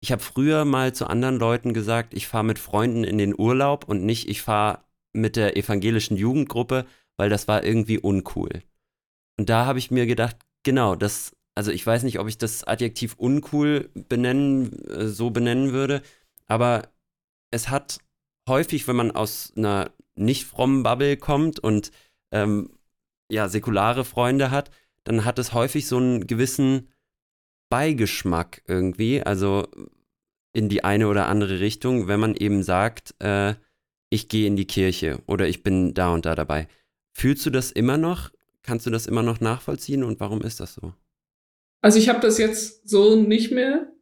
ich 0.00 0.12
habe 0.12 0.22
früher 0.22 0.64
mal 0.64 0.94
zu 0.94 1.06
anderen 1.06 1.38
Leuten 1.38 1.72
gesagt, 1.72 2.14
ich 2.14 2.28
fahre 2.28 2.44
mit 2.44 2.58
Freunden 2.58 3.04
in 3.04 3.18
den 3.18 3.38
Urlaub 3.38 3.88
und 3.88 4.04
nicht, 4.04 4.28
ich 4.28 4.42
fahre 4.42 4.84
mit 5.12 5.36
der 5.36 5.56
evangelischen 5.56 6.16
Jugendgruppe, 6.16 6.86
weil 7.16 7.30
das 7.30 7.48
war 7.48 7.64
irgendwie 7.64 7.98
uncool. 7.98 8.62
Und 9.38 9.48
da 9.48 9.66
habe 9.66 9.78
ich 9.78 9.90
mir 9.90 10.06
gedacht, 10.06 10.36
genau, 10.62 10.94
das, 10.94 11.34
also 11.54 11.70
ich 11.70 11.86
weiß 11.86 12.02
nicht, 12.02 12.18
ob 12.18 12.28
ich 12.28 12.38
das 12.38 12.64
Adjektiv 12.64 13.14
uncool 13.16 13.90
benennen, 13.94 14.72
äh, 14.88 15.08
so 15.08 15.30
benennen 15.30 15.72
würde, 15.72 16.02
aber 16.46 16.88
es 17.50 17.70
hat 17.70 17.98
häufig, 18.48 18.88
wenn 18.88 18.96
man 18.96 19.10
aus 19.10 19.52
einer 19.56 19.90
nicht 20.16 20.44
frommen 20.44 20.82
Bubble 20.82 21.16
kommt 21.16 21.60
und 21.60 21.90
ähm, 22.32 22.70
ja, 23.30 23.48
säkulare 23.48 24.04
Freunde 24.04 24.50
hat, 24.50 24.70
dann 25.04 25.24
hat 25.24 25.38
es 25.38 25.52
häufig 25.52 25.86
so 25.86 25.96
einen 25.96 26.26
gewissen 26.26 26.88
Beigeschmack 27.70 28.62
irgendwie, 28.66 29.22
also 29.22 29.66
in 30.52 30.68
die 30.68 30.84
eine 30.84 31.08
oder 31.08 31.26
andere 31.26 31.60
Richtung, 31.60 32.06
wenn 32.06 32.20
man 32.20 32.34
eben 32.34 32.62
sagt, 32.62 33.14
äh, 33.20 33.54
ich 34.10 34.28
gehe 34.28 34.46
in 34.46 34.56
die 34.56 34.66
Kirche 34.66 35.20
oder 35.26 35.48
ich 35.48 35.62
bin 35.62 35.94
da 35.94 36.12
und 36.12 36.26
da 36.26 36.34
dabei. 36.34 36.68
Fühlst 37.12 37.44
du 37.46 37.50
das 37.50 37.72
immer 37.72 37.96
noch? 37.96 38.30
Kannst 38.62 38.86
du 38.86 38.90
das 38.90 39.06
immer 39.06 39.22
noch 39.22 39.40
nachvollziehen 39.40 40.04
und 40.04 40.20
warum 40.20 40.42
ist 40.42 40.60
das 40.60 40.74
so? 40.74 40.94
Also 41.84 41.98
ich 41.98 42.08
habe 42.08 42.20
das 42.20 42.38
jetzt 42.38 42.88
so 42.88 43.14
nicht 43.14 43.52
mehr, 43.52 43.92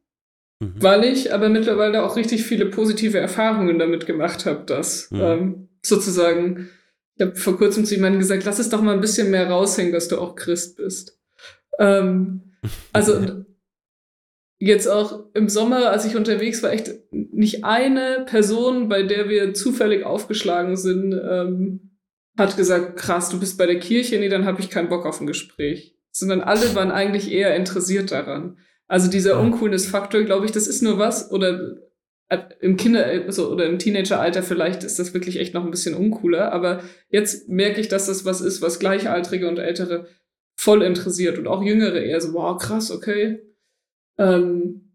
mhm. 0.61 0.75
weil 0.79 1.03
ich 1.03 1.35
aber 1.35 1.49
mittlerweile 1.49 2.05
auch 2.05 2.14
richtig 2.14 2.45
viele 2.45 2.66
positive 2.66 3.18
Erfahrungen 3.18 3.81
damit 3.81 4.07
gemacht 4.07 4.47
habe, 4.47 4.64
dass 4.66 5.11
mhm. 5.11 5.21
ähm, 5.21 5.68
sozusagen, 5.83 6.68
ich 7.16 7.27
habe 7.27 7.35
vor 7.35 7.59
kurzem 7.59 7.85
zu 7.85 7.97
jemandem 7.97 8.21
gesagt, 8.21 8.45
lass 8.45 8.61
es 8.61 8.68
doch 8.68 8.83
mal 8.83 8.95
ein 8.95 9.01
bisschen 9.01 9.33
mehr 9.33 9.51
raushängen, 9.51 9.92
dass 9.92 10.07
du 10.07 10.21
auch 10.21 10.37
Christ 10.37 10.77
bist. 10.77 11.18
Ähm, 11.81 12.53
also 12.92 13.45
jetzt 14.61 14.87
auch 14.87 15.25
im 15.35 15.49
Sommer, 15.49 15.90
als 15.90 16.05
ich 16.05 16.14
unterwegs 16.14 16.62
war, 16.62 16.71
echt 16.71 16.92
nicht 17.11 17.64
eine 17.64 18.25
Person, 18.29 18.88
bei 18.88 19.03
der 19.03 19.29
wir 19.29 19.55
zufällig 19.55 20.05
aufgeschlagen 20.05 20.77
sind, 20.77 21.14
ähm, 21.14 21.99
hat 22.38 22.57
gesagt, 22.57 22.97
krass, 22.97 23.29
du 23.29 23.40
bist 23.40 23.59
bei 23.59 23.66
der 23.66 23.81
Kirche, 23.81 24.21
nee, 24.21 24.29
dann 24.29 24.45
habe 24.45 24.61
ich 24.61 24.71
keinen 24.71 24.88
Bock 24.88 25.05
auf 25.05 25.21
ein 25.21 25.27
Gespräch. 25.27 25.99
Sondern 26.12 26.40
alle 26.40 26.75
waren 26.75 26.90
eigentlich 26.90 27.33
eher 27.33 27.57
interessiert 27.57 28.12
daran. 28.12 28.59
Also 28.87 29.11
dieser 29.11 29.40
Uncoolness-Faktor, 29.40 30.22
glaube 30.22 30.44
ich, 30.46 30.53
das 30.53 30.66
ist 30.66 30.83
nur 30.83 30.98
was, 30.98 31.31
oder 31.31 31.77
äh, 32.29 32.38
im 32.61 32.77
Kinder- 32.77 33.07
also, 33.07 33.51
oder 33.51 33.66
im 33.66 33.79
Teenageralter 33.79 34.42
vielleicht 34.42 34.85
ist 34.85 34.98
das 34.98 35.14
wirklich 35.14 35.38
echt 35.38 35.55
noch 35.55 35.64
ein 35.64 35.70
bisschen 35.70 35.94
uncooler, 35.94 36.53
aber 36.53 36.83
jetzt 37.09 37.48
merke 37.48 37.81
ich, 37.81 37.88
dass 37.88 38.07
das 38.07 38.25
was 38.25 38.40
ist, 38.40 38.61
was 38.62 38.79
Gleichaltrige 38.79 39.48
und 39.48 39.59
Ältere 39.59 40.07
voll 40.55 40.83
interessiert 40.83 41.38
und 41.38 41.46
auch 41.46 41.62
Jüngere 41.62 42.01
eher 42.01 42.20
so, 42.20 42.35
wow, 42.35 42.59
krass, 42.59 42.90
okay, 42.90 43.40
ähm, 44.18 44.92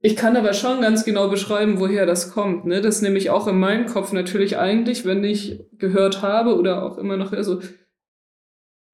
ich 0.00 0.14
kann 0.14 0.36
aber 0.36 0.52
schon 0.52 0.82
ganz 0.82 1.04
genau 1.04 1.28
beschreiben, 1.28 1.80
woher 1.80 2.06
das 2.06 2.30
kommt. 2.32 2.66
Ne? 2.66 2.80
Das 2.80 3.02
nehme 3.02 3.18
ich 3.18 3.30
auch 3.30 3.48
in 3.48 3.58
meinem 3.58 3.86
Kopf 3.86 4.12
natürlich 4.12 4.56
eigentlich, 4.58 5.04
wenn 5.04 5.24
ich 5.24 5.64
gehört 5.78 6.22
habe 6.22 6.56
oder 6.56 6.82
auch 6.84 6.98
immer 6.98 7.16
noch 7.16 7.32
so, 7.42 7.60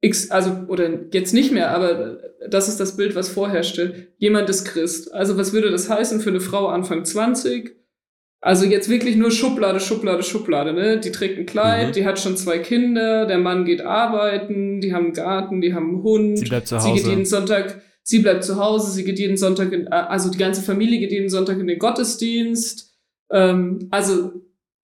X, 0.03 0.31
also, 0.31 0.51
oder 0.69 0.91
jetzt 1.13 1.33
nicht 1.33 1.53
mehr, 1.53 1.71
aber 1.71 2.19
das 2.47 2.69
ist 2.69 2.81
das 2.81 2.97
Bild, 2.97 3.15
was 3.15 3.31
vorherrschte. 3.31 4.09
Jemand 4.19 4.51
ist 4.51 4.65
Christ. 4.65 5.15
Also, 5.15 5.39
was 5.39 5.55
würde 5.55 5.71
das 5.71 5.89
heißen 5.89 6.21
für 6.21 6.31
eine 6.31 6.41
Frau 6.41 6.67
Anfang 6.67 7.05
20? 7.05 7.77
Also 8.41 8.67
jetzt 8.67 8.89
wirklich 8.89 9.15
nur 9.17 9.31
Schublade, 9.31 9.79
Schublade, 9.79 10.25
Schublade, 10.25 10.73
ne? 10.73 10.99
Die 10.99 11.13
trägt 11.13 11.39
ein 11.39 11.47
Kleid, 11.47 11.89
mhm. 11.89 11.93
die 11.93 12.05
hat 12.05 12.19
schon 12.19 12.37
zwei 12.37 12.59
Kinder, 12.59 13.25
der 13.25 13.39
Mann 13.39 13.65
geht 13.65 13.81
arbeiten, 13.83 14.81
die 14.81 14.93
haben 14.93 15.07
einen 15.07 15.15
Garten, 15.15 15.61
die 15.61 15.73
haben 15.73 15.91
einen 15.91 16.03
Hund. 16.03 16.39
Sie 16.39 16.47
bleibt 16.47 16.67
zu 16.67 16.77
Hause. 16.77 16.89
Sie 16.89 16.95
geht 16.95 17.07
jeden 17.07 17.25
Sonntag 17.25 17.81
Sie 18.05 18.19
bleibt 18.19 18.45
zu 18.45 18.57
Hause, 18.57 18.91
sie 18.91 19.05
geht 19.05 19.19
jeden 19.19 19.37
Sonntag, 19.37 19.73
in, 19.73 19.89
also 19.89 20.31
die 20.31 20.39
ganze 20.39 20.63
Familie 20.63 20.99
geht 20.99 21.13
jeden 21.13 21.29
Sonntag 21.29 21.59
in 21.59 21.69
den 21.69 21.79
Gottesdienst. 21.79 22.93
Ähm, 23.31 23.89
also 23.91 24.33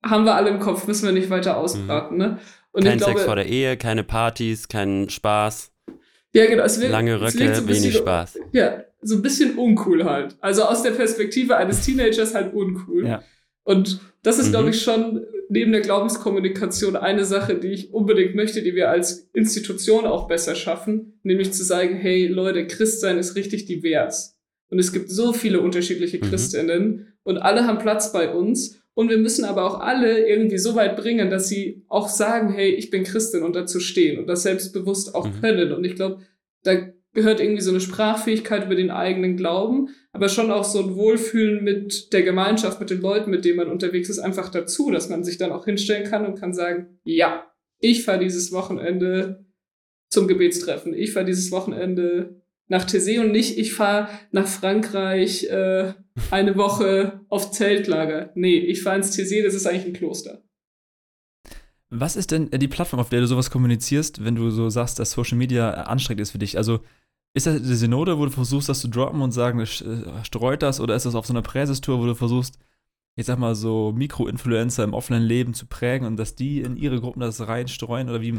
haben 0.04 0.24
wir 0.24 0.37
alle 0.37 0.50
im 0.50 0.61
Kopf, 0.61 0.87
müssen 0.87 1.07
wir 1.07 1.12
nicht 1.12 1.31
weiter 1.31 1.57
ausbraten. 1.57 2.16
Mhm. 2.16 2.22
Ne? 2.22 2.38
Und 2.72 2.85
Kein 2.85 2.98
glaube, 2.98 3.14
Sex 3.14 3.24
vor 3.24 3.37
der 3.37 3.46
Ehe, 3.46 3.76
keine 3.76 4.04
Partys, 4.04 4.68
kein 4.68 5.09
Spaß. 5.09 5.72
Ja, 6.35 6.46
genau. 6.46 6.64
Es 6.64 6.81
wird, 6.81 6.90
Lange 6.90 7.20
Röcke, 7.20 7.54
so 7.54 7.68
wenig 7.68 7.96
Spaß. 7.96 8.38
Ja, 8.52 8.85
so 9.00 9.16
ein 9.16 9.22
bisschen 9.22 9.57
uncool 9.57 10.04
halt. 10.04 10.37
Also 10.40 10.64
aus 10.64 10.83
der 10.83 10.90
Perspektive 10.90 11.57
eines 11.57 11.85
Teenagers 11.85 12.35
halt 12.35 12.52
uncool. 12.52 13.07
Ja. 13.07 13.22
Und 13.64 14.00
das 14.22 14.38
ist, 14.38 14.48
mhm. 14.48 14.50
glaube 14.50 14.70
ich, 14.70 14.83
schon 14.83 15.26
neben 15.48 15.72
der 15.72 15.81
Glaubenskommunikation 15.81 16.96
eine 16.96 17.24
Sache, 17.24 17.54
die 17.54 17.68
ich 17.68 17.92
unbedingt 17.92 18.35
möchte, 18.35 18.62
die 18.62 18.74
wir 18.74 18.90
als 18.90 19.31
Institution 19.33 20.04
auch 20.04 20.28
besser 20.28 20.54
schaffen, 20.54 21.18
nämlich 21.22 21.52
zu 21.52 21.64
sagen, 21.64 21.96
hey 21.96 22.26
Leute, 22.26 22.66
Christsein 22.66 23.18
ist 23.18 23.35
richtig 23.35 23.66
divers. 23.66 24.38
Und 24.70 24.78
es 24.78 24.92
gibt 24.92 25.11
so 25.11 25.33
viele 25.33 25.61
unterschiedliche 25.61 26.18
mhm. 26.18 26.28
Christinnen 26.28 27.14
und 27.22 27.38
alle 27.38 27.66
haben 27.66 27.78
Platz 27.78 28.12
bei 28.12 28.33
uns. 28.35 28.81
Und 28.98 29.11
wir 29.11 29.18
müssen 29.18 29.44
aber 29.44 29.64
auch 29.64 29.78
alle 29.78 30.26
irgendwie 30.26 30.58
so 30.58 30.74
weit 30.74 30.96
bringen, 30.96 31.30
dass 31.30 31.48
sie 31.48 31.84
auch 31.87 32.08
sagen, 32.08 32.52
hey, 32.52 32.70
ich 32.70 32.90
bin 32.90 33.04
Christin 33.04 33.44
und 33.44 33.54
dazu 33.54 33.78
stehen 33.78 34.18
und 34.18 34.26
das 34.26 34.42
selbstbewusst 34.42 35.14
auch 35.14 35.28
mhm. 35.28 35.40
können. 35.40 35.72
Und 35.72 35.84
ich 35.84 35.94
glaube, 35.94 36.22
da 36.64 36.74
gehört 37.14 37.38
irgendwie 37.38 37.62
so 37.62 37.70
eine 37.70 37.78
Sprachfähigkeit 37.78 38.66
über 38.66 38.74
den 38.74 38.90
eigenen 38.90 39.37
Glauben, 39.37 39.90
aber 40.11 40.28
schon 40.28 40.50
auch 40.50 40.64
so 40.64 40.80
ein 40.80 40.96
Wohlfühlen 40.96 41.62
mit 41.62 42.12
der 42.12 42.24
Gemeinschaft, 42.24 42.80
mit 42.80 42.90
den 42.90 43.00
Leuten, 43.00 43.30
mit 43.30 43.44
denen 43.44 43.58
man 43.58 43.70
unterwegs 43.70 44.08
ist, 44.08 44.18
einfach 44.18 44.48
dazu, 44.48 44.90
dass 44.90 45.08
man 45.08 45.22
sich 45.22 45.38
dann 45.38 45.52
auch 45.52 45.64
hinstellen 45.64 46.11
kann 46.11 46.26
und 46.26 46.34
kann 46.34 46.52
sagen, 46.52 46.98
ja, 47.04 47.46
ich 47.78 48.02
fahre 48.02 48.18
dieses 48.18 48.50
Wochenende 48.50 49.46
zum 50.08 50.26
Gebetstreffen. 50.26 50.92
Ich 50.92 51.12
fahre 51.12 51.24
dieses 51.24 51.52
Wochenende 51.52 52.42
nach 52.66 52.84
Tessé 52.84 53.20
und 53.20 53.30
nicht, 53.30 53.58
ich 53.58 53.74
fahre 53.74 54.08
nach 54.32 54.48
Frankreich 54.48 55.44
äh, 55.44 55.92
eine 56.31 56.57
Woche 56.57 57.20
auf 57.28 57.50
Zeltlager. 57.50 58.31
Nee, 58.35 58.59
ich 58.59 58.83
fahre 58.83 58.96
ins 58.96 59.16
Tessé, 59.16 59.42
das 59.42 59.54
ist 59.54 59.66
eigentlich 59.66 59.87
ein 59.87 59.92
Kloster. 59.92 60.42
Was 61.90 62.16
ist 62.16 62.33
denn 62.33 62.50
die 62.50 62.68
Plattform, 62.68 63.00
auf 63.00 63.09
der 63.09 63.20
du 63.20 63.26
sowas 63.26 63.50
kommunizierst, 63.50 64.24
wenn 64.24 64.35
du 64.35 64.50
so 64.50 64.68
sagst, 64.68 64.98
dass 64.98 65.12
Social 65.12 65.38
Media 65.38 65.70
anstrengend 65.70 66.20
ist 66.20 66.33
für 66.33 66.38
dich? 66.38 66.59
Also 66.59 66.81
ist 67.35 67.46
das 67.46 67.62
die 67.62 67.74
Synode, 67.74 68.18
wo 68.18 68.24
du 68.24 68.31
versuchst, 68.31 68.68
das 68.68 68.81
zu 68.81 68.88
droppen 68.88 69.22
und 69.22 69.33
sagen, 69.33 69.61
äh, 69.61 69.66
streut 70.24 70.62
das? 70.62 70.81
Oder 70.81 70.96
ist 70.96 71.07
das 71.07 71.14
auf 71.14 71.26
so 71.26 71.33
einer 71.33 71.42
Präsestour, 71.42 71.98
wo 71.98 72.07
du 72.07 72.14
versuchst, 72.14 72.59
ich 73.16 73.26
sag 73.26 73.38
mal, 73.38 73.54
so 73.54 73.92
Mikro-Influencer 73.92 74.85
im 74.85 74.94
offenen 74.94 75.22
Leben 75.22 75.54
zu 75.54 75.66
prägen 75.66 76.07
und 76.07 76.16
dass 76.16 76.35
die 76.35 76.61
in 76.61 76.76
ihre 76.76 77.00
Gruppen 77.00 77.20
das 77.20 77.46
reinstreuen? 77.46 78.09
Oder 78.09 78.20
wie, 78.20 78.38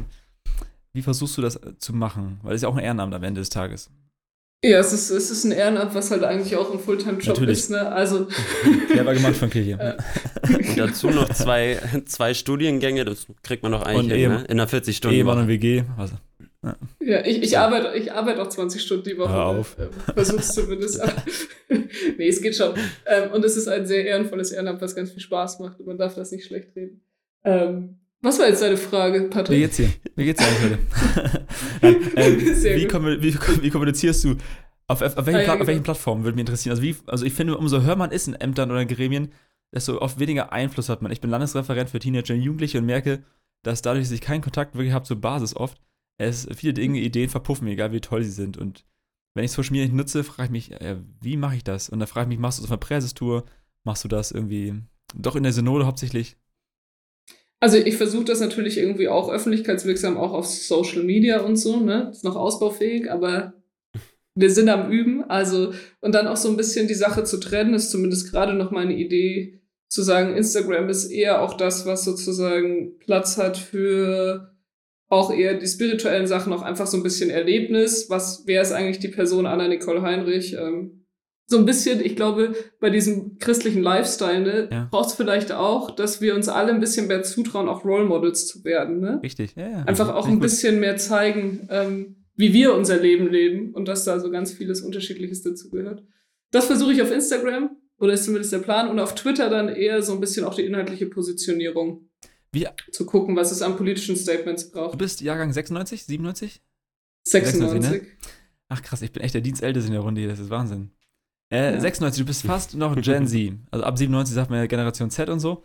wie 0.94 1.02
versuchst 1.02 1.38
du 1.38 1.42
das 1.42 1.56
äh, 1.56 1.78
zu 1.78 1.94
machen? 1.94 2.40
Weil 2.44 2.54
es 2.54 2.58
ist 2.58 2.64
ja 2.64 2.70
auch 2.70 2.78
ein 2.78 2.84
Ehrenamt 2.84 3.14
am 3.14 3.24
Ende 3.24 3.42
des 3.42 3.50
Tages. 3.50 3.90
Ja, 4.62 4.80
es 4.80 4.92
ist, 4.92 5.10
es 5.10 5.32
ist 5.32 5.46
ein 5.46 5.54
Ehrenamt, 5.54 5.96
was 5.96 6.12
halt 6.12 6.24
eigentlich 6.24 6.56
auch 6.58 6.74
ein 6.74 6.80
Fulltime-Job 6.80 7.42
ist, 7.44 7.70
ne? 7.70 7.90
Also. 7.90 8.28
Der 8.94 9.06
war 9.06 9.14
gemacht 9.14 9.38
von 9.38 9.50
Kirche. 9.50 9.98
und 10.48 10.78
dazu 10.78 11.10
noch 11.10 11.30
zwei, 11.30 11.80
zwei 12.06 12.34
Studiengänge, 12.34 13.06
das 13.06 13.28
kriegt 13.42 13.64
man 13.64 13.72
noch 13.72 13.84
eigentlich 13.84 14.20
hin, 14.20 14.32
ne? 14.32 14.44
in 14.50 14.60
einer 14.60 14.68
40 14.68 14.98
Stunden. 14.98 15.16
Ehemann 15.16 15.40
und 15.40 15.48
WG. 15.48 15.84
Also. 15.98 16.16
Ja, 16.62 16.76
ja 17.00 17.26
ich, 17.26 17.42
ich, 17.42 17.58
arbeite, 17.58 17.98
ich 17.98 18.12
arbeite 18.12 18.42
auch 18.42 18.50
20 18.50 18.82
Stunden 18.82 19.06
die 19.06 19.18
Woche. 19.18 19.32
Hör 19.32 19.46
auf. 19.46 19.78
Ähm, 19.80 19.90
Versuch's 20.14 20.54
zumindest. 20.54 21.02
nee, 22.18 22.28
es 22.28 22.42
geht 22.42 22.56
schon. 22.56 22.74
Ähm, 23.06 23.32
und 23.32 23.46
es 23.46 23.56
ist 23.56 23.68
ein 23.68 23.86
sehr 23.86 24.06
ehrenvolles 24.06 24.52
Ehrenamt, 24.52 24.82
was 24.82 24.96
ganz 24.96 25.12
viel 25.12 25.22
Spaß 25.22 25.60
macht. 25.60 25.80
Und 25.80 25.88
man 25.88 25.98
darf 25.98 26.16
das 26.16 26.32
nicht 26.32 26.46
schlecht 26.46 26.76
reden. 26.76 27.02
Ähm, 27.46 28.00
was 28.22 28.40
war 28.40 28.48
jetzt 28.48 28.62
deine 28.62 28.78
Frage, 28.78 29.24
Patrick? 29.24 29.58
Wie 29.58 29.62
geht's 29.62 29.78
dir? 29.78 29.94
Wie 30.16 30.26
geht's 30.26 30.42
dir 30.42 30.48
eigentlich 30.48 30.80
heute? 31.22 31.46
ähm, 32.16 32.40
wie, 32.42 33.34
wie, 33.34 33.64
wie, 33.64 33.70
kommunizierst 33.70 34.24
du? 34.24 34.36
Auf, 34.88 35.02
auf, 35.02 35.16
welchen, 35.26 35.36
ah, 35.36 35.40
ja, 35.42 35.52
genau. 35.52 35.62
auf 35.62 35.68
welchen 35.68 35.84
Plattformen 35.84 36.24
würde 36.24 36.36
mich 36.36 36.42
interessieren? 36.42 36.72
Also, 36.72 36.82
wie, 36.82 36.96
also 37.06 37.26
ich 37.26 37.34
finde, 37.34 37.58
umso 37.58 37.82
höher 37.82 37.96
man 37.96 38.12
ist 38.12 38.28
in 38.28 38.34
Ämtern 38.34 38.72
oder 38.72 38.86
Gremien, 38.86 39.32
desto 39.74 40.02
oft 40.02 40.20
weniger 40.20 40.52
Einfluss 40.52 40.90
hat 40.90 41.02
man. 41.02 41.12
Ich 41.12 41.22
bin 41.22 41.30
Landesreferent 41.30 41.90
für 41.90 42.00
Teenager 42.00 42.34
und 42.34 42.42
Jugendliche 42.42 42.80
und 42.80 42.86
merke, 42.86 43.24
dass 43.64 43.82
dadurch, 43.82 44.06
dass 44.06 44.12
ich 44.12 44.22
keinen 44.22 44.42
Kontakt 44.42 44.76
wirklich 44.76 44.94
habe 44.94 45.06
zur 45.06 45.22
Basis 45.22 45.56
oft, 45.56 45.80
es 46.18 46.48
viele 46.56 46.74
Dinge, 46.74 47.00
Ideen 47.00 47.30
verpuffen, 47.30 47.68
egal 47.68 47.92
wie 47.92 48.02
toll 48.02 48.24
sie 48.24 48.32
sind. 48.32 48.58
Und 48.58 48.86
wenn 49.36 49.46
ich 49.46 49.52
Social 49.52 49.72
Media 49.72 49.86
nicht 49.86 49.96
nutze, 49.96 50.24
frage 50.24 50.46
ich 50.46 50.52
mich, 50.52 50.72
äh, 50.82 50.98
wie 51.22 51.38
mache 51.38 51.56
ich 51.56 51.64
das? 51.64 51.90
Und 51.90 52.00
dann 52.00 52.08
frage 52.08 52.26
ich 52.26 52.30
mich, 52.30 52.40
machst 52.40 52.60
du 52.60 52.64
das 52.64 52.70
auf 52.70 52.74
einer 52.74 52.80
Präsestour? 52.80 53.46
Machst 53.84 54.04
du 54.04 54.08
das 54.08 54.32
irgendwie 54.32 54.82
doch 55.16 55.36
in 55.36 55.44
der 55.44 55.54
Synode 55.54 55.86
hauptsächlich? 55.86 56.36
Also 57.60 57.78
ich 57.78 57.98
versuche 57.98 58.26
das 58.26 58.40
natürlich 58.40 58.78
irgendwie 58.78 59.10
auch 59.10 59.30
öffentlichkeitswirksam, 59.30 60.18
auch 60.18 60.34
auf 60.34 60.48
Social 60.48 61.04
Media 61.04 61.42
und 61.42 61.58
so, 61.58 61.80
ne? 61.80 62.10
Ist 62.12 62.24
noch 62.24 62.38
ausbaufähig, 62.38 63.12
aber 63.12 63.54
wir 64.36 64.50
sind 64.50 64.70
am 64.70 64.90
Üben. 64.90 65.24
Also, 65.30 65.74
und 66.00 66.16
dann 66.16 66.28
auch 66.28 66.38
so 66.38 66.50
ein 66.50 66.58
bisschen 66.58 66.88
die 66.88 66.94
Sache 66.94 67.26
zu 67.26 67.38
trennen, 67.38 67.74
ist 67.74 67.92
zumindest 67.92 68.32
gerade 68.32 68.54
noch 68.54 68.72
meine 68.72 68.96
Idee, 68.96 69.60
zu 69.90 70.04
sagen, 70.04 70.38
Instagram 70.38 70.88
ist 70.88 71.12
eher 71.12 71.42
auch 71.42 71.56
das, 71.56 71.86
was 71.86 72.06
sozusagen 72.06 72.98
Platz 73.00 73.38
hat 73.38 73.58
für 73.58 74.54
auch 75.08 75.34
eher 75.34 75.56
die 75.56 75.68
spirituellen 75.68 76.28
Sachen, 76.28 76.54
auch 76.54 76.62
einfach 76.62 76.86
so 76.86 76.96
ein 76.96 77.04
bisschen 77.04 77.32
Erlebnis. 77.32 78.10
Was, 78.10 78.44
wer 78.46 78.62
ist 78.62 78.72
eigentlich 78.72 79.00
die 79.00 79.08
Person 79.08 79.48
Anna 79.48 79.68
Nicole 79.68 80.04
Heinrich? 80.04 80.54
Ähm, 80.54 80.99
so 81.52 81.58
ein 81.58 81.66
bisschen, 81.66 82.00
ich 82.00 82.16
glaube, 82.16 82.54
bei 82.80 82.92
diesem 82.92 83.40
christlichen 83.40 83.82
Lifestyle, 83.82 84.40
ne, 84.42 84.70
Ja. 84.72 84.88
braucht 84.92 85.10
es 85.10 85.16
vielleicht 85.16 85.52
auch, 85.52 85.90
dass 85.92 86.22
wir 86.22 86.36
uns 86.36 86.48
alle 86.48 86.72
ein 86.72 86.80
bisschen 86.80 87.08
mehr 87.08 87.24
zutrauen, 87.24 87.68
auch 87.68 87.84
Role 87.84 88.06
Models 88.06 88.46
zu 88.48 88.64
werden, 88.64 89.00
ne? 89.00 89.20
Richtig, 89.24 89.56
ja, 89.56 89.68
ja. 89.68 89.78
Einfach 89.84 90.14
auch 90.14 90.28
ein 90.28 90.40
bisschen 90.40 90.80
mehr 90.80 90.98
zeigen, 90.98 91.68
ähm, 91.72 92.16
wie 92.36 92.54
wir 92.54 92.76
unser 92.76 92.98
Leben 92.98 93.28
leben 93.30 93.74
und 93.74 93.88
dass 93.88 94.06
da 94.06 94.20
so 94.20 94.30
ganz 94.30 94.54
vieles 94.54 94.82
Unterschiedliches 94.82 95.42
dazugehört. 95.42 96.04
Das 96.52 96.66
versuche 96.66 96.94
ich 96.94 97.02
auf 97.02 97.12
Instagram, 97.12 97.72
oder 97.98 98.14
ist 98.14 98.26
zumindest 98.26 98.54
der 98.54 98.60
Plan, 98.60 98.88
und 98.88 99.00
auf 99.00 99.16
Twitter 99.16 99.50
dann 99.50 99.70
eher 99.70 100.04
so 100.04 100.14
ein 100.14 100.20
bisschen 100.20 100.46
auch 100.46 100.54
die 100.54 100.64
inhaltliche 100.66 101.08
Positionierung. 101.08 102.10
Wie- 102.52 102.68
Zu 102.92 103.06
gucken, 103.08 103.36
was 103.36 103.52
es 103.52 103.62
an 103.64 103.76
politischen 103.76 104.16
Statements 104.16 104.70
Du 104.70 104.78
braucht. 104.78 104.98
bist 105.00 105.22
Jahrgang 105.22 105.52
96, 105.52 106.06
97? 106.06 106.62
96. 107.26 108.02
Ach 108.70 108.82
krass, 108.84 109.02
ich 109.02 109.12
bin 109.12 109.24
echt 109.24 109.34
der 109.34 109.42
Dienstälteste 109.42 109.88
in 109.88 109.94
der 109.94 110.02
Runde 110.02 110.22
hier, 110.22 110.30
das 110.30 110.40
ist 110.40 110.50
Wahnsinn. 110.52 110.92
Äh, 111.52 111.74
Ja. 111.74 111.80
96, 111.80 112.22
du 112.22 112.26
bist 112.28 112.42
fast 112.46 112.76
noch 112.76 112.96
Gen 113.02 113.28
Z. 113.28 113.54
Also 113.72 113.86
ab 113.86 113.98
97 113.98 114.36
sagt 114.36 114.50
man 114.50 114.60
ja 114.60 114.66
Generation 114.68 115.10
Z 115.10 115.30
und 115.30 115.40
so. 115.40 115.64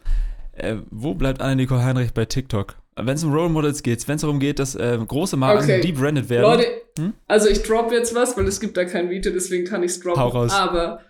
Äh, 0.52 0.76
wo 0.90 1.14
bleibt 1.14 1.40
Anna-Nicole 1.40 1.82
Heinrich 1.84 2.12
bei 2.14 2.24
TikTok? 2.24 2.76
Wenn 2.96 3.16
es 3.16 3.24
um 3.24 3.32
Role 3.32 3.48
Models 3.48 3.82
geht, 3.82 4.06
wenn 4.06 4.14
es 4.16 4.20
darum 4.20 4.38
geht, 4.38 4.60
dass 4.60 4.76
äh, 4.76 4.96
große 5.04 5.36
Marken 5.36 5.64
Okay. 5.64 5.80
debrandet 5.80 6.28
werden. 6.30 6.42
Leute, 6.42 6.66
Hm? 6.96 7.12
also 7.26 7.48
ich 7.48 7.60
drop 7.64 7.90
jetzt 7.90 8.14
was, 8.14 8.36
weil 8.36 8.46
es 8.46 8.60
gibt 8.60 8.76
da 8.76 8.84
kein 8.84 9.10
Video, 9.10 9.32
deswegen 9.32 9.64
kann 9.64 9.82
ich 9.82 9.90
es 9.92 10.00
droppen. 10.00 10.22
Hau 10.22 10.28
raus. 10.28 10.52
Aber 10.52 11.00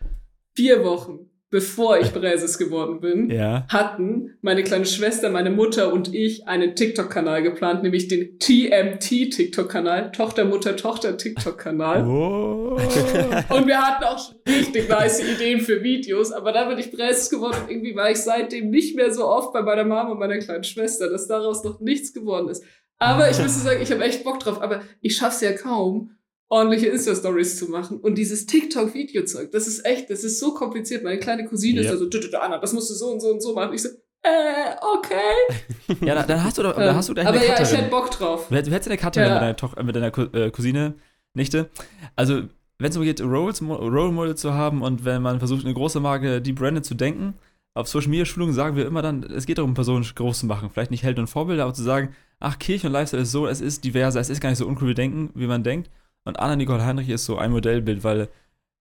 vier 0.56 0.82
Wochen 0.82 1.28
bevor 1.54 2.00
ich 2.00 2.12
Präses 2.12 2.58
geworden 2.58 2.98
bin, 2.98 3.30
ja. 3.30 3.64
hatten 3.68 4.36
meine 4.40 4.64
kleine 4.64 4.86
Schwester, 4.86 5.30
meine 5.30 5.50
Mutter 5.50 5.92
und 5.92 6.12
ich 6.12 6.48
einen 6.48 6.74
TikTok-Kanal 6.74 7.44
geplant, 7.44 7.84
nämlich 7.84 8.08
den 8.08 8.40
TMT-TikTok-Kanal, 8.40 10.10
Tochter, 10.10 10.46
Mutter, 10.46 10.74
Tochter 10.74 11.16
TikTok-Kanal. 11.16 12.08
Oh. 12.08 12.74
Und 13.54 13.68
wir 13.68 13.80
hatten 13.80 14.02
auch 14.02 14.18
schon 14.18 14.34
richtig 14.48 14.88
nice 14.88 15.20
Ideen 15.20 15.60
für 15.60 15.84
Videos, 15.84 16.32
aber 16.32 16.50
da 16.50 16.64
bin 16.64 16.76
ich 16.76 16.90
Präses 16.90 17.30
geworden 17.30 17.56
und 17.62 17.70
irgendwie 17.70 17.94
war 17.94 18.10
ich 18.10 18.18
seitdem 18.18 18.70
nicht 18.70 18.96
mehr 18.96 19.14
so 19.14 19.24
oft 19.28 19.52
bei 19.52 19.62
meiner 19.62 19.84
Mama 19.84 20.10
und 20.10 20.18
meiner 20.18 20.38
kleinen 20.38 20.64
Schwester, 20.64 21.08
dass 21.08 21.28
daraus 21.28 21.62
noch 21.62 21.78
nichts 21.78 22.12
geworden 22.12 22.48
ist. 22.48 22.64
Aber 22.98 23.30
ich 23.30 23.38
müsste 23.38 23.60
sagen, 23.60 23.80
ich 23.80 23.92
habe 23.92 24.02
echt 24.02 24.24
Bock 24.24 24.40
drauf, 24.40 24.60
aber 24.60 24.80
ich 25.00 25.16
schaff's 25.16 25.40
ja 25.40 25.52
kaum, 25.52 26.13
ordentliche 26.48 26.86
Insta-Stories 26.88 27.58
zu 27.58 27.66
machen. 27.70 27.98
Und 27.98 28.16
dieses 28.16 28.46
TikTok-Video-Zeug, 28.46 29.50
das 29.52 29.66
ist 29.66 29.84
echt, 29.84 30.10
das 30.10 30.24
ist 30.24 30.38
so 30.38 30.54
kompliziert. 30.54 31.02
Meine 31.02 31.18
kleine 31.18 31.46
Cousine 31.46 31.80
ist 31.80 31.86
Ja. 31.86 31.92
da 31.92 31.98
so, 31.98 32.06
"Dü, 32.08 32.20
dü, 32.20 32.30
dü, 32.30 32.36
Anna, 32.36 32.58
das 32.58 32.72
musst 32.72 32.90
du 32.90 32.94
so 32.94 33.06
und 33.06 33.20
so 33.20 33.28
und 33.28 33.42
so 33.42 33.54
machen. 33.54 33.74
Ich 33.74 33.82
so, 33.82 33.88
äh, 34.22 34.74
okay. 34.98 35.96
ja, 36.04 36.14
dann, 36.14 36.26
dann 36.28 36.44
hast 36.44 36.58
du 36.58 36.62
doch, 36.62 36.74
dann 36.76 36.94
hast 36.94 37.08
du 37.08 37.14
gleich 37.14 37.26
aber 37.26 37.38
eine 37.38 37.46
ja, 37.46 37.60
ich 37.60 37.72
hätte 37.72 37.90
Bock 37.90 38.10
drauf. 38.10 38.46
Du 38.48 38.54
hättest 38.56 38.88
eine 38.88 38.96
Cutterin 38.98 39.28
Ja. 39.28 39.34
mit 39.34 39.42
deiner, 39.42 39.56
Toch 39.56 39.76
mit 39.82 39.96
deiner 39.96 40.34
äh, 40.34 40.50
Cousine, 40.50 40.94
Nichte. 41.34 41.68
Also, 42.16 42.42
wenn 42.78 42.88
es 42.88 42.94
darum 42.94 43.04
geht, 43.06 43.20
Roles, 43.20 43.60
Role 43.62 44.12
Model 44.12 44.34
zu 44.36 44.52
haben 44.54 44.82
und 44.82 45.04
wenn 45.04 45.22
man 45.22 45.38
versucht, 45.38 45.64
eine 45.64 45.74
große 45.74 46.00
Marke 46.00 46.40
debrandet 46.42 46.84
zu 46.84 46.94
denken, 46.94 47.34
auf 47.76 47.88
Social 47.88 48.08
Media 48.10 48.24
Schulungen 48.24 48.54
sagen 48.54 48.76
wir 48.76 48.86
immer 48.86 49.02
dann, 49.02 49.24
es 49.24 49.46
geht 49.46 49.58
darum, 49.58 49.74
Personen 49.74 50.04
groß 50.14 50.40
zu 50.40 50.46
machen. 50.46 50.70
Vielleicht 50.72 50.90
nicht 50.92 51.02
Held 51.02 51.18
und 51.18 51.26
Vorbilder, 51.26 51.64
aber 51.64 51.74
zu 51.74 51.82
sagen, 51.82 52.14
ach, 52.38 52.58
Kirche 52.58 52.86
und 52.86 52.92
Lifestyle 52.92 53.22
ist 53.22 53.32
so, 53.32 53.46
es 53.48 53.60
ist 53.60 53.82
diverser, 53.84 54.20
es 54.20 54.30
ist 54.30 54.40
gar 54.40 54.50
nicht 54.50 54.58
so 54.58 54.66
uncool 54.66 54.88
wie 54.88 54.94
denken, 54.94 55.30
wie 55.34 55.46
man 55.48 55.64
denkt. 55.64 55.90
Und 56.24 56.38
Anna-Nicole 56.38 56.84
Heinrich 56.84 57.08
ist 57.08 57.24
so 57.26 57.38
ein 57.38 57.52
Modellbild, 57.52 58.02
weil 58.04 58.28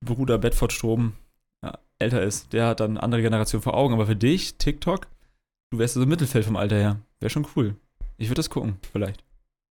Bruder 0.04 0.38
Bedford 0.38 0.72
Strom 0.72 1.14
ja, 1.62 1.78
älter 1.98 2.22
ist. 2.22 2.52
Der 2.52 2.66
hat 2.66 2.80
dann 2.80 2.92
eine 2.92 3.02
andere 3.02 3.22
Generation 3.22 3.62
vor 3.62 3.74
Augen. 3.74 3.94
Aber 3.94 4.06
für 4.06 4.16
dich, 4.16 4.56
TikTok, 4.56 5.06
du 5.70 5.78
wärst 5.78 5.94
so 5.94 6.02
im 6.02 6.08
Mittelfeld 6.08 6.44
vom 6.44 6.56
Alter 6.56 6.76
her. 6.76 7.00
Wäre 7.20 7.30
schon 7.30 7.46
cool. 7.56 7.76
Ich 8.18 8.28
würde 8.28 8.38
das 8.38 8.50
gucken, 8.50 8.76
vielleicht. 8.92 9.24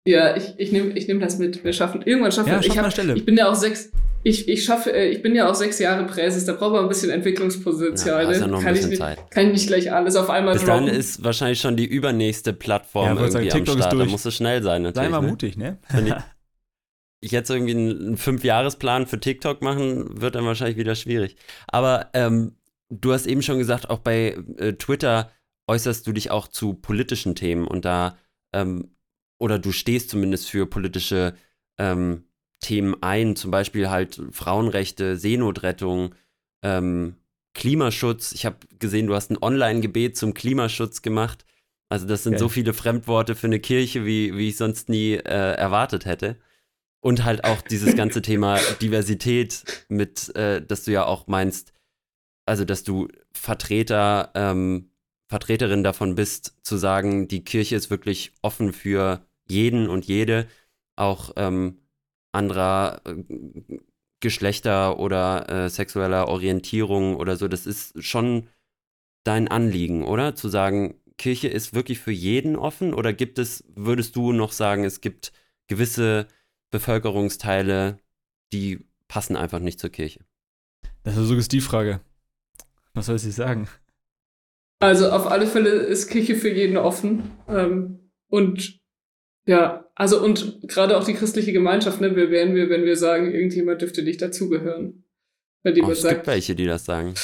Ja, 0.07 0.37
ich, 0.37 0.55
ich 0.57 0.73
nehme 0.73 0.91
ich 0.93 1.07
nehm 1.07 1.21
das 1.21 1.39
mit. 1.39 1.63
Wir 1.63 1.73
schaffen, 1.73 2.03
irgendwann 2.03 2.33
schaffen 2.33 2.49
Ja, 2.49 2.57
wir 2.57 2.63
schaff 2.63 2.75
ich, 2.75 2.79
hab, 2.83 2.93
Stelle. 2.93 3.15
ich 3.15 3.25
bin 3.25 3.37
ja 3.37 3.49
auch 3.49 3.55
sechs, 3.55 3.93
ich, 4.25 4.49
ich 4.49 4.65
schaffe, 4.65 4.93
äh, 4.93 5.11
ich 5.11 5.23
bin 5.23 5.33
ja 5.37 5.49
auch 5.49 5.55
sechs 5.55 5.79
Jahre 5.79 6.05
Präses, 6.07 6.45
da 6.45 6.55
braucht 6.55 6.73
man 6.73 6.83
ein 6.83 6.89
bisschen 6.89 7.11
Entwicklungspotenzial. 7.11 8.25
Ja, 8.33 8.41
ne? 8.41 8.49
noch 8.49 8.59
ein 8.59 8.65
kann, 8.65 8.75
ich 8.75 8.87
nicht, 8.87 8.99
Zeit. 8.99 9.31
kann 9.31 9.47
ich 9.47 9.53
nicht 9.53 9.67
gleich 9.69 9.93
alles 9.93 10.17
auf 10.17 10.29
einmal 10.29 10.55
Bis 10.55 10.65
droppen. 10.65 10.89
ist 10.89 11.23
wahrscheinlich 11.23 11.61
schon 11.61 11.77
die 11.77 11.87
übernächste 11.87 12.53
Plattform 12.53 13.07
Ja, 13.07 13.15
sagen, 13.15 13.45
irgendwie 13.45 13.53
am 13.53 13.59
TikTok 13.59 13.75
ist 13.77 13.83
Start. 13.83 13.93
Da 13.93 13.97
durch. 13.99 14.11
musst 14.11 14.27
du 14.27 14.33
schnell 14.33 14.61
sein 14.65 14.83
Sei 14.83 14.89
natürlich. 14.89 15.11
mal 15.11 15.23
ne? 15.23 15.29
mutig, 15.29 15.57
ne? 15.57 15.79
Ich, 17.23 17.31
jetzt 17.31 17.51
irgendwie 17.51 17.73
einen, 17.73 18.17
Fünfjahresplan 18.17 19.07
für 19.07 19.21
TikTok 19.21 19.63
machen, 19.63 20.21
wird 20.21 20.35
dann 20.35 20.45
wahrscheinlich 20.45 20.77
wieder 20.77 20.95
schwierig. 20.95 21.37
Aber 21.69 22.11
ähm, 22.13 22.57
du 22.91 23.13
hast 23.13 23.27
eben 23.27 23.43
schon 23.43 23.59
gesagt, 23.59 23.89
auch 23.89 24.01
bei 24.01 24.37
äh, 24.59 24.75
Twitter 24.75 25.31
äußerst 25.69 26.07
du 26.07 26.13
dich 26.13 26.31
auch 26.31 26.49
zu 26.49 26.75
politischen 26.75 27.35
Themen 27.35 27.67
und 27.67 27.85
da, 27.85 28.19
ähm, 28.53 28.91
oder 29.39 29.59
du 29.59 29.73
stehst 29.73 30.11
zumindest 30.11 30.51
für 30.51 30.67
politische 30.67 31.35
ähm, 31.79 32.25
Themen 32.61 32.97
ein, 33.03 33.37
zum 33.37 33.51
Beispiel 33.51 33.89
halt 33.89 34.21
Frauenrechte, 34.33 35.17
Seenotrettung, 35.17 36.15
ähm, 36.63 37.17
Klimaschutz. 37.55 38.33
Ich 38.33 38.47
habe 38.47 38.57
gesehen, 38.79 39.07
du 39.07 39.15
hast 39.15 39.31
ein 39.31 39.43
Online-Gebet 39.43 40.17
zum 40.17 40.35
Klimaschutz 40.35 41.03
gemacht. 41.03 41.45
Also 41.89 42.07
das 42.07 42.23
sind 42.23 42.33
Geil. 42.33 42.41
so 42.41 42.49
viele 42.49 42.73
Fremdworte 42.73 43.35
für 43.35 43.49
eine 43.49 43.61
Kirche, 43.61 44.07
wie, 44.07 44.37
wie 44.37 44.49
ich 44.49 44.57
sonst 44.57 44.89
nie 44.89 45.15
äh, 45.15 45.55
erwartet 45.55 46.07
hätte. 46.07 46.37
Und 47.03 47.25
halt 47.25 47.45
auch 47.45 47.63
dieses 47.63 47.97
ganze 47.97 48.23
Thema 48.23 48.59
Diversität 48.81 49.65
mit, 49.89 50.35
äh, 50.37 50.65
dass 50.65 50.85
du 50.85 50.93
ja 50.93 51.05
auch 51.05 51.27
meinst, 51.27 51.73
also 52.47 52.65
dass 52.65 52.85
du 52.85 53.09
Vertreter, 53.33 54.31
ähm, 54.35 54.91
Vertreterin 55.29 55.83
davon 55.83 56.15
bist, 56.15 56.57
zu 56.63 56.77
sagen, 56.77 57.27
die 57.27 57.45
Kirche 57.45 57.75
ist 57.75 57.91
wirklich 57.91 58.33
offen 58.43 58.73
für 58.73 59.27
jeden 59.49 59.89
und 59.89 60.05
jede, 60.05 60.47
auch 60.97 61.33
ähm, 61.37 61.79
anderer 62.33 63.01
äh, 63.05 63.25
Geschlechter 64.21 65.01
oder 65.01 65.49
äh, 65.49 65.69
sexueller 65.69 66.29
Orientierung 66.29 67.17
oder 67.17 67.37
so. 67.37 67.49
Das 67.49 67.67
ist 67.67 68.03
schon 68.03 68.49
dein 69.25 69.49
Anliegen, 69.49 70.05
oder? 70.05 70.35
Zu 70.35 70.49
sagen, 70.49 70.95
Kirche 71.19 71.49
ist 71.49 71.75
wirklich 71.75 71.99
für 71.99 72.13
jeden 72.13 72.57
offen 72.57 72.95
oder 72.95 73.13
gibt 73.13 73.39
es, 73.39 73.65
würdest 73.75 74.17
du 74.17 74.33
noch 74.33 74.53
sagen, 74.53 74.85
es 74.85 75.01
gibt 75.01 75.33
gewisse 75.69 76.27
Bevölkerungsteile, 76.73 77.99
die 78.53 78.81
passen 79.07 79.37
einfach 79.37 79.61
nicht 79.61 79.79
zur 79.79 79.91
Kirche? 79.91 80.21
Das 81.05 81.15
ist 81.15 81.19
eine 81.19 81.29
Suggestivfrage. 81.29 82.01
Was 82.95 83.07
soll 83.07 83.17
ich 83.17 83.23
sagen? 83.35 83.69
Also 84.81 85.11
auf 85.11 85.31
alle 85.31 85.47
Fälle 85.47 85.71
ist 85.71 86.09
Kirche 86.09 86.35
für 86.35 86.51
jeden 86.51 86.77
offen. 86.77 87.31
Ähm, 87.49 88.11
und 88.29 88.81
ja, 89.47 89.89
also 89.95 90.23
und 90.23 90.67
gerade 90.69 90.97
auch 90.97 91.05
die 91.05 91.15
christliche 91.15 91.53
Gemeinschaft, 91.53 92.01
ne, 92.01 92.17
wer 92.17 92.31
wären 92.31 92.55
wir, 92.55 92.69
wenn 92.69 92.85
wir 92.85 92.97
sagen, 92.97 93.33
irgendjemand 93.33 93.81
dürfte 93.83 94.03
nicht 94.03 94.21
dazugehören. 94.23 95.05
Wenn 95.63 95.75
Oh, 95.75 95.77
jemand 95.77 95.93
es 95.93 96.03
gibt 96.03 96.15
sagt, 96.15 96.27
welche, 96.27 96.55
die 96.57 96.67
das 96.67 96.85
sagen. 96.85 97.15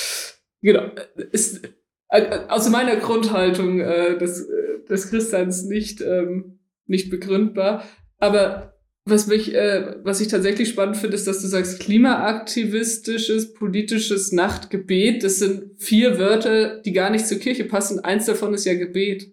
genau, 0.61 0.91
ist 1.33 1.65
äh, 2.11 2.41
aus 2.49 2.69
meiner 2.71 2.97
Grundhaltung 2.97 3.81
äh, 3.81 4.17
des, 4.19 4.49
äh, 4.49 4.85
des 4.89 5.11
Christseins 5.11 5.65
nicht, 5.65 6.01
ähm, 6.01 6.61
nicht 6.87 7.11
begründbar. 7.11 7.85
Aber 8.19 8.78
was 9.11 9.27
mich, 9.27 9.55
äh, 9.55 9.97
was 10.03 10.21
ich 10.21 10.29
tatsächlich 10.29 10.69
spannend 10.69 10.97
finde, 10.97 11.17
ist, 11.17 11.27
dass 11.27 11.41
du 11.41 11.47
sagst, 11.47 11.81
klimaaktivistisches, 11.81 13.55
politisches 13.55 14.33
Nachtgebet. 14.33 15.25
Das 15.25 15.39
sind 15.39 15.81
vier 15.81 16.19
Wörter, 16.19 16.81
die 16.81 16.93
gar 16.93 17.11
nicht 17.11 17.27
zur 17.27 17.39
Kirche 17.39 17.65
passen. 17.65 18.01
Eins 18.01 18.27
davon 18.27 18.55
ist 18.55 18.65
ja 18.65 18.75
Gebet. 18.75 19.33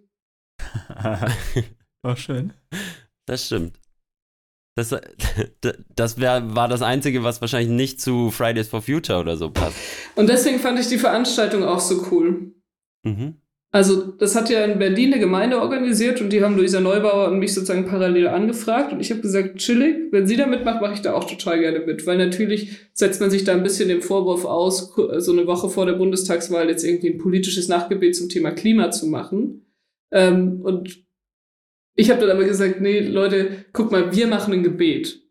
War 2.02 2.18
schön. 2.18 2.54
Das 3.26 3.46
stimmt. 3.46 3.80
Das, 4.78 4.94
das 5.96 6.20
wär, 6.20 6.54
war 6.54 6.68
das 6.68 6.82
Einzige, 6.82 7.24
was 7.24 7.40
wahrscheinlich 7.40 7.70
nicht 7.70 8.02
zu 8.02 8.30
Fridays 8.30 8.68
for 8.68 8.82
Future 8.82 9.20
oder 9.20 9.38
so 9.38 9.50
passt. 9.50 9.78
Und 10.16 10.28
deswegen 10.28 10.60
fand 10.60 10.80
ich 10.80 10.88
die 10.88 10.98
Veranstaltung 10.98 11.64
auch 11.64 11.80
so 11.80 12.06
cool. 12.12 12.54
Mhm. 13.04 13.36
Also, 13.76 14.04
das 14.04 14.38
hat 14.38 14.50
ja 14.50 14.64
in 14.64 14.80
Berlin 14.80 15.12
eine 15.12 15.20
Gemeinde 15.20 15.60
organisiert 15.60 16.22
und 16.22 16.32
die 16.32 16.42
haben 16.42 16.56
Luisa 16.56 16.80
Neubauer 16.80 17.28
und 17.28 17.40
mich 17.40 17.54
sozusagen 17.54 17.86
parallel 17.86 18.30
angefragt 18.30 18.94
und 18.94 19.02
ich 19.02 19.12
habe 19.12 19.20
gesagt, 19.20 19.58
chillig, 19.58 20.14
wenn 20.14 20.28
sie 20.28 20.38
da 20.38 20.48
mitmacht, 20.48 20.80
mache 20.80 20.94
ich 20.94 21.02
da 21.02 21.12
auch 21.12 21.26
total 21.26 21.60
gerne 21.60 21.80
mit, 21.80 22.08
weil 22.08 22.18
natürlich 22.18 22.78
setzt 22.94 23.20
man 23.20 23.30
sich 23.30 23.44
da 23.44 23.52
ein 23.52 23.64
bisschen 23.64 23.90
dem 23.90 24.02
Vorwurf 24.02 24.46
aus, 24.46 24.96
so 25.18 25.32
eine 25.34 25.46
Woche 25.46 25.68
vor 25.68 25.86
der 25.86 25.96
Bundestagswahl 25.96 26.70
jetzt 26.70 26.86
irgendwie 26.86 27.10
ein 27.10 27.18
politisches 27.18 27.68
Nachgebet 27.68 28.16
zum 28.16 28.30
Thema 28.30 28.52
Klima 28.52 28.92
zu 28.92 29.08
machen. 29.08 29.66
Ähm, 30.10 30.62
und 30.64 31.04
ich 31.96 32.10
habe 32.12 32.22
dann 32.22 32.30
aber 32.30 32.46
gesagt, 32.46 32.80
nee, 32.80 33.02
Leute, 33.02 33.66
guck 33.74 33.92
mal, 33.92 34.16
wir 34.16 34.28
machen 34.28 34.54
ein 34.54 34.64
Gebet 34.64 35.22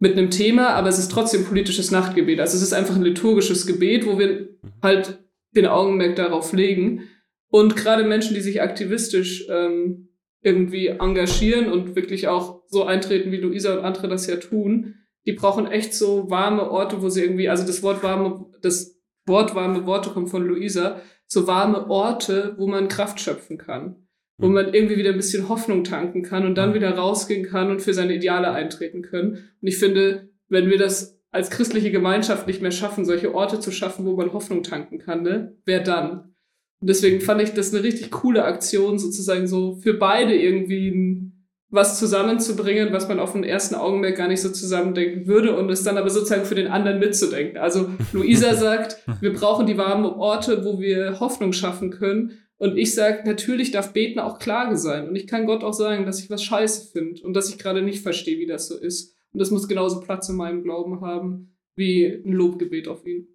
mit 0.00 0.18
einem 0.18 0.28
Thema, 0.28 0.74
aber 0.74 0.90
es 0.90 0.98
ist 0.98 1.10
trotzdem 1.10 1.46
politisches 1.46 1.90
Nachtgebet. 1.90 2.40
Also 2.40 2.58
es 2.58 2.62
ist 2.62 2.74
einfach 2.74 2.96
ein 2.96 3.04
liturgisches 3.04 3.66
Gebet, 3.66 4.06
wo 4.06 4.18
wir 4.18 4.50
halt 4.82 5.18
den 5.56 5.64
Augenmerk 5.64 6.16
darauf 6.16 6.52
legen. 6.52 7.04
Und 7.50 7.76
gerade 7.76 8.04
Menschen, 8.04 8.34
die 8.34 8.40
sich 8.40 8.62
aktivistisch 8.62 9.46
ähm, 9.50 10.08
irgendwie 10.42 10.88
engagieren 10.88 11.70
und 11.70 11.96
wirklich 11.96 12.28
auch 12.28 12.62
so 12.68 12.84
eintreten, 12.84 13.32
wie 13.32 13.36
Luisa 13.38 13.74
und 13.76 13.84
andere 13.84 14.08
das 14.08 14.26
ja 14.26 14.36
tun, 14.36 14.94
die 15.26 15.32
brauchen 15.32 15.66
echt 15.66 15.92
so 15.92 16.30
warme 16.30 16.70
Orte, 16.70 17.02
wo 17.02 17.08
sie 17.08 17.22
irgendwie, 17.22 17.48
also 17.48 17.66
das 17.66 17.82
Wort 17.82 18.02
warme, 18.02 18.46
das 18.62 18.98
Wort 19.26 19.54
warme 19.54 19.84
Worte 19.84 20.10
kommt 20.10 20.30
von 20.30 20.46
Luisa, 20.46 21.00
so 21.26 21.46
warme 21.46 21.88
Orte, 21.90 22.54
wo 22.56 22.66
man 22.66 22.88
Kraft 22.88 23.20
schöpfen 23.20 23.58
kann, 23.58 24.06
wo 24.38 24.46
Mhm. 24.48 24.54
man 24.54 24.74
irgendwie 24.74 24.96
wieder 24.96 25.10
ein 25.10 25.16
bisschen 25.16 25.48
Hoffnung 25.48 25.84
tanken 25.84 26.22
kann 26.22 26.46
und 26.46 26.56
dann 26.56 26.72
wieder 26.72 26.90
rausgehen 26.96 27.44
kann 27.44 27.70
und 27.70 27.82
für 27.82 27.92
seine 27.92 28.14
Ideale 28.14 28.50
eintreten 28.52 29.02
können. 29.02 29.32
Und 29.60 29.68
ich 29.68 29.76
finde, 29.76 30.30
wenn 30.48 30.70
wir 30.70 30.78
das 30.78 31.20
als 31.30 31.50
christliche 31.50 31.90
Gemeinschaft 31.92 32.46
nicht 32.46 32.62
mehr 32.62 32.72
schaffen, 32.72 33.04
solche 33.04 33.34
Orte 33.34 33.60
zu 33.60 33.70
schaffen, 33.70 34.04
wo 34.06 34.16
man 34.16 34.32
Hoffnung 34.32 34.62
tanken 34.62 34.98
kann, 34.98 35.22
ne? 35.22 35.56
Wer 35.64 35.80
dann? 35.80 36.29
Und 36.80 36.88
deswegen 36.88 37.20
fand 37.20 37.42
ich 37.42 37.52
das 37.52 37.74
eine 37.74 37.82
richtig 37.82 38.10
coole 38.10 38.44
Aktion, 38.44 38.98
sozusagen 38.98 39.46
so 39.46 39.76
für 39.76 39.94
beide 39.94 40.34
irgendwie 40.34 41.30
was 41.70 41.98
zusammenzubringen, 41.98 42.92
was 42.92 43.08
man 43.08 43.20
auf 43.20 43.32
den 43.32 43.44
ersten 43.44 43.76
Augenblick 43.76 44.16
gar 44.16 44.28
nicht 44.28 44.40
so 44.40 44.50
zusammendenken 44.50 45.26
würde 45.26 45.56
und 45.56 45.70
es 45.70 45.84
dann 45.84 45.98
aber 45.98 46.10
sozusagen 46.10 46.44
für 46.44 46.56
den 46.56 46.66
anderen 46.66 46.98
mitzudenken. 46.98 47.58
Also 47.58 47.90
Luisa 48.12 48.54
sagt, 48.54 48.98
wir 49.20 49.32
brauchen 49.32 49.66
die 49.66 49.78
warmen 49.78 50.06
Orte, 50.06 50.64
wo 50.64 50.80
wir 50.80 51.20
Hoffnung 51.20 51.52
schaffen 51.52 51.90
können. 51.90 52.38
Und 52.58 52.76
ich 52.76 52.94
sage, 52.94 53.22
natürlich 53.24 53.70
darf 53.70 53.92
Beten 53.92 54.18
auch 54.18 54.38
Klage 54.38 54.76
sein. 54.76 55.08
Und 55.08 55.16
ich 55.16 55.26
kann 55.26 55.46
Gott 55.46 55.62
auch 55.62 55.72
sagen, 55.72 56.04
dass 56.06 56.20
ich 56.20 56.28
was 56.28 56.42
scheiße 56.42 56.90
finde 56.92 57.22
und 57.22 57.34
dass 57.34 57.48
ich 57.48 57.58
gerade 57.58 57.82
nicht 57.82 58.02
verstehe, 58.02 58.38
wie 58.38 58.46
das 58.46 58.66
so 58.66 58.76
ist. 58.76 59.14
Und 59.32 59.38
das 59.38 59.50
muss 59.50 59.68
genauso 59.68 60.00
Platz 60.00 60.28
in 60.28 60.36
meinem 60.36 60.62
Glauben 60.62 61.00
haben 61.00 61.56
wie 61.76 62.04
ein 62.04 62.32
Lobgebet 62.32 62.88
auf 62.88 63.06
ihn. 63.06 63.28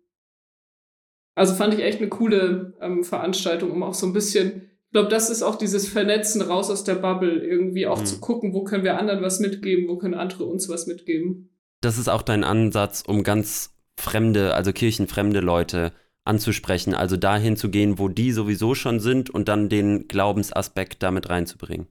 Also 1.36 1.54
fand 1.54 1.74
ich 1.74 1.82
echt 1.82 2.00
eine 2.00 2.10
coole 2.10 2.74
ähm, 2.82 3.04
Veranstaltung, 3.04 3.72
um 3.72 3.84
auch 3.84 3.94
so 3.94 4.08
ein 4.08 4.14
bisschen, 4.14 4.70
ich 4.86 4.92
glaube, 4.92 5.10
das 5.10 5.30
ist 5.30 5.44
auch 5.44 5.56
dieses 5.56 5.88
Vernetzen 5.88 6.42
raus 6.42 6.70
aus 6.70 6.84
der 6.86 6.96
Bubble, 6.96 7.46
irgendwie 7.46 7.88
auch 7.88 8.00
Mhm. 8.00 8.06
zu 8.06 8.20
gucken, 8.20 8.54
wo 8.54 8.64
können 8.64 8.84
wir 8.84 8.98
anderen 8.98 9.22
was 9.22 9.40
mitgeben, 9.40 9.88
wo 9.90 9.98
können 9.98 10.14
andere 10.14 10.46
uns 10.46 10.70
was 10.70 10.88
mitgeben. 10.88 11.50
Das 11.82 11.98
ist 11.98 12.08
auch 12.08 12.22
dein 12.22 12.44
Ansatz, 12.44 13.04
um 13.06 13.24
ganz 13.24 13.76
fremde, 14.00 14.56
also 14.56 14.72
kirchenfremde 14.74 15.42
Leute 15.42 15.92
anzusprechen, 16.24 16.96
also 16.96 17.18
dahin 17.18 17.56
zu 17.56 17.70
gehen, 17.70 18.00
wo 18.00 18.08
die 18.08 18.32
sowieso 18.32 18.74
schon 18.74 19.00
sind 19.00 19.30
und 19.30 19.48
dann 19.48 19.70
den 19.70 20.08
Glaubensaspekt 20.08 21.04
damit 21.04 21.30
reinzubringen. 21.30 21.88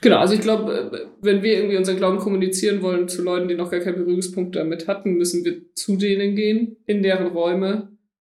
Genau, 0.00 0.18
also 0.18 0.34
ich 0.34 0.40
glaube, 0.40 1.08
wenn 1.22 1.42
wir 1.42 1.54
irgendwie 1.56 1.76
unseren 1.76 1.96
Glauben 1.96 2.18
kommunizieren 2.18 2.82
wollen 2.82 3.08
zu 3.08 3.22
Leuten, 3.22 3.46
die 3.48 3.54
noch 3.54 3.70
gar 3.70 3.80
keinen 3.80 3.96
Berührungspunkt 3.96 4.56
damit 4.56 4.88
hatten, 4.88 5.14
müssen 5.14 5.44
wir 5.44 5.72
zu 5.74 5.96
denen 5.96 6.34
gehen, 6.34 6.76
in 6.86 7.02
deren 7.02 7.28
Räume, 7.28 7.93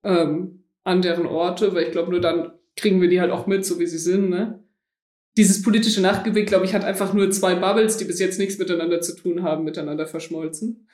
ähm, 0.07 0.63
an 0.83 1.01
deren 1.01 1.25
Orte, 1.25 1.75
weil 1.75 1.83
ich 1.83 1.91
glaube, 1.91 2.11
nur 2.11 2.21
dann 2.21 2.53
kriegen 2.75 3.01
wir 3.01 3.09
die 3.09 3.19
halt 3.19 3.31
auch 3.31 3.45
mit, 3.45 3.65
so 3.65 3.79
wie 3.79 3.85
sie 3.85 3.97
sind. 3.97 4.29
Ne? 4.29 4.63
Dieses 5.35 5.61
politische 5.61 6.01
Nachtgebet, 6.01 6.47
glaube 6.47 6.65
ich, 6.65 6.73
hat 6.73 6.85
einfach 6.85 7.13
nur 7.13 7.29
zwei 7.29 7.55
Bubbles, 7.55 7.97
die 7.97 8.05
bis 8.05 8.19
jetzt 8.19 8.39
nichts 8.39 8.57
miteinander 8.57 9.01
zu 9.01 9.15
tun 9.15 9.43
haben, 9.43 9.65
miteinander 9.65 10.07
verschmolzen. 10.07 10.87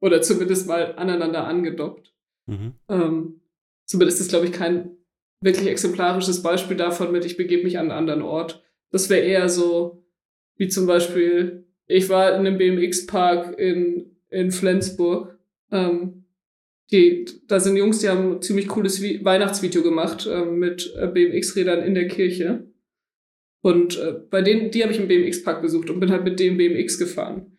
Oder 0.00 0.22
zumindest 0.22 0.66
mal 0.66 0.94
aneinander 0.94 1.46
angedockt. 1.46 2.14
Mhm. 2.46 2.74
Ähm, 2.88 3.40
somit 3.84 4.08
ist 4.08 4.20
das, 4.20 4.28
glaube 4.28 4.46
ich, 4.46 4.52
kein 4.52 4.96
wirklich 5.40 5.68
exemplarisches 5.68 6.42
Beispiel 6.42 6.76
davon 6.76 7.12
mit, 7.12 7.24
ich 7.24 7.36
begebe 7.36 7.64
mich 7.64 7.78
an 7.78 7.90
einen 7.90 7.98
anderen 7.98 8.22
Ort. 8.22 8.64
Das 8.90 9.10
wäre 9.10 9.24
eher 9.24 9.48
so, 9.48 10.04
wie 10.56 10.68
zum 10.68 10.86
Beispiel, 10.86 11.66
ich 11.86 12.08
war 12.08 12.34
in 12.34 12.46
einem 12.46 12.58
BMX-Park 12.58 13.58
in, 13.58 14.16
in 14.30 14.50
Flensburg. 14.50 15.38
Ähm, 15.70 16.24
die, 16.90 17.26
da 17.46 17.60
sind 17.60 17.76
Jungs, 17.76 17.98
die 17.98 18.08
haben 18.08 18.36
ein 18.36 18.42
ziemlich 18.42 18.68
cooles 18.68 19.02
Vi 19.02 19.24
Weihnachtsvideo 19.24 19.82
gemacht 19.82 20.28
ähm, 20.30 20.58
mit 20.58 20.94
äh, 20.96 21.06
BMX-Rädern 21.06 21.82
in 21.82 21.94
der 21.94 22.08
Kirche. 22.08 22.66
Und 23.60 23.98
äh, 23.98 24.14
bei 24.30 24.40
denen, 24.40 24.70
die 24.70 24.82
habe 24.82 24.92
ich 24.92 24.98
im 24.98 25.08
BMX-Park 25.08 25.60
besucht 25.60 25.90
und 25.90 26.00
bin 26.00 26.10
halt 26.10 26.24
mit 26.24 26.40
dem 26.40 26.56
BMX 26.56 26.98
gefahren. 26.98 27.58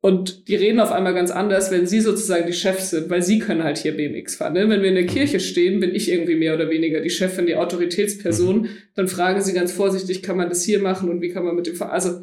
Und 0.00 0.48
die 0.48 0.54
reden 0.54 0.80
auf 0.80 0.92
einmal 0.92 1.14
ganz 1.14 1.30
anders, 1.30 1.70
wenn 1.70 1.86
sie 1.86 2.00
sozusagen 2.00 2.46
die 2.46 2.52
Chefs 2.52 2.90
sind, 2.90 3.08
weil 3.08 3.22
sie 3.22 3.38
können 3.38 3.64
halt 3.64 3.78
hier 3.78 3.96
BMX 3.96 4.36
fahren. 4.36 4.52
Ne? 4.52 4.68
Wenn 4.68 4.82
wir 4.82 4.90
in 4.90 4.96
der 4.96 5.06
Kirche 5.06 5.40
stehen, 5.40 5.80
bin 5.80 5.94
ich 5.94 6.10
irgendwie 6.10 6.34
mehr 6.34 6.54
oder 6.54 6.68
weniger 6.68 7.00
die 7.00 7.08
Chefin, 7.08 7.46
die 7.46 7.56
Autoritätsperson. 7.56 8.68
Dann 8.94 9.08
fragen 9.08 9.40
sie 9.40 9.54
ganz 9.54 9.72
vorsichtig, 9.72 10.22
kann 10.22 10.36
man 10.36 10.50
das 10.50 10.62
hier 10.62 10.78
machen 10.78 11.08
und 11.08 11.22
wie 11.22 11.30
kann 11.30 11.42
man 11.42 11.56
mit 11.56 11.66
dem 11.66 11.74
fahren? 11.74 11.92
Also 11.92 12.20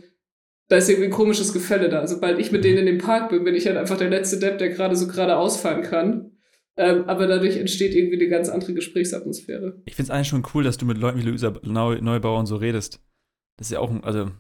da 0.72 0.78
ist 0.78 0.88
irgendwie 0.88 1.10
ein 1.10 1.12
komisches 1.12 1.52
Gefälle 1.52 1.90
da. 1.90 2.08
Sobald 2.08 2.40
ich 2.40 2.54
mit 2.54 2.64
denen 2.64 2.78
in 2.78 2.86
dem 2.86 2.98
Park 2.98 3.30
bin, 3.30 3.44
bin 3.44 3.56
ich 3.56 3.68
halt 3.68 3.76
einfach 3.76 3.98
der 3.98 4.10
letzte 4.10 4.40
Depp, 4.40 4.58
der 4.58 4.70
gerade 4.70 4.96
so 4.96 5.06
gerade 5.06 5.36
ausfahren 5.36 5.82
kann. 5.82 6.32
Ähm, 6.78 7.04
aber 7.10 7.28
dadurch 7.28 7.58
entsteht 7.58 7.94
irgendwie 7.94 8.16
eine 8.16 8.30
ganz 8.30 8.48
andere 8.48 8.74
Gesprächsatmosphäre. 8.74 9.82
Ich 9.84 9.96
finde 9.96 10.10
es 10.10 10.16
eigentlich 10.16 10.30
schon 10.30 10.48
cool, 10.54 10.64
dass 10.64 10.78
du 10.78 10.86
mit 10.86 10.98
Leuten 10.98 11.20
wie 11.20 11.24
Luisa 11.24 11.54
Neu 11.64 12.00
Neubauer 12.00 12.40
und 12.40 12.46
so 12.46 12.56
redest. 12.56 13.02
Das 13.58 13.68
ist 13.68 13.74
ja 13.74 13.80
auch, 13.80 13.92
also, 14.04 14.32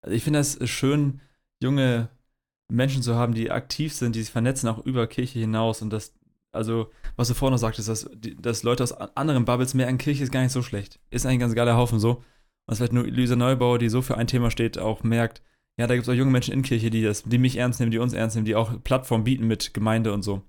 also 0.00 0.14
ich 0.14 0.22
finde 0.22 0.38
das 0.38 0.60
schön, 0.70 1.20
junge 1.60 2.08
Menschen 2.70 3.02
zu 3.02 3.16
haben, 3.16 3.34
die 3.34 3.50
aktiv 3.50 3.92
sind, 3.92 4.14
die 4.14 4.22
sich 4.22 4.30
vernetzen, 4.30 4.68
auch 4.68 4.86
über 4.86 5.08
Kirche 5.08 5.40
hinaus. 5.40 5.82
Und 5.82 5.92
das, 5.92 6.14
also, 6.52 6.92
was 7.16 7.26
du 7.26 7.34
vorhin 7.34 7.54
noch 7.54 7.58
sagtest, 7.58 7.88
dass, 7.88 8.08
dass 8.40 8.62
Leute 8.62 8.84
aus 8.84 8.92
anderen 8.92 9.44
Bubbles 9.44 9.74
merken, 9.74 9.98
Kirche 9.98 10.22
ist 10.22 10.30
gar 10.30 10.42
nicht 10.44 10.52
so 10.52 10.62
schlecht. 10.62 11.00
Ist 11.10 11.26
eigentlich 11.26 11.38
ein 11.38 11.40
ganz 11.40 11.56
geiler 11.56 11.76
Haufen 11.76 11.98
so. 11.98 12.10
Und 12.18 12.22
dass 12.68 12.78
vielleicht 12.78 12.92
nur 12.92 13.08
Luisa 13.08 13.34
Neubauer, 13.34 13.80
die 13.80 13.88
so 13.88 14.02
für 14.02 14.16
ein 14.16 14.28
Thema 14.28 14.52
steht, 14.52 14.78
auch 14.78 15.02
merkt, 15.02 15.42
ja, 15.78 15.86
da 15.86 15.94
gibt 15.94 16.06
es 16.06 16.08
auch 16.08 16.16
junge 16.16 16.30
Menschen 16.30 16.54
in 16.54 16.62
Kirche, 16.62 16.90
die 16.90 17.02
das, 17.02 17.22
die 17.24 17.38
mich 17.38 17.56
ernst 17.56 17.80
nehmen, 17.80 17.90
die 17.90 17.98
uns 17.98 18.12
ernst 18.12 18.36
nehmen, 18.36 18.46
die 18.46 18.54
auch 18.54 18.82
Plattform 18.82 19.24
bieten 19.24 19.46
mit 19.46 19.74
Gemeinde 19.74 20.12
und 20.12 20.22
so. 20.22 20.42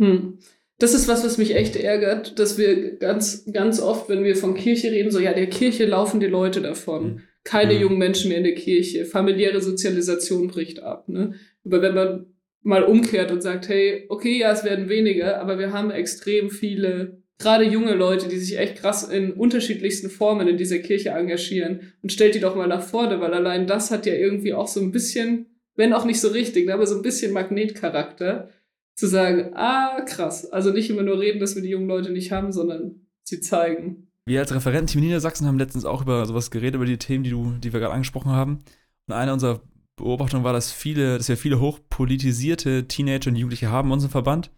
Hm. 0.00 0.38
Das 0.78 0.92
ist 0.92 1.06
was, 1.06 1.24
was 1.24 1.38
mich 1.38 1.54
echt 1.54 1.76
ärgert, 1.76 2.38
dass 2.38 2.58
wir 2.58 2.96
ganz, 2.96 3.44
ganz 3.52 3.80
oft, 3.80 4.08
wenn 4.08 4.24
wir 4.24 4.34
von 4.34 4.54
Kirche 4.54 4.90
reden, 4.90 5.12
so, 5.12 5.20
ja, 5.20 5.32
der 5.32 5.46
Kirche 5.46 5.86
laufen 5.86 6.18
die 6.18 6.26
Leute 6.26 6.60
davon. 6.60 7.04
Mhm. 7.04 7.20
Keine 7.44 7.74
Mhm. 7.74 7.80
jungen 7.80 7.98
Menschen 7.98 8.28
mehr 8.30 8.38
in 8.38 8.44
der 8.44 8.54
Kirche. 8.56 9.04
Familiäre 9.04 9.60
Sozialisation 9.60 10.48
bricht 10.48 10.82
ab. 10.82 11.08
Ne? 11.08 11.34
Aber 11.64 11.80
wenn 11.80 11.94
man 11.94 12.26
mal 12.62 12.82
umkehrt 12.82 13.30
und 13.30 13.42
sagt, 13.42 13.68
hey, 13.68 14.06
okay, 14.08 14.38
ja, 14.40 14.50
es 14.50 14.64
werden 14.64 14.88
weniger, 14.88 15.40
aber 15.40 15.58
wir 15.58 15.72
haben 15.72 15.90
extrem 15.92 16.50
viele, 16.50 17.22
gerade 17.38 17.64
junge 17.64 17.94
Leute, 17.94 18.28
die 18.28 18.38
sich 18.38 18.58
echt 18.58 18.76
krass 18.76 19.02
in 19.04 19.32
unterschiedlichsten 19.32 20.10
Formen 20.10 20.48
in 20.48 20.56
dieser 20.56 20.78
Kirche 20.78 21.10
engagieren 21.10 21.92
und 22.02 22.12
stellt 22.12 22.34
die 22.34 22.40
doch 22.40 22.54
mal 22.54 22.68
nach 22.68 22.82
vorne, 22.82 23.20
weil 23.20 23.34
allein 23.34 23.66
das 23.66 23.90
hat 23.90 24.06
ja 24.06 24.14
irgendwie 24.14 24.54
auch 24.54 24.68
so 24.68 24.80
ein 24.80 24.92
bisschen, 24.92 25.46
wenn 25.76 25.92
auch 25.92 26.04
nicht 26.04 26.20
so 26.20 26.28
richtig, 26.28 26.66
ne, 26.66 26.74
aber 26.74 26.86
so 26.86 26.96
ein 26.96 27.02
bisschen 27.02 27.32
Magnetcharakter, 27.32 28.50
zu 28.96 29.06
sagen, 29.08 29.50
ah, 29.54 30.02
krass. 30.02 30.46
Also 30.46 30.70
nicht 30.70 30.90
immer 30.90 31.02
nur 31.02 31.18
reden, 31.18 31.40
dass 31.40 31.54
wir 31.54 31.62
die 31.62 31.70
jungen 31.70 31.88
Leute 31.88 32.12
nicht 32.12 32.30
haben, 32.32 32.52
sondern 32.52 33.06
sie 33.24 33.40
zeigen. 33.40 34.08
Wir 34.26 34.40
als 34.40 34.54
Referententeam 34.54 35.02
in 35.02 35.08
Niedersachsen 35.08 35.46
haben 35.46 35.58
letztens 35.58 35.84
auch 35.84 36.02
über 36.02 36.24
sowas 36.26 36.50
geredet, 36.50 36.76
über 36.76 36.86
die 36.86 36.96
Themen, 36.96 37.24
die, 37.24 37.30
du, 37.30 37.54
die 37.58 37.72
wir 37.72 37.80
gerade 37.80 37.92
angesprochen 37.92 38.30
haben. 38.30 38.62
Und 39.06 39.14
eine 39.14 39.32
unserer 39.32 39.60
Beobachtungen 39.96 40.44
war, 40.44 40.52
dass 40.52 40.72
viele, 40.72 41.18
dass 41.18 41.28
wir 41.28 41.36
viele 41.36 41.60
hochpolitisierte 41.60 42.86
Teenager 42.88 43.30
und 43.30 43.36
Jugendliche 43.36 43.70
haben 43.70 43.88
in 43.88 43.92
unserem 43.92 44.12
Verband, 44.12 44.50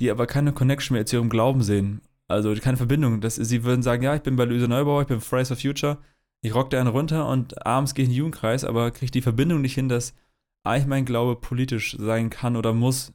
die 0.00 0.10
aber 0.10 0.26
keine 0.26 0.52
Connection 0.52 0.94
mehr 0.94 1.06
zu 1.06 1.16
ihrem 1.16 1.28
Glauben 1.28 1.62
sehen. 1.62 2.00
Also 2.28 2.54
keine 2.54 2.76
Verbindung. 2.76 3.20
Das, 3.20 3.36
sie 3.36 3.64
würden 3.64 3.82
sagen, 3.82 4.02
ja, 4.02 4.14
ich 4.14 4.22
bin 4.22 4.36
bei 4.36 4.44
Luise 4.44 4.68
Neubauer, 4.68 5.02
ich 5.02 5.08
bin 5.08 5.20
Fridays 5.20 5.48
for 5.48 5.56
Future, 5.56 5.98
ich 6.40 6.54
rock 6.54 6.70
da 6.70 6.80
einen 6.80 6.88
runter 6.88 7.28
und 7.28 7.64
abends 7.66 7.94
gehe 7.94 8.04
ich 8.04 8.08
in 8.08 8.12
den 8.12 8.18
Jugendkreis, 8.18 8.64
aber 8.64 8.90
kriege 8.90 9.12
die 9.12 9.22
Verbindung 9.22 9.60
nicht 9.60 9.74
hin, 9.74 9.88
dass 9.88 10.14
eigentlich 10.64 10.86
mein 10.86 11.04
Glaube 11.04 11.36
politisch 11.36 11.96
sein 11.98 12.30
kann 12.30 12.56
oder 12.56 12.72
muss. 12.72 13.12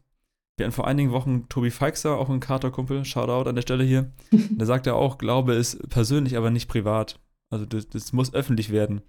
Wir 0.56 0.66
hatten 0.66 0.76
vor 0.76 0.88
einigen 0.88 1.12
Wochen 1.12 1.48
Tobi 1.50 1.72
Feixer, 1.72 2.18
auch 2.18 2.30
ein 2.30 2.40
Kater-Kumpel, 2.40 3.06
Shoutout 3.06 3.50
an 3.50 3.56
der 3.56 3.62
Stelle 3.62 3.84
hier. 3.84 4.12
Da 4.52 4.66
sagt 4.66 4.88
er 4.88 4.96
auch, 4.96 5.18
Glaube 5.18 5.54
ist 5.54 5.90
persönlich, 5.90 6.38
aber 6.38 6.50
nicht 6.50 6.68
privat. 6.68 7.20
Also 7.50 7.66
das, 7.66 7.88
das 7.88 8.14
muss 8.14 8.34
öffentlich 8.34 8.72
werden. 8.72 9.02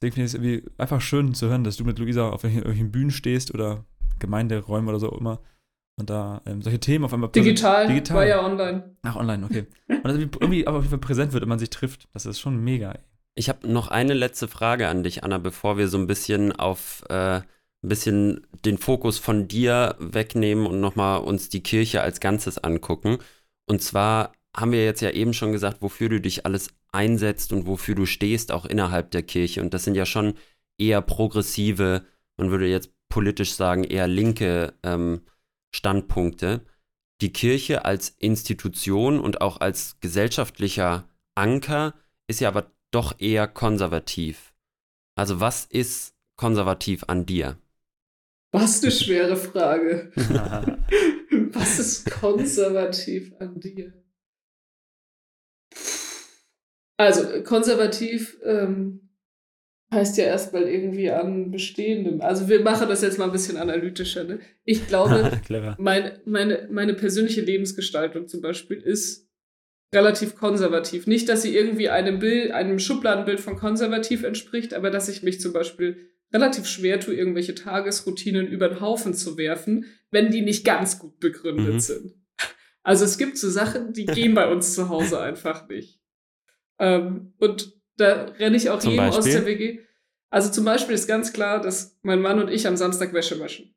Deswegen 0.00 0.14
finde 0.14 0.26
ich 0.26 0.34
es 0.34 0.34
irgendwie 0.34 0.70
einfach 0.78 1.00
schön 1.00 1.34
zu 1.34 1.48
hören, 1.48 1.64
dass 1.64 1.76
du 1.76 1.84
mit 1.84 1.98
Luisa 1.98 2.28
auf 2.28 2.42
irgendwelchen, 2.42 2.58
irgendwelchen 2.58 2.92
Bühnen 2.92 3.10
stehst 3.10 3.54
oder 3.54 3.84
Gemeinderäumen 4.18 4.88
oder 4.88 4.98
so 4.98 5.10
immer 5.10 5.40
und 5.98 6.10
da 6.10 6.42
ähm, 6.46 6.62
solche 6.62 6.80
Themen 6.80 7.04
auf 7.04 7.12
einmal 7.12 7.30
präsent- 7.30 7.46
Digital, 7.46 7.86
Digital. 7.86 8.16
war 8.16 8.26
ja 8.26 8.44
online. 8.44 8.96
Ach, 9.02 9.16
online, 9.16 9.44
okay. 9.44 9.66
Und 9.88 10.04
das 10.04 10.16
irgendwie, 10.16 10.66
auf 10.66 10.76
jeden 10.76 10.90
Fall 10.90 10.98
präsent 10.98 11.32
wird, 11.32 11.42
wenn 11.42 11.48
man 11.48 11.58
sich 11.58 11.70
trifft. 11.70 12.08
Das 12.12 12.26
ist 12.26 12.40
schon 12.40 12.62
mega. 12.62 12.92
Ey. 12.92 13.00
Ich 13.34 13.48
habe 13.48 13.70
noch 13.70 13.88
eine 13.88 14.14
letzte 14.14 14.48
Frage 14.48 14.88
an 14.88 15.02
dich, 15.02 15.24
Anna, 15.24 15.38
bevor 15.38 15.78
wir 15.78 15.88
so 15.88 15.98
ein 15.98 16.06
bisschen 16.06 16.52
auf 16.52 17.04
äh, 17.08 17.40
ein 17.84 17.88
bisschen 17.88 18.46
den 18.64 18.78
Fokus 18.78 19.18
von 19.18 19.48
dir 19.48 19.96
wegnehmen 19.98 20.66
und 20.66 20.80
nochmal 20.80 21.20
uns 21.20 21.48
die 21.48 21.62
Kirche 21.62 22.02
als 22.02 22.20
Ganzes 22.20 22.58
angucken. 22.58 23.18
Und 23.66 23.82
zwar 23.82 24.32
haben 24.56 24.72
wir 24.72 24.84
jetzt 24.84 25.00
ja 25.00 25.10
eben 25.10 25.32
schon 25.34 25.52
gesagt, 25.52 25.82
wofür 25.82 26.08
du 26.08 26.20
dich 26.20 26.46
alles 26.46 26.68
einsetzt 26.92 27.52
und 27.52 27.66
wofür 27.66 27.94
du 27.94 28.06
stehst, 28.06 28.52
auch 28.52 28.66
innerhalb 28.66 29.10
der 29.10 29.22
Kirche. 29.22 29.62
Und 29.62 29.74
das 29.74 29.84
sind 29.84 29.94
ja 29.94 30.06
schon 30.06 30.34
eher 30.78 31.00
progressive, 31.00 32.04
man 32.36 32.50
würde 32.50 32.66
jetzt 32.66 32.90
politisch 33.08 33.54
sagen, 33.54 33.84
eher 33.84 34.06
linke 34.06 34.74
ähm, 34.82 35.22
Standpunkte. 35.74 36.64
Die 37.20 37.32
Kirche 37.32 37.84
als 37.84 38.10
Institution 38.18 39.20
und 39.20 39.40
auch 39.40 39.60
als 39.60 39.98
gesellschaftlicher 40.00 41.08
Anker 41.34 41.94
ist 42.26 42.40
ja 42.40 42.48
aber 42.48 42.70
doch 42.90 43.18
eher 43.20 43.48
konservativ. 43.48 44.52
Also 45.14 45.40
was 45.40 45.64
ist 45.64 46.14
konservativ 46.36 47.04
an 47.06 47.26
dir? 47.26 47.58
Was 48.52 48.82
eine 48.82 48.92
schwere 48.92 49.36
Frage. 49.36 50.12
Was 51.54 51.78
ist 51.78 52.10
konservativ 52.10 53.32
an 53.38 53.60
dir? 53.60 53.92
Also, 56.98 57.42
konservativ 57.42 58.38
ähm, 58.44 59.08
heißt 59.92 60.16
ja 60.16 60.24
erstmal 60.24 60.64
irgendwie 60.64 61.10
an 61.10 61.50
Bestehendem. 61.50 62.20
Also, 62.20 62.48
wir 62.48 62.60
machen 62.62 62.88
das 62.88 63.02
jetzt 63.02 63.18
mal 63.18 63.26
ein 63.26 63.32
bisschen 63.32 63.56
analytischer. 63.56 64.24
Ne? 64.24 64.40
Ich 64.64 64.86
glaube, 64.88 65.30
meine, 65.78 66.20
meine, 66.24 66.68
meine 66.70 66.94
persönliche 66.94 67.42
Lebensgestaltung 67.42 68.26
zum 68.26 68.40
Beispiel 68.40 68.78
ist 68.78 69.28
relativ 69.94 70.34
konservativ. 70.34 71.06
Nicht, 71.06 71.28
dass 71.28 71.42
sie 71.42 71.54
irgendwie 71.54 71.90
einem 71.90 72.18
Bild, 72.18 72.50
einem 72.50 72.78
Schubladenbild 72.78 73.40
von 73.40 73.56
konservativ 73.56 74.24
entspricht, 74.24 74.74
aber 74.74 74.90
dass 74.90 75.08
ich 75.08 75.22
mich 75.22 75.40
zum 75.40 75.52
Beispiel 75.52 76.08
relativ 76.32 76.66
schwer 76.66 76.98
tue, 76.98 77.14
irgendwelche 77.14 77.54
Tagesroutinen 77.54 78.46
über 78.46 78.68
den 78.68 78.80
Haufen 78.80 79.12
zu 79.12 79.36
werfen, 79.36 79.84
wenn 80.10 80.30
die 80.30 80.40
nicht 80.40 80.64
ganz 80.64 80.98
gut 80.98 81.20
begründet 81.20 81.74
mhm. 81.74 81.80
sind. 81.80 82.14
Also 82.82 83.04
es 83.04 83.18
gibt 83.18 83.38
so 83.38 83.48
Sachen, 83.50 83.92
die 83.92 84.06
gehen 84.06 84.34
bei 84.34 84.50
uns 84.50 84.74
zu 84.74 84.88
Hause 84.88 85.20
einfach 85.20 85.68
nicht. 85.68 86.00
Ähm, 86.78 87.34
und 87.38 87.74
da 88.02 88.26
renne 88.38 88.56
ich 88.56 88.70
auch 88.70 88.78
zum 88.78 88.90
jedem 88.90 89.06
Beispiel? 89.06 89.18
aus 89.18 89.24
der 89.24 89.46
WG. 89.46 89.78
Also 90.30 90.50
zum 90.50 90.64
Beispiel 90.64 90.94
ist 90.94 91.06
ganz 91.06 91.32
klar, 91.32 91.60
dass 91.60 91.98
mein 92.02 92.20
Mann 92.20 92.40
und 92.40 92.50
ich 92.50 92.66
am 92.66 92.76
Samstag 92.76 93.12
Wäsche 93.12 93.38
waschen. 93.38 93.74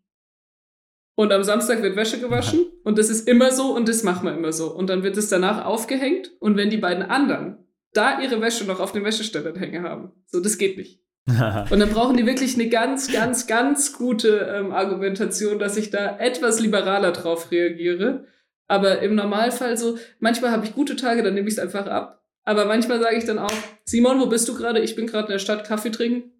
Und 1.15 1.32
am 1.32 1.43
Samstag 1.43 1.82
wird 1.82 1.95
Wäsche 1.95 2.19
gewaschen 2.19 2.65
und 2.84 2.97
das 2.97 3.09
ist 3.09 3.28
immer 3.28 3.51
so 3.51 3.73
und 3.73 3.88
das 3.88 4.03
machen 4.03 4.26
wir 4.26 4.34
immer 4.34 4.51
so. 4.51 4.73
Und 4.73 4.89
dann 4.89 5.03
wird 5.03 5.15
es 5.15 5.30
danach 5.30 5.63
aufgehängt 5.63 6.32
und 6.39 6.57
wenn 6.57 6.69
die 6.69 6.78
beiden 6.78 7.03
anderen 7.03 7.57
da 7.93 8.19
ihre 8.19 8.41
Wäsche 8.41 8.65
noch 8.65 8.82
auf 8.82 8.91
den 8.91 9.05
Wäscheständern 9.05 9.55
hängen 9.55 9.84
haben, 9.84 10.11
so, 10.28 10.41
das 10.41 10.57
geht 10.57 10.78
nicht. 10.78 10.99
und 11.28 11.80
dann 11.80 11.89
brauchen 11.89 12.17
die 12.17 12.26
wirklich 12.26 12.55
eine 12.55 12.69
ganz, 12.69 13.11
ganz, 13.11 13.47
ganz 13.47 13.93
gute 13.93 14.53
ähm, 14.53 14.71
Argumentation, 14.71 15.57
dass 15.57 15.78
ich 15.78 15.89
da 15.89 16.17
etwas 16.19 16.59
liberaler 16.59 17.13
drauf 17.13 17.49
reagiere. 17.49 18.26
Aber 18.67 18.99
im 18.99 19.15
Normalfall 19.15 19.78
so, 19.78 19.97
manchmal 20.19 20.51
habe 20.51 20.65
ich 20.65 20.76
gute 20.76 20.95
Tage, 20.95 21.23
dann 21.23 21.34
nehme 21.34 21.47
ich 21.47 21.55
es 21.55 21.59
einfach 21.59 21.88
ab. 21.88 22.24
Aber 22.46 22.66
manchmal 22.66 23.02
sage 23.02 23.18
ich 23.18 23.26
dann 23.26 23.39
auch, 23.39 23.52
Simon, 23.84 24.20
wo 24.20 24.28
bist 24.28 24.48
du 24.48 24.56
gerade? 24.56 24.80
Ich 24.80 24.96
bin 24.96 25.08
gerade 25.08 25.28
in 25.28 25.32
der 25.34 25.39
Stadt 25.39 25.68
Kaffee 25.68 25.89
trinken. 25.89 26.32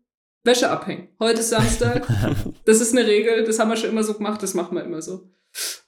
Wäsche 0.44 0.70
abhängen. 0.70 1.10
Heute 1.20 1.40
ist 1.40 1.50
Samstag. 1.50 2.08
das 2.66 2.80
ist 2.80 2.96
eine 2.96 3.08
Regel, 3.08 3.44
das 3.44 3.58
haben 3.58 3.70
wir 3.70 3.78
schon 3.78 3.90
immer 3.90 4.04
so 4.04 4.14
gemacht, 4.14 4.44
das 4.44 4.54
machen 4.54 4.78
wir 4.78 4.84
immer 4.84 5.02
so. 5.02 5.32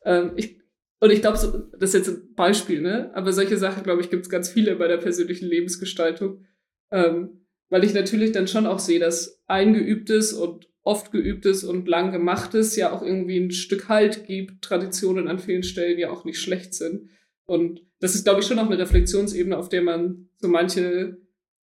Ähm, 0.04 0.32
ich, 0.36 0.60
und 1.00 1.12
ich 1.12 1.22
glaube, 1.22 1.38
so, 1.38 1.52
das 1.52 1.94
ist 1.94 2.08
jetzt 2.08 2.10
ein 2.10 2.34
Beispiel, 2.34 2.82
ne? 2.82 3.12
Aber 3.14 3.32
solche 3.32 3.58
Sachen, 3.58 3.84
glaube 3.84 4.02
ich, 4.02 4.10
gibt 4.10 4.24
es 4.24 4.32
ganz 4.32 4.50
viele 4.50 4.76
bei 4.76 4.88
der 4.88 4.98
persönlichen 4.98 5.48
Lebensgestaltung. 5.48 6.46
Ähm, 6.92 7.46
weil 7.70 7.84
ich 7.84 7.94
natürlich 7.94 8.32
dann 8.32 8.48
schon 8.48 8.66
auch 8.66 8.80
sehe, 8.80 9.00
dass 9.00 9.44
eingeübtes 9.46 10.34
und 10.34 10.68
oft 10.84 11.12
geübtes 11.12 11.64
und 11.64 11.88
lang 11.88 12.12
gemachtes 12.12 12.76
ja 12.78 12.92
auch 12.92 13.04
irgendwie 13.04 13.38
ein 13.38 13.52
Stück 13.52 13.90
Halt 13.90 14.26
gibt, 14.26 14.64
Traditionen 14.64 15.28
an 15.28 15.38
vielen 15.38 15.64
Stellen 15.64 16.00
ja 16.00 16.10
auch 16.10 16.24
nicht 16.24 16.40
schlecht 16.40 16.74
sind. 16.74 17.10
Und 17.48 17.82
das 18.00 18.14
ist, 18.14 18.26
glaube 18.26 18.42
ich, 18.42 18.46
schon 18.46 18.60
auch 18.60 18.68
eine 18.68 18.78
Reflexionsebene, 18.78 19.58
auf 19.58 19.70
der 19.70 19.82
man 19.82 20.30
so 20.38 20.48
manche 20.48 21.18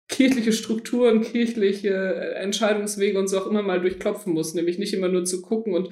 kirchliche 0.09 0.53
Strukturen, 0.53 1.21
kirchliche 1.21 1.91
äh, 1.91 2.35
Entscheidungswege 2.35 3.19
und 3.19 3.29
so 3.29 3.39
auch 3.39 3.47
immer 3.47 3.63
mal 3.63 3.81
durchklopfen 3.81 4.33
muss, 4.33 4.55
nämlich 4.55 4.79
nicht 4.79 4.95
immer 4.95 5.09
nur 5.09 5.25
zu 5.25 5.43
gucken 5.43 5.75
und 5.75 5.91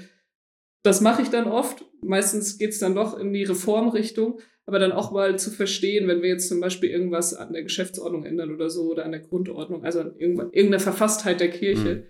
das 0.82 1.00
mache 1.00 1.22
ich 1.22 1.30
dann 1.30 1.48
oft. 1.48 1.84
Meistens 2.02 2.58
geht 2.58 2.70
es 2.70 2.78
dann 2.78 2.94
doch 2.94 3.18
in 3.18 3.32
die 3.32 3.44
Reformrichtung, 3.44 4.40
aber 4.66 4.78
dann 4.78 4.92
auch 4.92 5.12
mal 5.12 5.38
zu 5.38 5.50
verstehen, 5.50 6.06
wenn 6.08 6.22
wir 6.22 6.28
jetzt 6.28 6.48
zum 6.48 6.60
Beispiel 6.60 6.90
irgendwas 6.90 7.34
an 7.34 7.52
der 7.52 7.62
Geschäftsordnung 7.62 8.24
ändern 8.24 8.54
oder 8.54 8.68
so 8.70 8.90
oder 8.90 9.04
an 9.04 9.12
der 9.12 9.20
Grundordnung, 9.20 9.82
also 9.82 10.00
an 10.00 10.14
irgendeiner 10.18 10.80
Verfasstheit 10.80 11.40
der 11.40 11.50
Kirche, 11.50 11.94
mhm. 11.94 12.02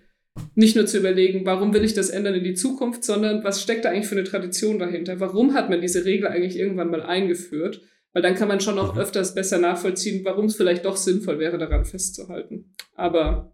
Nicht 0.55 0.75
nur 0.75 0.85
zu 0.85 0.97
überlegen, 0.97 1.45
warum 1.45 1.73
will 1.73 1.83
ich 1.83 1.93
das 1.93 2.09
ändern 2.09 2.35
in 2.35 2.43
die 2.43 2.53
Zukunft, 2.53 3.03
sondern 3.03 3.43
was 3.43 3.61
steckt 3.61 3.85
da 3.85 3.89
eigentlich 3.89 4.07
für 4.07 4.15
eine 4.15 4.23
Tradition 4.23 4.79
dahinter? 4.79 5.19
Warum 5.19 5.53
hat 5.53 5.69
man 5.69 5.81
diese 5.81 6.05
Regel 6.05 6.27
eigentlich 6.27 6.57
irgendwann 6.57 6.89
mal 6.89 7.03
eingeführt? 7.03 7.81
Weil 8.13 8.21
dann 8.21 8.35
kann 8.35 8.47
man 8.47 8.61
schon 8.61 8.79
auch 8.79 8.95
mhm. 8.95 9.01
öfters 9.01 9.35
besser 9.35 9.57
nachvollziehen, 9.57 10.23
warum 10.23 10.45
es 10.45 10.55
vielleicht 10.55 10.85
doch 10.85 10.95
sinnvoll 10.95 11.39
wäre, 11.39 11.57
daran 11.57 11.83
festzuhalten. 11.83 12.73
Aber. 12.95 13.53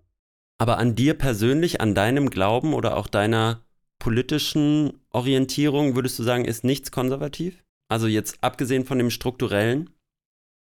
Aber 0.59 0.77
an 0.77 0.95
dir 0.95 1.15
persönlich, 1.15 1.81
an 1.81 1.95
deinem 1.95 2.29
Glauben 2.29 2.75
oder 2.75 2.95
auch 2.95 3.07
deiner 3.07 3.65
politischen 3.97 4.93
Orientierung, 5.09 5.95
würdest 5.95 6.19
du 6.19 6.23
sagen, 6.23 6.45
ist 6.45 6.63
nichts 6.63 6.91
konservativ? 6.91 7.63
Also 7.87 8.05
jetzt 8.05 8.37
abgesehen 8.41 8.85
von 8.85 8.99
dem 8.99 9.09
strukturellen? 9.09 9.89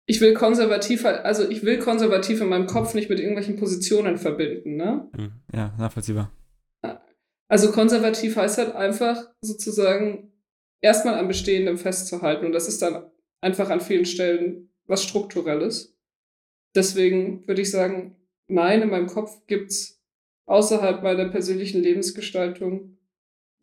Ich 0.07 0.21
will 0.21 0.35
konservativ, 0.35 1.07
also 1.07 1.49
ich 1.49 1.65
will 1.65 1.79
konservativ 1.79 2.41
in 2.41 2.49
meinem 2.49 2.67
Kopf 2.67 2.95
nicht 2.95 3.09
mit 3.09 3.19
irgendwelchen 3.19 3.57
Positionen 3.57 4.19
verbinden, 4.19 4.77
ne? 4.77 5.09
Mhm. 5.17 5.33
Ja, 5.55 5.75
nachvollziehbar. 5.79 6.31
Also 7.49 7.71
konservativ 7.73 8.37
heißt 8.37 8.59
halt 8.59 8.75
einfach 8.75 9.31
sozusagen 9.41 10.33
erstmal 10.81 11.19
am 11.19 11.29
Bestehendem 11.29 11.79
festzuhalten. 11.79 12.47
Und 12.47 12.53
das 12.53 12.69
ist 12.69 12.83
dann 12.83 13.11
einfach 13.41 13.71
an 13.71 13.81
vielen 13.81 14.07
Stellen 14.07 14.71
was 14.87 15.03
Strukturelles. 15.03 15.97
Deswegen 16.75 17.47
würde 17.47 17.63
ich 17.63 17.71
sagen, 17.71 18.17
nein, 18.49 18.83
in 18.83 18.91
meinem 18.91 19.07
Kopf 19.07 19.47
gibt 19.47 19.71
es 19.71 20.03
außerhalb 20.47 21.03
meiner 21.03 21.29
persönlichen 21.29 21.83
Lebensgestaltung, 21.83 22.99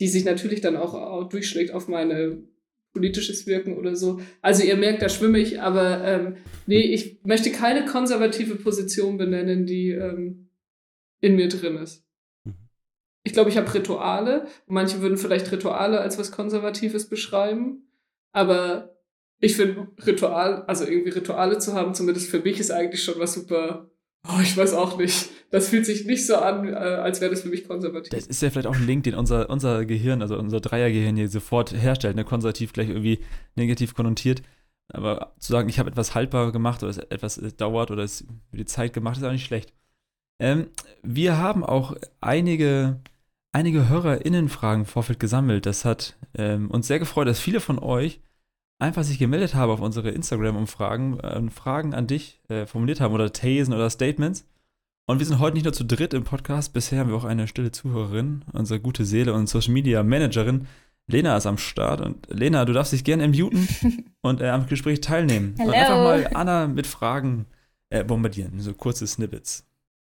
die 0.00 0.08
sich 0.08 0.24
natürlich 0.24 0.60
dann 0.60 0.76
auch 0.76 1.28
durchschlägt 1.28 1.72
auf 1.72 1.86
meine 1.86 2.42
politisches 2.92 3.46
Wirken 3.46 3.76
oder 3.76 3.96
so. 3.96 4.20
Also 4.40 4.62
ihr 4.62 4.76
merkt, 4.76 5.02
da 5.02 5.08
schwimme 5.08 5.38
ich, 5.38 5.60
aber 5.60 6.04
ähm, 6.04 6.36
nee, 6.66 6.80
ich 6.80 7.20
möchte 7.24 7.50
keine 7.50 7.84
konservative 7.86 8.56
Position 8.56 9.16
benennen, 9.16 9.66
die 9.66 9.90
ähm, 9.90 10.50
in 11.20 11.36
mir 11.36 11.48
drin 11.48 11.76
ist. 11.76 12.04
Mhm. 12.44 12.54
Ich 13.24 13.32
glaube, 13.32 13.50
ich 13.50 13.56
habe 13.56 13.72
Rituale. 13.72 14.46
Manche 14.66 15.00
würden 15.00 15.16
vielleicht 15.16 15.50
Rituale 15.52 16.00
als 16.00 16.18
was 16.18 16.32
Konservatives 16.32 17.08
beschreiben, 17.08 17.88
aber 18.32 18.96
ich 19.40 19.56
finde 19.56 19.88
Ritual, 20.06 20.62
also 20.66 20.84
irgendwie 20.84 21.10
Rituale 21.10 21.58
zu 21.58 21.72
haben, 21.72 21.94
zumindest 21.94 22.30
für 22.30 22.40
mich, 22.40 22.60
ist 22.60 22.70
eigentlich 22.70 23.02
schon 23.02 23.18
was 23.18 23.34
super. 23.34 23.90
Oh, 24.28 24.40
ich 24.40 24.56
weiß 24.56 24.74
auch 24.74 24.98
nicht. 24.98 25.30
Das 25.52 25.68
fühlt 25.68 25.84
sich 25.84 26.06
nicht 26.06 26.26
so 26.26 26.36
an, 26.36 26.66
äh, 26.66 26.72
als 26.72 27.20
wäre 27.20 27.30
das 27.30 27.42
für 27.42 27.50
mich 27.50 27.68
konservativ. 27.68 28.08
Das 28.08 28.26
ist 28.26 28.40
ja 28.40 28.48
vielleicht 28.48 28.66
auch 28.66 28.74
ein 28.74 28.86
Link, 28.86 29.04
den 29.04 29.14
unser, 29.14 29.50
unser 29.50 29.84
Gehirn, 29.84 30.22
also 30.22 30.38
unser 30.38 30.60
Dreiergehirn 30.60 31.14
hier 31.14 31.28
sofort 31.28 31.74
herstellt, 31.74 32.16
ne? 32.16 32.24
konservativ 32.24 32.72
gleich 32.72 32.88
irgendwie 32.88 33.18
negativ 33.54 33.94
konnotiert. 33.94 34.42
Aber 34.88 35.34
zu 35.38 35.52
sagen, 35.52 35.68
ich 35.68 35.78
habe 35.78 35.90
etwas 35.90 36.14
haltbar 36.14 36.52
gemacht 36.52 36.82
oder 36.82 36.88
es 36.88 36.96
etwas 36.96 37.36
es 37.36 37.54
dauert 37.54 37.90
oder 37.90 38.02
es 38.02 38.24
für 38.50 38.56
die 38.56 38.64
Zeit 38.64 38.94
gemacht, 38.94 39.18
ist 39.18 39.24
auch 39.24 39.30
nicht 39.30 39.44
schlecht. 39.44 39.74
Ähm, 40.40 40.68
wir 41.02 41.36
haben 41.36 41.64
auch 41.64 41.96
einige, 42.22 42.98
einige 43.52 43.90
HörerInnenfragen 43.90 44.84
im 44.84 44.86
Vorfeld 44.86 45.20
gesammelt. 45.20 45.66
Das 45.66 45.84
hat 45.84 46.16
ähm, 46.34 46.70
uns 46.70 46.86
sehr 46.86 46.98
gefreut, 46.98 47.28
dass 47.28 47.40
viele 47.40 47.60
von 47.60 47.78
euch 47.78 48.20
einfach 48.78 49.04
sich 49.04 49.18
gemeldet 49.18 49.54
habe 49.54 49.74
auf 49.74 49.80
unsere 49.80 50.12
Instagram-Umfragen 50.12 51.20
äh, 51.20 51.50
Fragen 51.50 51.92
an 51.92 52.06
dich 52.06 52.40
äh, 52.48 52.64
formuliert 52.64 53.02
haben 53.02 53.12
oder 53.12 53.34
Thesen 53.34 53.74
oder 53.74 53.90
Statements. 53.90 54.46
Und 55.12 55.18
wir 55.18 55.26
sind 55.26 55.40
heute 55.40 55.56
nicht 55.56 55.64
nur 55.64 55.74
zu 55.74 55.84
dritt 55.84 56.14
im 56.14 56.24
Podcast, 56.24 56.72
bisher 56.72 57.00
haben 57.00 57.10
wir 57.10 57.16
auch 57.18 57.26
eine 57.26 57.46
stille 57.46 57.70
Zuhörerin, 57.70 58.46
unsere 58.54 58.80
gute 58.80 59.04
Seele 59.04 59.34
und 59.34 59.46
Social 59.46 59.74
Media 59.74 60.02
Managerin. 60.02 60.66
Lena 61.06 61.36
ist 61.36 61.44
am 61.44 61.58
Start 61.58 62.00
und 62.00 62.26
Lena, 62.30 62.64
du 62.64 62.72
darfst 62.72 62.94
dich 62.94 63.04
gerne 63.04 63.28
muten 63.28 63.68
und 64.22 64.40
äh, 64.40 64.48
am 64.48 64.66
Gespräch 64.68 65.02
teilnehmen. 65.02 65.54
Hello. 65.58 65.68
Und 65.68 65.76
einfach 65.76 65.96
mal 65.96 66.30
Anna 66.32 66.66
mit 66.66 66.86
Fragen 66.86 67.44
äh, 67.90 68.04
bombardieren, 68.04 68.58
so 68.58 68.72
kurze 68.72 69.06
Snippets. 69.06 69.66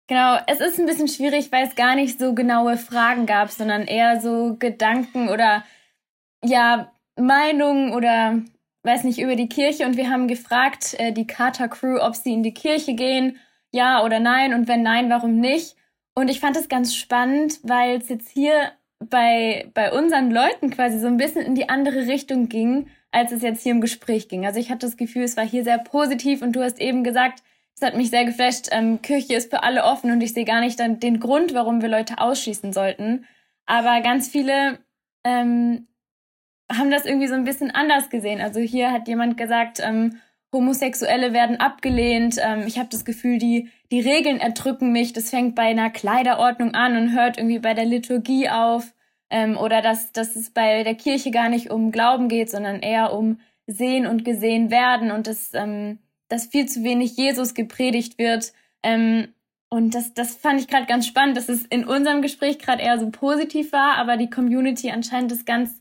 Genau, 0.08 0.38
es 0.48 0.60
ist 0.60 0.78
ein 0.78 0.86
bisschen 0.86 1.08
schwierig, 1.08 1.50
weil 1.54 1.66
es 1.66 1.76
gar 1.76 1.96
nicht 1.96 2.20
so 2.20 2.36
genaue 2.36 2.76
Fragen 2.76 3.26
gab, 3.26 3.52
sondern 3.52 3.84
eher 3.84 4.20
so 4.20 4.58
Gedanken 4.60 5.30
oder 5.30 5.64
ja, 6.44 6.92
Meinungen 7.16 7.94
oder 7.94 8.42
weiß 8.84 9.06
nicht, 9.06 9.20
über 9.20 9.38
die 9.38 9.48
Kirche 9.48 9.86
und 9.86 9.96
wir 9.96 10.10
haben 10.10 10.28
gefragt, 10.28 10.94
äh, 11.00 11.14
die 11.14 11.26
Carter 11.26 11.70
Crew, 11.70 12.00
ob 12.02 12.18
sie 12.18 12.34
in 12.34 12.44
die 12.44 12.54
Kirche 12.54 12.96
gehen, 12.96 13.38
ja 13.72 14.04
oder 14.04 14.20
nein 14.20 14.54
und 14.54 14.68
wenn 14.68 14.84
nein, 14.84 15.10
warum 15.10 15.40
nicht. 15.40 15.76
Und 16.16 16.30
ich 16.30 16.40
fand 16.40 16.58
es 16.58 16.70
ganz 16.70 16.96
spannend, 16.96 17.60
weil 17.64 17.98
es 17.98 18.10
jetzt 18.10 18.30
hier 18.30 18.72
bei, 19.00 19.70
bei 19.74 19.92
unseren 19.92 20.32
Leuten 20.32 20.70
quasi 20.70 21.00
so 21.00 21.08
ein 21.08 21.18
bisschen 21.18 21.46
in 21.46 21.56
die 21.56 21.70
andere 21.70 22.08
Richtung 22.08 22.50
ging, 22.50 22.88
als 23.12 23.32
es 23.32 23.42
jetzt 23.42 23.64
hier 23.64 23.72
im 23.72 23.82
Gespräch 23.82 24.28
ging. 24.28 24.46
Also 24.46 24.60
ich 24.60 24.70
hatte 24.70 24.86
das 24.86 24.98
Gefühl, 24.98 25.24
es 25.24 25.38
war 25.38 25.46
hier 25.46 25.64
sehr 25.64 25.78
positiv 25.78 26.42
und 26.42 26.54
du 26.54 26.62
hast 26.62 26.80
eben 26.80 27.04
gesagt, 27.04 27.42
es 27.76 27.82
hat 27.82 27.96
mich 27.96 28.10
sehr 28.10 28.26
geflasht, 28.26 28.68
ähm, 28.72 29.02
Kirche 29.02 29.36
ist 29.36 29.50
für 29.50 29.64
alle 29.64 29.86
offen 29.86 30.12
und 30.12 30.22
ich 30.22 30.34
sehe 30.34 30.44
gar 30.44 30.60
nicht 30.60 30.80
dann 30.80 31.00
den 31.00 31.20
Grund, 31.20 31.54
warum 31.54 31.82
wir 31.82 31.88
Leute 31.88 32.20
ausschließen 32.20 32.74
sollten. 32.74 33.26
Aber 33.66 34.02
ganz 34.02 34.28
viele 34.28 34.80
ähm, 35.24 35.88
haben 36.70 36.92
das 36.92 37.06
irgendwie 37.06 37.28
so 37.28 37.36
ein 37.36 37.46
bisschen 37.46 37.72
anders 37.72 38.10
gesehen. 38.10 38.42
Also 38.42 38.60
hier 38.60 38.92
hat 38.92 39.08
jemand 39.08 39.38
gesagt, 39.38 39.80
ähm, 39.82 40.20
Homosexuelle 40.52 41.34
werden 41.34 41.58
abgelehnt. 41.58 42.38
Ähm, 42.42 42.64
ich 42.66 42.80
habe 42.80 42.90
das 42.90 43.06
Gefühl, 43.06 43.38
die, 43.38 43.70
die 43.92 44.02
Regeln 44.02 44.40
erdrücken 44.40 44.92
mich. 44.92 45.14
Das 45.14 45.30
fängt 45.30 45.56
bei 45.56 45.64
einer 45.64 45.90
Kleiderordnung 45.90 46.74
an 46.74 46.98
und 46.98 47.14
hört 47.14 47.38
irgendwie 47.38 47.60
bei 47.60 47.74
der 47.74 47.86
Liturgie 47.86 48.50
auf. 48.50 48.94
Ähm, 49.30 49.58
oder 49.58 49.82
dass, 49.82 50.12
dass 50.12 50.36
es 50.36 50.50
bei 50.50 50.84
der 50.84 50.96
Kirche 50.96 51.32
gar 51.32 51.50
nicht 51.50 51.70
um 51.70 51.92
Glauben 51.92 52.30
geht, 52.30 52.50
sondern 52.50 52.80
eher 52.80 53.14
um 53.14 53.40
Sehen 53.68 54.08
und 54.08 54.26
Gesehen 54.26 54.72
werden 54.72 55.12
und 55.12 55.28
dass, 55.28 55.54
ähm, 55.54 56.00
dass 56.28 56.48
viel 56.48 56.68
zu 56.68 56.84
wenig 56.84 57.16
Jesus 57.16 57.54
gepredigt 57.54 58.18
wird. 58.18 58.54
Ähm, 58.82 59.34
und 59.70 59.94
das, 59.94 60.16
das 60.16 60.36
fand 60.36 60.60
ich 60.60 60.68
gerade 60.68 60.88
ganz 60.88 61.06
spannend, 61.06 61.38
dass 61.38 61.48
es 61.48 61.66
in 61.68 61.86
unserem 61.86 62.24
Gespräch 62.24 62.58
gerade 62.58 62.82
eher 62.82 63.00
so 63.00 63.12
positiv 63.12 63.72
war, 63.72 63.98
aber 63.98 64.18
die 64.18 64.30
Community 64.30 64.90
anscheinend 64.90 65.32
das 65.32 65.46
ganz 65.46 65.80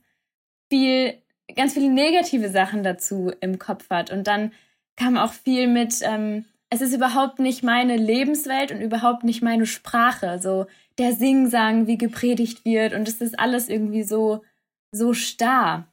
viel, 0.70 1.14
ganz 1.56 1.74
viele 1.74 1.90
negative 1.90 2.50
Sachen 2.50 2.82
dazu 2.82 3.32
im 3.40 3.58
Kopf 3.58 3.90
hat. 3.90 4.10
Und 4.10 4.26
dann 4.26 4.52
kam 4.96 5.16
auch 5.16 5.32
viel 5.32 5.66
mit, 5.66 6.00
ähm, 6.02 6.44
es 6.70 6.80
ist 6.80 6.94
überhaupt 6.94 7.38
nicht 7.38 7.62
meine 7.62 7.96
Lebenswelt 7.96 8.72
und 8.72 8.80
überhaupt 8.80 9.24
nicht 9.24 9.42
meine 9.42 9.66
Sprache. 9.66 10.38
So 10.38 10.66
der 10.98 11.12
Singsang, 11.12 11.86
wie 11.86 11.98
gepredigt 11.98 12.64
wird 12.64 12.92
und 12.92 13.08
es 13.08 13.20
ist 13.20 13.38
alles 13.38 13.68
irgendwie 13.68 14.02
so, 14.02 14.44
so 14.92 15.14
starr. 15.14 15.86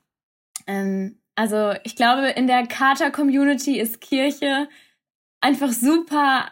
Ähm, 0.67 1.19
Also 1.37 1.73
ich 1.83 1.95
glaube, 1.95 2.29
in 2.29 2.47
der 2.47 2.65
Kater-Community 2.65 3.79
ist 3.79 3.99
Kirche 4.01 4.69
einfach 5.41 5.71
super 5.71 6.51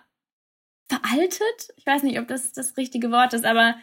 veraltet. 0.89 1.73
Ich 1.77 1.85
weiß 1.85 2.03
nicht, 2.03 2.19
ob 2.19 2.27
das 2.27 2.51
das 2.51 2.75
richtige 2.77 3.09
Wort 3.09 3.33
ist, 3.33 3.45
aber 3.45 3.75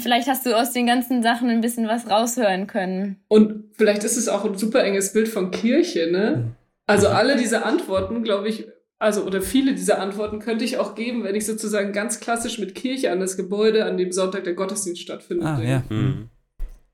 vielleicht 0.00 0.28
hast 0.28 0.44
du 0.46 0.56
aus 0.56 0.72
den 0.72 0.86
ganzen 0.86 1.22
Sachen 1.22 1.48
ein 1.50 1.60
bisschen 1.60 1.86
was 1.88 2.10
raushören 2.10 2.66
können. 2.66 3.16
Und 3.28 3.64
vielleicht 3.76 4.04
ist 4.04 4.16
es 4.16 4.28
auch 4.28 4.44
ein 4.44 4.56
super 4.56 4.82
enges 4.82 5.12
Bild 5.12 5.28
von 5.28 5.50
Kirche, 5.50 6.10
ne? 6.10 6.56
Also 6.86 7.08
alle 7.08 7.36
diese 7.36 7.64
Antworten, 7.64 8.22
glaube 8.22 8.48
ich, 8.48 8.66
also 8.98 9.22
oder 9.24 9.40
viele 9.42 9.74
dieser 9.74 10.00
Antworten 10.00 10.40
könnte 10.40 10.64
ich 10.64 10.78
auch 10.78 10.94
geben, 10.94 11.22
wenn 11.22 11.34
ich 11.36 11.46
sozusagen 11.46 11.92
ganz 11.92 12.18
klassisch 12.18 12.58
mit 12.58 12.74
Kirche 12.74 13.12
an 13.12 13.20
das 13.20 13.36
Gebäude, 13.36 13.84
an 13.84 13.96
dem 13.96 14.10
Sonntag 14.10 14.44
der 14.44 14.54
Gottesdienst 14.54 15.00
stattfindet. 15.02 15.46
Ah, 15.46 15.56
denke. 15.56 15.70
ja. 15.70 15.84
Mhm. 15.88 16.28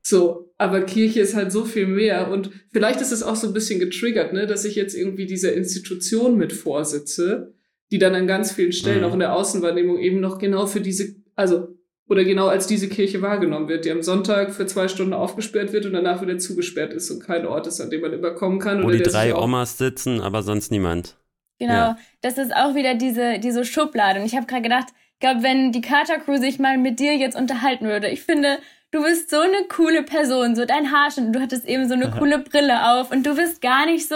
So, 0.03 0.53
aber 0.59 0.81
Kirche 0.81 1.21
ist 1.21 1.35
halt 1.35 1.51
so 1.51 1.65
viel 1.65 1.87
mehr 1.87 2.29
und 2.29 2.51
vielleicht 2.71 3.01
ist 3.01 3.11
es 3.11 3.23
auch 3.23 3.35
so 3.35 3.47
ein 3.47 3.53
bisschen 3.53 3.79
getriggert, 3.79 4.33
ne, 4.33 4.45
dass 4.45 4.63
ich 4.63 4.75
jetzt 4.75 4.95
irgendwie 4.95 5.25
dieser 5.25 5.53
Institution 5.53 6.37
mit 6.37 6.53
vorsitze, 6.53 7.53
die 7.91 7.97
dann 7.97 8.13
an 8.13 8.27
ganz 8.27 8.51
vielen 8.51 8.71
Stellen 8.71 8.99
Mhm. 8.99 9.05
auch 9.05 9.13
in 9.13 9.19
der 9.21 9.33
Außenwahrnehmung 9.33 9.97
eben 9.97 10.19
noch 10.19 10.37
genau 10.37 10.67
für 10.67 10.81
diese, 10.81 11.15
also 11.35 11.69
oder 12.07 12.23
genau 12.23 12.47
als 12.47 12.67
diese 12.67 12.87
Kirche 12.87 13.21
wahrgenommen 13.21 13.67
wird, 13.67 13.85
die 13.85 13.91
am 13.91 14.03
Sonntag 14.03 14.53
für 14.53 14.65
zwei 14.67 14.87
Stunden 14.87 15.13
aufgesperrt 15.13 15.73
wird 15.73 15.85
und 15.85 15.93
danach 15.93 16.21
wieder 16.21 16.37
zugesperrt 16.37 16.93
ist 16.93 17.09
und 17.09 17.23
kein 17.23 17.45
Ort 17.47 17.67
ist, 17.67 17.81
an 17.81 17.89
dem 17.89 18.01
man 18.01 18.13
immer 18.13 18.31
kommen 18.31 18.59
kann. 18.59 18.83
Wo 18.83 18.87
oder 18.87 18.97
die 18.97 19.03
drei 19.03 19.35
Omas 19.35 19.77
sitzen, 19.77 20.21
aber 20.21 20.43
sonst 20.43 20.71
niemand. 20.71 21.17
Genau, 21.57 21.73
Ja. 21.73 21.97
das 22.21 22.37
ist 22.37 22.55
auch 22.55 22.75
wieder 22.75 22.95
diese, 22.95 23.39
diese 23.39 23.65
Schublade. 23.65 24.19
Und 24.19 24.25
ich 24.25 24.35
habe 24.35 24.45
gerade 24.45 24.61
gedacht, 24.61 24.87
ich 25.13 25.19
glaube, 25.19 25.41
wenn 25.43 25.71
die 25.71 25.81
Carter 25.81 26.19
Crew 26.19 26.37
sich 26.37 26.59
mal 26.59 26.77
mit 26.77 26.99
dir 26.99 27.15
jetzt 27.15 27.37
unterhalten 27.37 27.85
würde, 27.85 28.09
ich 28.09 28.21
finde, 28.21 28.59
du 28.91 29.01
bist 29.01 29.29
so 29.29 29.39
eine 29.39 29.65
coole 29.69 30.03
Person, 30.03 30.55
so 30.55 30.65
dein 30.65 30.91
Haarschnitt, 30.91 31.33
du 31.33 31.39
hattest 31.39 31.65
eben 31.65 31.87
so 31.87 31.93
eine 31.95 32.11
coole 32.19 32.39
Brille 32.39 32.91
auf 32.91 33.11
und 33.11 33.25
du 33.25 33.35
bist 33.35 33.61
gar 33.61 33.85
nicht 33.85 34.07
so, 34.07 34.15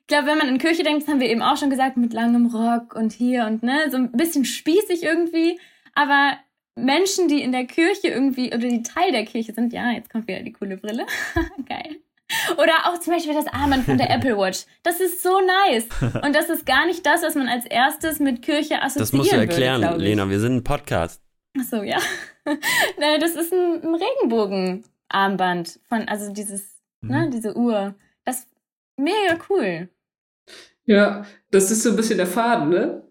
ich 0.00 0.06
glaube, 0.06 0.28
wenn 0.28 0.38
man 0.38 0.48
in 0.48 0.58
Kirche 0.58 0.84
denkt, 0.84 1.02
das 1.02 1.08
haben 1.12 1.20
wir 1.20 1.28
eben 1.28 1.42
auch 1.42 1.56
schon 1.56 1.68
gesagt, 1.70 1.96
mit 1.96 2.12
langem 2.12 2.46
Rock 2.46 2.94
und 2.94 3.12
hier 3.12 3.44
und 3.46 3.62
ne, 3.64 3.90
so 3.90 3.96
ein 3.96 4.12
bisschen 4.12 4.44
spießig 4.44 5.02
irgendwie, 5.02 5.58
aber 5.94 6.38
Menschen, 6.76 7.28
die 7.28 7.42
in 7.42 7.52
der 7.52 7.64
Kirche 7.64 8.08
irgendwie, 8.08 8.48
oder 8.48 8.58
die 8.58 8.82
Teil 8.82 9.10
der 9.10 9.24
Kirche 9.24 9.52
sind, 9.54 9.72
ja, 9.72 9.90
jetzt 9.92 10.10
kommt 10.10 10.28
wieder 10.28 10.42
die 10.42 10.52
coole 10.52 10.76
Brille, 10.76 11.06
geil. 11.68 11.96
Oder 12.58 12.72
auch 12.86 12.98
zum 12.98 13.14
Beispiel 13.14 13.34
das 13.34 13.46
Armband 13.46 13.84
von 13.84 13.98
der 13.98 14.10
Apple 14.14 14.36
Watch. 14.36 14.66
Das 14.82 15.00
ist 15.00 15.22
so 15.22 15.40
nice. 15.40 15.86
Und 16.24 16.34
das 16.34 16.50
ist 16.50 16.66
gar 16.66 16.86
nicht 16.86 17.06
das, 17.06 17.22
was 17.22 17.34
man 17.34 17.48
als 17.48 17.66
erstes 17.66 18.18
mit 18.18 18.42
Kirche 18.42 18.82
assoziieren 18.82 18.98
Das 18.98 19.12
musst 19.12 19.32
du 19.32 19.36
erklären, 19.36 19.82
würde. 19.82 20.02
Lena. 20.02 20.28
Wir 20.28 20.40
sind 20.40 20.56
ein 20.56 20.64
Podcast. 20.64 21.22
Ach 21.58 21.64
so, 21.64 21.82
ja. 21.82 21.98
Nein, 22.98 23.20
das 23.20 23.36
ist 23.36 23.52
ein, 23.52 23.82
ein 23.82 23.94
Regenbogenarmband 23.94 25.80
von, 25.88 26.08
also 26.08 26.32
dieses, 26.32 26.82
ne, 27.00 27.30
diese 27.32 27.56
Uhr. 27.56 27.94
Das 28.24 28.40
ist 28.40 28.48
mega 28.96 29.38
cool. 29.48 29.88
Ja, 30.84 31.24
das 31.50 31.70
ist 31.70 31.84
so 31.84 31.90
ein 31.90 31.96
bisschen 31.96 32.18
der 32.18 32.26
Faden, 32.26 32.70
ne? 32.70 33.05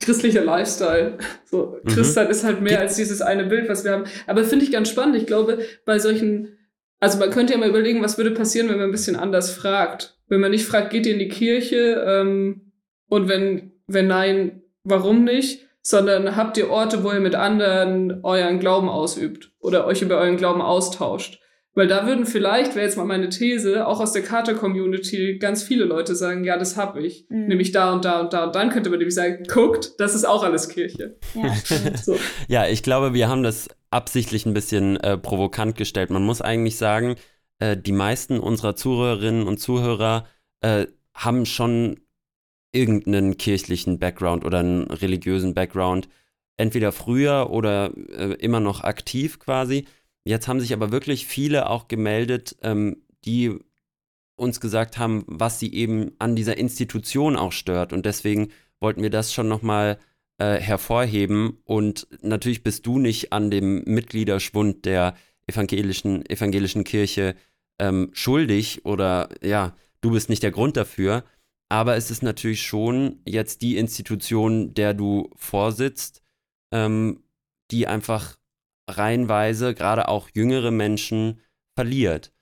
Christlicher 0.00 0.44
Lifestyle. 0.44 1.18
So, 1.44 1.78
Mhm. 1.82 1.88
Christsein 1.88 2.28
ist 2.28 2.44
halt 2.44 2.60
mehr 2.60 2.80
als 2.80 2.96
dieses 2.96 3.22
eine 3.22 3.44
Bild, 3.44 3.68
was 3.68 3.84
wir 3.84 3.92
haben. 3.92 4.04
Aber 4.26 4.44
finde 4.44 4.64
ich 4.64 4.72
ganz 4.72 4.88
spannend. 4.88 5.16
Ich 5.16 5.26
glaube, 5.26 5.58
bei 5.84 5.98
solchen, 5.98 6.58
also 7.00 7.18
man 7.18 7.30
könnte 7.30 7.52
ja 7.52 7.58
mal 7.58 7.68
überlegen, 7.68 8.02
was 8.02 8.18
würde 8.18 8.32
passieren, 8.32 8.68
wenn 8.68 8.76
man 8.76 8.86
ein 8.86 8.92
bisschen 8.92 9.16
anders 9.16 9.50
fragt. 9.52 10.18
Wenn 10.28 10.40
man 10.40 10.50
nicht 10.50 10.66
fragt, 10.66 10.90
geht 10.90 11.06
ihr 11.06 11.12
in 11.14 11.18
die 11.20 11.28
Kirche? 11.28 12.02
Ähm, 12.06 12.72
und 13.08 13.28
wenn, 13.28 13.72
wenn 13.86 14.06
nein, 14.06 14.62
warum 14.84 15.24
nicht? 15.24 15.66
Sondern 15.82 16.34
habt 16.36 16.56
ihr 16.56 16.70
Orte, 16.70 17.04
wo 17.04 17.12
ihr 17.12 17.20
mit 17.20 17.34
anderen 17.34 18.20
euren 18.24 18.58
Glauben 18.58 18.88
ausübt 18.88 19.52
oder 19.60 19.86
euch 19.86 20.00
über 20.02 20.16
euren 20.18 20.38
Glauben 20.38 20.62
austauscht? 20.62 21.40
Weil 21.76 21.88
da 21.88 22.06
würden 22.06 22.24
vielleicht, 22.24 22.76
wäre 22.76 22.86
jetzt 22.86 22.96
mal 22.96 23.04
meine 23.04 23.28
These, 23.28 23.86
auch 23.86 23.98
aus 23.98 24.12
der 24.12 24.22
Kater-Community 24.22 25.38
ganz 25.38 25.64
viele 25.64 25.84
Leute 25.84 26.14
sagen, 26.14 26.44
ja, 26.44 26.56
das 26.56 26.76
hab 26.76 26.96
ich. 26.96 27.26
Mhm. 27.28 27.46
Nämlich 27.48 27.72
da 27.72 27.92
und 27.92 28.04
da 28.04 28.20
und 28.20 28.32
da. 28.32 28.44
Und 28.44 28.54
dann 28.54 28.70
könnte 28.70 28.90
man 28.90 29.00
nämlich 29.00 29.14
sagen, 29.14 29.42
guckt, 29.48 29.94
das 29.98 30.14
ist 30.14 30.24
auch 30.24 30.44
alles 30.44 30.68
Kirche. 30.68 31.16
Ja. 31.34 31.54
So. 31.96 32.16
Ja, 32.48 32.66
ich 32.66 32.82
glaube, 32.82 33.14
wir 33.14 33.28
haben 33.28 33.42
das 33.42 33.68
absichtlich 33.90 34.46
ein 34.46 34.54
bisschen 34.54 34.96
äh, 34.98 35.16
provokant 35.16 35.76
gestellt. 35.76 36.10
Man 36.10 36.24
muss 36.24 36.42
eigentlich 36.42 36.76
sagen, 36.76 37.16
äh, 37.58 37.76
die 37.76 37.92
meisten 37.92 38.38
unserer 38.38 38.76
Zuhörerinnen 38.76 39.46
und 39.46 39.58
Zuhörer 39.58 40.26
äh, 40.60 40.86
haben 41.14 41.46
schon 41.46 42.00
irgendeinen 42.72 43.36
kirchlichen 43.38 43.98
Background 43.98 44.44
oder 44.44 44.58
einen 44.58 44.90
religiösen 44.90 45.54
Background. 45.54 46.08
Entweder 46.56 46.92
früher 46.92 47.50
oder 47.50 47.92
äh, 48.10 48.34
immer 48.34 48.60
noch 48.60 48.82
aktiv 48.82 49.38
quasi. 49.38 49.86
Jetzt 50.24 50.48
haben 50.48 50.60
sich 50.60 50.72
aber 50.72 50.90
wirklich 50.90 51.26
viele 51.26 51.68
auch 51.68 51.88
gemeldet, 51.88 52.56
ähm, 52.62 53.02
die 53.24 53.58
uns 54.36 54.60
gesagt 54.60 54.98
haben, 54.98 55.24
was 55.26 55.60
sie 55.60 55.72
eben 55.72 56.12
an 56.18 56.34
dieser 56.34 56.56
Institution 56.56 57.36
auch 57.36 57.52
stört. 57.52 57.92
Und 57.92 58.06
deswegen 58.06 58.50
wollten 58.80 59.02
wir 59.02 59.10
das 59.10 59.32
schon 59.32 59.48
nochmal 59.48 59.98
äh, 60.38 60.58
hervorheben. 60.58 61.58
Und 61.64 62.08
natürlich 62.22 62.62
bist 62.62 62.86
du 62.86 62.98
nicht 62.98 63.32
an 63.32 63.50
dem 63.50 63.84
Mitgliederschwund 63.84 64.84
der 64.84 65.14
evangelischen, 65.46 66.28
evangelischen 66.28 66.84
Kirche 66.84 67.36
ähm, 67.78 68.10
schuldig 68.12 68.84
oder 68.84 69.28
ja, 69.42 69.76
du 70.00 70.12
bist 70.12 70.30
nicht 70.30 70.42
der 70.42 70.52
Grund 70.52 70.76
dafür. 70.76 71.24
Aber 71.68 71.96
es 71.96 72.10
ist 72.10 72.22
natürlich 72.22 72.62
schon 72.62 73.20
jetzt 73.24 73.62
die 73.62 73.76
Institution, 73.76 74.74
der 74.74 74.94
du 74.94 75.30
vorsitzt, 75.36 76.22
ähm, 76.72 77.22
die 77.70 77.86
einfach 77.86 78.36
reihenweise 78.88 79.74
gerade 79.74 80.08
auch 80.08 80.28
jüngere 80.32 80.70
Menschen 80.70 81.40
verliert. 81.74 82.32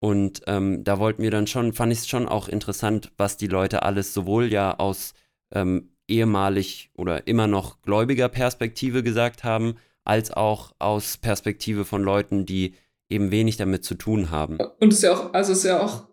Und 0.00 0.42
ähm, 0.46 0.82
da 0.82 0.98
wollten 0.98 1.22
wir 1.22 1.30
dann 1.30 1.46
schon, 1.46 1.72
fand 1.72 1.92
ich 1.92 2.00
es 2.00 2.08
schon 2.08 2.26
auch 2.26 2.48
interessant, 2.48 3.12
was 3.18 3.36
die 3.36 3.48
Leute 3.48 3.82
alles 3.82 4.14
sowohl 4.14 4.50
ja 4.50 4.78
aus 4.78 5.12
ähm, 5.52 5.90
ehemalig 6.08 6.90
oder 6.94 7.26
immer 7.26 7.46
noch 7.46 7.82
gläubiger 7.82 8.28
Perspektive 8.28 9.02
gesagt 9.02 9.44
haben, 9.44 9.76
als 10.04 10.30
auch 10.30 10.72
aus 10.78 11.18
Perspektive 11.18 11.84
von 11.84 12.02
Leuten, 12.02 12.46
die 12.46 12.74
eben 13.10 13.30
wenig 13.30 13.56
damit 13.58 13.84
zu 13.84 13.94
tun 13.94 14.30
haben. 14.30 14.58
Und 14.80 14.92
es 14.92 14.98
ist 14.98 15.02
ja 15.02 15.12
auch, 15.12 15.34
also 15.34 15.52
es 15.52 15.58
ist 15.58 15.64
ja 15.64 15.80
auch, 15.82 16.04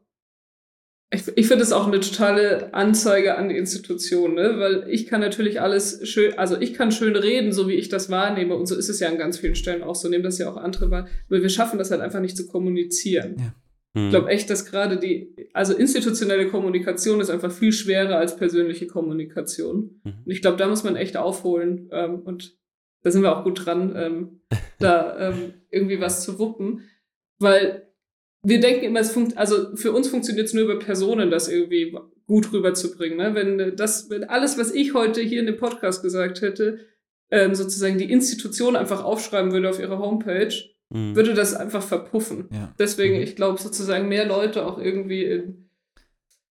ich, 1.09 1.23
ich 1.35 1.47
finde 1.47 1.63
es 1.63 1.71
auch 1.71 1.87
eine 1.87 2.01
totale 2.01 2.73
Anzeige 2.73 3.37
an 3.37 3.47
die 3.47 3.57
Institution, 3.57 4.33
ne? 4.33 4.55
Weil 4.57 4.89
ich 4.89 5.07
kann 5.07 5.21
natürlich 5.21 5.61
alles 5.61 6.05
schön, 6.07 6.37
also 6.37 6.59
ich 6.59 6.73
kann 6.73 6.91
schön 6.91 7.15
reden, 7.15 7.53
so 7.53 7.69
wie 7.69 7.75
ich 7.75 7.87
das 7.87 8.09
wahrnehme. 8.09 8.55
Und 8.55 8.65
so 8.65 8.75
ist 8.75 8.89
es 8.89 8.99
ja 8.99 9.07
an 9.07 9.17
ganz 9.17 9.37
vielen 9.37 9.55
Stellen 9.55 9.83
auch 9.83 9.95
so, 9.95 10.09
nehmen 10.09 10.23
das 10.23 10.37
ja 10.37 10.51
auch 10.51 10.57
andere 10.57 10.91
wahr. 10.91 11.07
Aber 11.29 11.41
wir 11.41 11.49
schaffen 11.49 11.79
das 11.79 11.91
halt 11.91 12.01
einfach 12.01 12.19
nicht 12.19 12.35
zu 12.35 12.45
kommunizieren. 12.47 13.53
Hm. 13.95 14.05
Ich 14.05 14.09
glaube 14.09 14.29
echt, 14.29 14.49
dass 14.49 14.65
gerade 14.65 14.97
die, 14.97 15.33
also 15.53 15.73
institutionelle 15.73 16.49
Kommunikation 16.49 17.21
ist 17.21 17.29
einfach 17.29 17.53
viel 17.53 17.71
schwerer 17.71 18.17
als 18.17 18.35
persönliche 18.35 18.85
Kommunikation. 18.87 20.01
Mhm. 20.03 20.13
Und 20.25 20.31
ich 20.31 20.41
glaube, 20.41 20.57
da 20.57 20.67
muss 20.67 20.83
man 20.83 20.97
echt 20.97 21.15
aufholen. 21.15 21.87
Ähm, 21.91 22.19
und 22.19 22.57
da 23.03 23.11
sind 23.11 23.23
wir 23.23 23.35
auch 23.35 23.45
gut 23.45 23.65
dran, 23.65 23.93
ähm, 23.95 24.41
da 24.79 25.29
ähm, 25.29 25.53
irgendwie 25.71 26.01
was 26.01 26.23
zu 26.23 26.37
wuppen. 26.37 26.81
Weil 27.39 27.86
wir 28.43 28.59
denken 28.59 28.85
immer, 28.85 28.99
es 28.99 29.11
funkt, 29.11 29.37
also 29.37 29.75
für 29.75 29.91
uns 29.91 30.07
funktioniert 30.07 30.47
es 30.47 30.53
nur 30.53 30.63
über 30.63 30.79
Personen, 30.79 31.31
das 31.31 31.47
irgendwie 31.49 31.95
gut 32.27 32.51
rüberzubringen. 32.53 33.17
Ne? 33.17 33.35
Wenn 33.35 33.59
äh, 33.59 33.75
das, 33.75 34.09
wenn 34.09 34.23
alles, 34.25 34.57
was 34.57 34.71
ich 34.73 34.93
heute 34.93 35.21
hier 35.21 35.39
in 35.39 35.45
dem 35.47 35.57
Podcast 35.57 36.01
gesagt 36.03 36.41
hätte, 36.41 36.79
ähm, 37.31 37.55
sozusagen 37.55 37.97
die 37.97 38.09
Institution 38.11 38.75
einfach 38.75 39.03
aufschreiben 39.03 39.51
würde 39.51 39.69
auf 39.69 39.79
ihrer 39.79 39.99
Homepage, 39.99 40.53
Hm. 40.93 41.17
würde 41.17 41.33
das 41.33 41.53
einfach 41.53 41.83
verpuffen. 41.83 42.47
Ja. 42.49 42.73
Deswegen, 42.79 43.15
Mhm. 43.17 43.21
ich 43.23 43.35
glaube, 43.35 43.61
sozusagen 43.61 44.07
mehr 44.07 44.25
Leute 44.25 44.65
auch 44.65 44.77
irgendwie 44.79 45.25
in, 45.25 45.69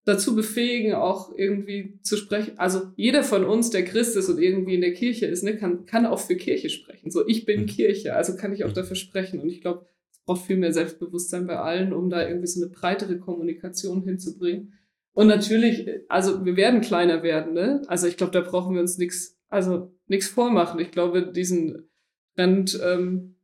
dazu 0.04 0.34
befähigen, 0.34 0.94
auch 0.94 1.32
irgendwie 1.36 1.98
zu 2.02 2.16
sprechen. 2.16 2.58
Also 2.58 2.82
jeder 2.96 3.22
von 3.22 3.44
uns, 3.44 3.70
der 3.70 3.84
Christ 3.84 4.16
ist 4.16 4.28
und 4.28 4.42
irgendwie 4.42 4.74
in 4.74 4.80
der 4.80 4.92
Kirche 4.92 5.26
ist, 5.26 5.44
ne, 5.44 5.56
kann, 5.56 5.86
kann 5.86 6.04
auch 6.04 6.18
für 6.18 6.34
Kirche 6.36 6.68
sprechen. 6.68 7.10
So, 7.12 7.26
ich 7.26 7.46
bin 7.46 7.62
Mhm. 7.62 7.66
Kirche, 7.66 8.14
also 8.14 8.36
kann 8.36 8.52
ich 8.52 8.64
auch 8.64 8.70
Mhm. 8.70 8.74
dafür 8.74 8.96
sprechen. 8.96 9.38
Und 9.40 9.48
ich 9.50 9.60
glaube, 9.60 9.86
braucht 10.24 10.46
viel 10.46 10.56
mehr 10.56 10.72
Selbstbewusstsein 10.72 11.46
bei 11.46 11.58
allen, 11.58 11.92
um 11.92 12.10
da 12.10 12.26
irgendwie 12.26 12.46
so 12.46 12.64
eine 12.64 12.72
breitere 12.72 13.18
Kommunikation 13.18 14.02
hinzubringen. 14.02 14.74
Und 15.12 15.28
natürlich, 15.28 15.88
also 16.08 16.44
wir 16.44 16.56
werden 16.56 16.80
kleiner 16.80 17.22
werden, 17.22 17.54
ne? 17.54 17.82
Also 17.86 18.06
ich 18.06 18.16
glaube, 18.16 18.32
da 18.32 18.40
brauchen 18.40 18.74
wir 18.74 18.80
uns 18.80 18.98
nichts, 18.98 19.38
also 19.48 19.94
nichts 20.06 20.26
vormachen. 20.26 20.80
Ich 20.80 20.90
glaube, 20.90 21.30
diesen 21.30 21.88
Trend, 22.34 22.80
ähm, 22.84 23.36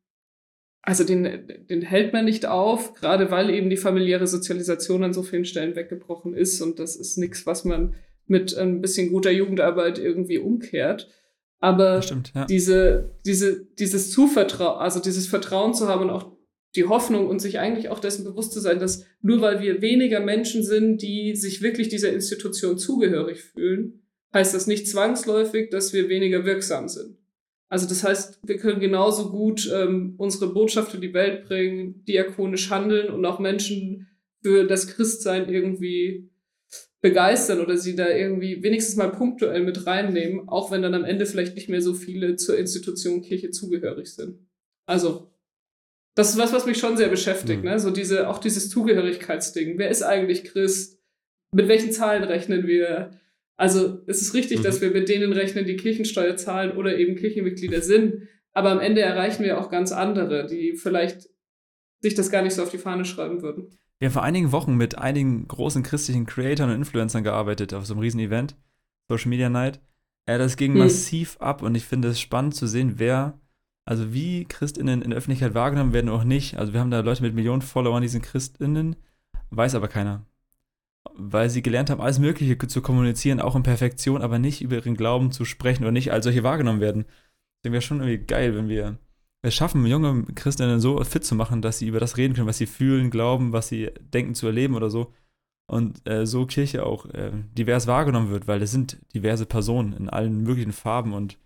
also 0.82 1.04
den, 1.04 1.46
den 1.68 1.82
hält 1.82 2.12
man 2.12 2.24
nicht 2.24 2.46
auf, 2.46 2.94
gerade 2.94 3.30
weil 3.30 3.50
eben 3.50 3.70
die 3.70 3.76
familiäre 3.76 4.26
Sozialisation 4.26 5.04
an 5.04 5.12
so 5.12 5.22
vielen 5.22 5.44
Stellen 5.44 5.76
weggebrochen 5.76 6.34
ist. 6.34 6.60
Und 6.60 6.80
das 6.80 6.96
ist 6.96 7.18
nichts, 7.18 7.46
was 7.46 7.64
man 7.64 7.94
mit 8.26 8.56
ein 8.56 8.80
bisschen 8.80 9.10
guter 9.10 9.30
Jugendarbeit 9.30 9.98
irgendwie 9.98 10.38
umkehrt. 10.38 11.08
Aber 11.60 12.00
stimmt, 12.02 12.32
ja. 12.34 12.46
diese, 12.46 13.14
diese, 13.26 13.66
dieses 13.78 14.10
Zuvertrauen, 14.10 14.80
also 14.80 14.98
dieses 14.98 15.26
Vertrauen 15.26 15.74
zu 15.74 15.88
haben 15.88 16.02
und 16.02 16.10
auch 16.10 16.32
die 16.76 16.84
Hoffnung 16.84 17.26
und 17.26 17.40
sich 17.40 17.58
eigentlich 17.58 17.88
auch 17.88 17.98
dessen 17.98 18.24
bewusst 18.24 18.52
zu 18.52 18.60
sein, 18.60 18.78
dass 18.78 19.04
nur 19.22 19.40
weil 19.40 19.60
wir 19.60 19.82
weniger 19.82 20.20
Menschen 20.20 20.62
sind, 20.62 21.02
die 21.02 21.34
sich 21.34 21.62
wirklich 21.62 21.88
dieser 21.88 22.12
Institution 22.12 22.78
zugehörig 22.78 23.42
fühlen, 23.42 24.02
heißt 24.32 24.54
das 24.54 24.66
nicht 24.66 24.88
zwangsläufig, 24.88 25.70
dass 25.70 25.92
wir 25.92 26.08
weniger 26.08 26.44
wirksam 26.44 26.88
sind. 26.88 27.16
Also 27.68 27.88
das 27.88 28.02
heißt, 28.04 28.40
wir 28.42 28.58
können 28.58 28.80
genauso 28.80 29.30
gut 29.30 29.70
ähm, 29.72 30.14
unsere 30.18 30.52
Botschaft 30.52 30.94
in 30.94 31.00
die 31.00 31.14
Welt 31.14 31.46
bringen, 31.46 32.04
diakonisch 32.04 32.70
handeln 32.70 33.10
und 33.10 33.24
auch 33.24 33.38
Menschen 33.38 34.08
für 34.42 34.66
das 34.66 34.88
Christsein 34.88 35.48
irgendwie 35.48 36.30
begeistern 37.00 37.60
oder 37.60 37.76
sie 37.76 37.96
da 37.96 38.08
irgendwie 38.08 38.62
wenigstens 38.62 38.96
mal 38.96 39.10
punktuell 39.10 39.62
mit 39.62 39.86
reinnehmen, 39.86 40.48
auch 40.48 40.70
wenn 40.70 40.82
dann 40.82 40.94
am 40.94 41.04
Ende 41.04 41.26
vielleicht 41.26 41.54
nicht 41.54 41.68
mehr 41.68 41.80
so 41.80 41.94
viele 41.94 42.36
zur 42.36 42.58
Institution 42.58 43.22
Kirche 43.22 43.50
zugehörig 43.50 44.14
sind. 44.14 44.38
Also, 44.84 45.29
das 46.20 46.30
ist 46.30 46.38
was, 46.38 46.52
was 46.52 46.66
mich 46.66 46.78
schon 46.78 46.98
sehr 46.98 47.08
beschäftigt, 47.08 47.62
mhm. 47.62 47.70
ne? 47.70 47.78
So 47.78 47.90
diese, 47.90 48.28
auch 48.28 48.38
dieses 48.38 48.68
Zugehörigkeitsding. 48.68 49.78
Wer 49.78 49.88
ist 49.88 50.02
eigentlich 50.02 50.44
Christ? 50.44 51.00
Mit 51.52 51.66
welchen 51.66 51.92
Zahlen 51.92 52.24
rechnen 52.24 52.66
wir? 52.66 53.12
Also, 53.56 54.02
es 54.06 54.20
ist 54.20 54.34
richtig, 54.34 54.58
mhm. 54.58 54.64
dass 54.64 54.82
wir 54.82 54.90
mit 54.90 55.08
denen 55.08 55.32
rechnen, 55.32 55.64
die 55.64 55.76
Kirchensteuer 55.76 56.36
zahlen 56.36 56.76
oder 56.76 56.98
eben 56.98 57.16
Kirchenmitglieder 57.16 57.80
sind. 57.80 58.28
Aber 58.52 58.70
am 58.70 58.80
Ende 58.80 59.00
erreichen 59.00 59.44
wir 59.44 59.58
auch 59.58 59.70
ganz 59.70 59.92
andere, 59.92 60.46
die 60.46 60.74
vielleicht 60.74 61.30
sich 62.02 62.14
das 62.14 62.30
gar 62.30 62.42
nicht 62.42 62.54
so 62.54 62.62
auf 62.62 62.70
die 62.70 62.78
Fahne 62.78 63.06
schreiben 63.06 63.40
würden. 63.40 63.78
Wir 63.98 64.08
haben 64.08 64.12
vor 64.12 64.22
einigen 64.22 64.52
Wochen 64.52 64.76
mit 64.76 64.98
einigen 64.98 65.48
großen 65.48 65.82
christlichen 65.82 66.26
Creatoren 66.26 66.70
und 66.70 66.76
Influencern 66.76 67.24
gearbeitet 67.24 67.72
auf 67.72 67.86
so 67.86 67.94
einem 67.94 68.02
riesen 68.02 68.20
Event, 68.20 68.56
Social 69.08 69.30
Media 69.30 69.48
Night. 69.48 69.80
Äh, 70.26 70.36
das 70.36 70.58
ging 70.58 70.72
hm. 70.72 70.80
massiv 70.80 71.38
ab 71.40 71.62
und 71.62 71.74
ich 71.74 71.86
finde 71.86 72.08
es 72.08 72.20
spannend 72.20 72.54
zu 72.54 72.66
sehen, 72.66 72.94
wer, 72.96 73.39
also 73.90 74.12
wie 74.12 74.44
Christinnen 74.44 75.02
in 75.02 75.10
der 75.10 75.16
Öffentlichkeit 75.18 75.52
wahrgenommen 75.52 75.92
werden 75.92 76.10
auch 76.10 76.22
nicht. 76.22 76.56
Also 76.56 76.72
wir 76.72 76.78
haben 76.78 76.92
da 76.92 77.00
Leute 77.00 77.24
mit 77.24 77.34
Millionen 77.34 77.60
Followern, 77.60 78.02
die 78.02 78.08
sind 78.08 78.22
Christinnen, 78.22 78.94
weiß 79.50 79.74
aber 79.74 79.88
keiner. 79.88 80.24
Weil 81.14 81.50
sie 81.50 81.60
gelernt 81.60 81.90
haben, 81.90 82.00
alles 82.00 82.20
Mögliche 82.20 82.56
zu 82.56 82.82
kommunizieren, 82.82 83.40
auch 83.40 83.56
in 83.56 83.64
Perfektion, 83.64 84.22
aber 84.22 84.38
nicht 84.38 84.62
über 84.62 84.76
ihren 84.76 84.96
Glauben 84.96 85.32
zu 85.32 85.44
sprechen 85.44 85.82
oder 85.82 85.90
nicht 85.90 86.12
als 86.12 86.22
solche 86.22 86.44
wahrgenommen 86.44 86.80
werden. 86.80 87.04
Das 87.62 87.72
wäre 87.72 87.82
schon 87.82 87.98
irgendwie 87.98 88.24
geil, 88.24 88.54
wenn 88.54 88.68
wir 88.68 88.96
es 89.42 89.56
schaffen, 89.56 89.84
junge 89.84 90.22
Christinnen 90.36 90.78
so 90.78 91.02
fit 91.02 91.24
zu 91.24 91.34
machen, 91.34 91.60
dass 91.60 91.80
sie 91.80 91.88
über 91.88 91.98
das 91.98 92.16
reden 92.16 92.34
können, 92.34 92.46
was 92.46 92.58
sie 92.58 92.66
fühlen, 92.66 93.10
glauben, 93.10 93.52
was 93.52 93.66
sie 93.66 93.90
denken 94.14 94.36
zu 94.36 94.46
erleben 94.46 94.76
oder 94.76 94.88
so. 94.88 95.12
Und 95.66 96.08
äh, 96.08 96.26
so 96.26 96.46
Kirche 96.46 96.86
auch 96.86 97.06
äh, 97.06 97.32
divers 97.58 97.88
wahrgenommen 97.88 98.30
wird, 98.30 98.46
weil 98.46 98.62
es 98.62 98.70
sind 98.70 98.98
diverse 99.14 99.46
Personen 99.46 99.94
in 99.94 100.08
allen 100.08 100.44
möglichen 100.44 100.72
Farben 100.72 101.12
und 101.12 101.38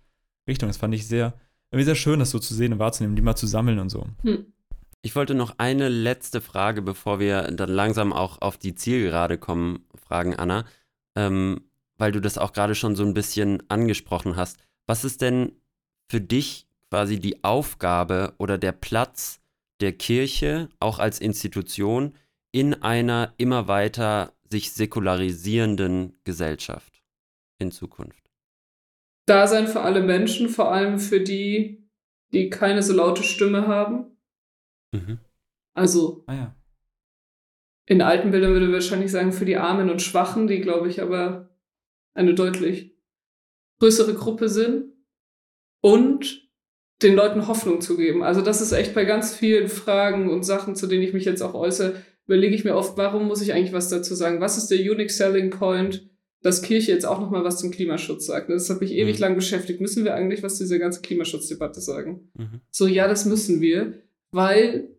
Richtungen. 0.46 0.68
Das 0.68 0.76
fand 0.76 0.94
ich 0.94 1.06
sehr, 1.06 1.32
irgendwie 1.74 1.84
sehr 1.84 1.94
schön, 1.96 2.20
das 2.20 2.30
so 2.30 2.38
zu 2.38 2.54
sehen 2.54 2.72
und 2.72 2.78
wahrzunehmen, 2.78 3.16
die 3.16 3.22
mal 3.22 3.36
zu 3.36 3.46
sammeln 3.46 3.78
und 3.78 3.90
so. 3.90 4.06
Hm. 4.22 4.46
Ich 5.02 5.14
wollte 5.16 5.34
noch 5.34 5.58
eine 5.58 5.88
letzte 5.88 6.40
Frage, 6.40 6.80
bevor 6.80 7.18
wir 7.18 7.42
dann 7.42 7.68
langsam 7.68 8.12
auch 8.12 8.40
auf 8.40 8.56
die 8.56 8.74
Zielgerade 8.74 9.36
kommen, 9.36 9.84
fragen, 9.94 10.34
Anna, 10.34 10.64
ähm, 11.14 11.62
weil 11.98 12.12
du 12.12 12.20
das 12.20 12.38
auch 12.38 12.52
gerade 12.52 12.74
schon 12.74 12.96
so 12.96 13.04
ein 13.04 13.12
bisschen 13.12 13.62
angesprochen 13.68 14.36
hast. 14.36 14.58
Was 14.86 15.04
ist 15.04 15.20
denn 15.20 15.52
für 16.08 16.20
dich 16.20 16.66
quasi 16.90 17.18
die 17.18 17.44
Aufgabe 17.44 18.34
oder 18.38 18.56
der 18.56 18.72
Platz 18.72 19.40
der 19.80 19.92
Kirche, 19.92 20.68
auch 20.80 20.98
als 20.98 21.20
Institution, 21.20 22.14
in 22.52 22.74
einer 22.82 23.34
immer 23.36 23.68
weiter 23.68 24.32
sich 24.48 24.72
säkularisierenden 24.72 26.16
Gesellschaft 26.24 27.02
in 27.58 27.72
Zukunft? 27.72 28.23
Dasein 29.26 29.66
für 29.66 29.80
alle 29.80 30.02
Menschen, 30.02 30.48
vor 30.48 30.72
allem 30.72 30.98
für 30.98 31.20
die, 31.20 31.88
die 32.32 32.50
keine 32.50 32.82
so 32.82 32.92
laute 32.92 33.22
Stimme 33.22 33.66
haben. 33.66 34.16
Mhm. 34.92 35.18
Also 35.74 36.24
ah, 36.26 36.34
ja. 36.34 36.56
in 37.86 38.02
alten 38.02 38.30
Bildern 38.30 38.52
würde 38.52 38.66
ich 38.66 38.72
wahrscheinlich 38.72 39.10
sagen, 39.10 39.32
für 39.32 39.44
die 39.44 39.56
Armen 39.56 39.90
und 39.90 40.02
Schwachen, 40.02 40.46
die, 40.46 40.60
glaube 40.60 40.88
ich, 40.88 41.02
aber 41.02 41.56
eine 42.14 42.34
deutlich 42.34 42.96
größere 43.80 44.14
Gruppe 44.14 44.48
sind. 44.48 44.92
Und 45.80 46.44
den 47.02 47.14
Leuten 47.14 47.46
Hoffnung 47.48 47.80
zu 47.80 47.96
geben. 47.96 48.22
Also 48.22 48.40
das 48.40 48.60
ist 48.60 48.72
echt 48.72 48.94
bei 48.94 49.04
ganz 49.04 49.34
vielen 49.34 49.68
Fragen 49.68 50.30
und 50.30 50.44
Sachen, 50.44 50.76
zu 50.76 50.86
denen 50.86 51.02
ich 51.02 51.12
mich 51.12 51.24
jetzt 51.24 51.42
auch 51.42 51.54
äußere, 51.54 52.02
überlege 52.26 52.54
ich 52.54 52.64
mir 52.64 52.74
oft, 52.74 52.96
warum 52.96 53.26
muss 53.26 53.42
ich 53.42 53.52
eigentlich 53.52 53.72
was 53.72 53.88
dazu 53.88 54.14
sagen? 54.14 54.40
Was 54.40 54.56
ist 54.56 54.70
der 54.70 54.78
Unique 54.78 55.10
Selling 55.10 55.50
Point, 55.50 56.08
dass 56.44 56.60
Kirche 56.60 56.92
jetzt 56.92 57.06
auch 57.06 57.20
nochmal 57.20 57.42
was 57.42 57.58
zum 57.58 57.70
Klimaschutz 57.70 58.26
sagt? 58.26 58.50
Das 58.50 58.68
hat 58.68 58.82
mich 58.82 58.90
mhm. 58.90 58.98
ewig 58.98 59.18
lang 59.18 59.34
beschäftigt. 59.34 59.80
Müssen 59.80 60.04
wir 60.04 60.14
eigentlich 60.14 60.42
was 60.42 60.58
zu 60.58 60.64
dieser 60.64 60.78
ganzen 60.78 61.00
Klimaschutzdebatte 61.00 61.80
sagen? 61.80 62.28
Mhm. 62.34 62.60
So, 62.70 62.86
ja, 62.86 63.08
das 63.08 63.24
müssen 63.24 63.62
wir, 63.62 63.94
weil 64.30 64.90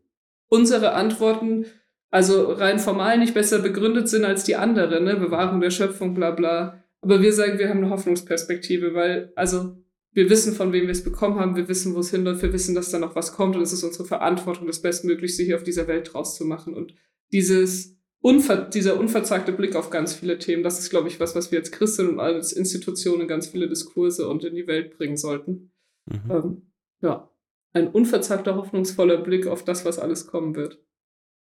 unsere 0.49 0.93
Antworten 0.93 1.67
also 2.09 2.51
rein 2.51 2.79
formal 2.79 3.19
nicht 3.19 3.35
besser 3.35 3.59
begründet 3.59 4.09
sind 4.09 4.25
als 4.25 4.43
die 4.43 4.55
anderen, 4.55 5.03
ne? 5.03 5.17
Bewahrung 5.17 5.61
der 5.61 5.69
Schöpfung, 5.69 6.15
bla 6.15 6.31
bla. 6.31 6.83
Aber 7.01 7.21
wir 7.21 7.31
sagen, 7.31 7.59
wir 7.59 7.69
haben 7.69 7.83
eine 7.83 7.91
Hoffnungsperspektive, 7.91 8.95
weil, 8.95 9.31
also 9.35 9.77
wir 10.13 10.29
wissen, 10.31 10.55
von 10.55 10.73
wem 10.73 10.85
wir 10.85 10.91
es 10.91 11.03
bekommen 11.03 11.39
haben, 11.39 11.55
wir 11.55 11.67
wissen, 11.67 11.93
wo 11.93 11.99
es 11.99 12.09
hinläuft, 12.09 12.41
wir 12.41 12.53
wissen, 12.53 12.73
dass 12.73 12.89
da 12.89 12.97
noch 12.97 13.15
was 13.15 13.33
kommt 13.33 13.55
und 13.55 13.61
es 13.61 13.73
ist 13.73 13.83
unsere 13.83 14.05
Verantwortung, 14.05 14.65
das 14.65 14.81
Bestmöglichste 14.81 15.43
hier 15.43 15.57
auf 15.57 15.63
dieser 15.63 15.87
Welt 15.87 16.11
draus 16.11 16.35
zu 16.35 16.45
machen. 16.45 16.73
Und 16.73 16.95
dieses 17.31 17.94
Unver 18.21 18.57
dieser 18.57 18.99
unverzagte 18.99 19.51
Blick 19.51 19.75
auf 19.75 19.89
ganz 19.91 20.15
viele 20.15 20.39
Themen, 20.39 20.63
das 20.63 20.79
ist, 20.79 20.89
glaube 20.89 21.07
ich, 21.07 21.19
was, 21.19 21.35
was 21.35 21.51
wir 21.51 21.59
als 21.59 21.71
Christen 21.71 22.09
und 22.09 22.19
als 22.19 22.53
Institutionen 22.53 23.27
ganz 23.27 23.47
viele 23.47 23.69
Diskurse 23.69 24.27
und 24.27 24.43
in 24.43 24.55
die 24.55 24.67
Welt 24.67 24.97
bringen 24.97 25.17
sollten. 25.17 25.71
Mhm. 26.05 26.31
Ähm, 26.31 26.61
ja, 27.01 27.29
ein 27.73 27.87
unverzagter, 27.87 28.55
hoffnungsvoller 28.55 29.17
Blick 29.17 29.47
auf 29.47 29.63
das, 29.63 29.85
was 29.85 29.99
alles 29.99 30.27
kommen 30.27 30.55
wird. 30.55 30.79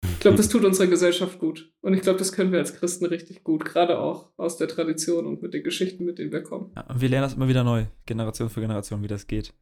Ich 0.03 0.19
glaube, 0.19 0.37
das 0.37 0.49
tut 0.49 0.65
unserer 0.65 0.87
Gesellschaft 0.87 1.39
gut. 1.39 1.73
Und 1.81 1.93
ich 1.93 2.01
glaube, 2.01 2.19
das 2.19 2.33
können 2.33 2.51
wir 2.51 2.59
als 2.59 2.75
Christen 2.75 3.05
richtig 3.05 3.43
gut, 3.43 3.63
gerade 3.63 3.99
auch 3.99 4.31
aus 4.37 4.57
der 4.57 4.67
Tradition 4.67 5.25
und 5.25 5.41
mit 5.41 5.53
den 5.53 5.63
Geschichten, 5.63 6.03
mit 6.03 6.19
denen 6.19 6.31
wir 6.31 6.43
kommen. 6.43 6.71
Ja, 6.75 6.83
und 6.87 6.99
wir 6.99 7.07
lernen 7.07 7.23
das 7.23 7.35
immer 7.35 7.47
wieder 7.47 7.63
neu, 7.63 7.85
Generation 8.05 8.49
für 8.49 8.59
Generation, 8.59 9.01
wie 9.01 9.07
das 9.07 9.27
geht. 9.27 9.53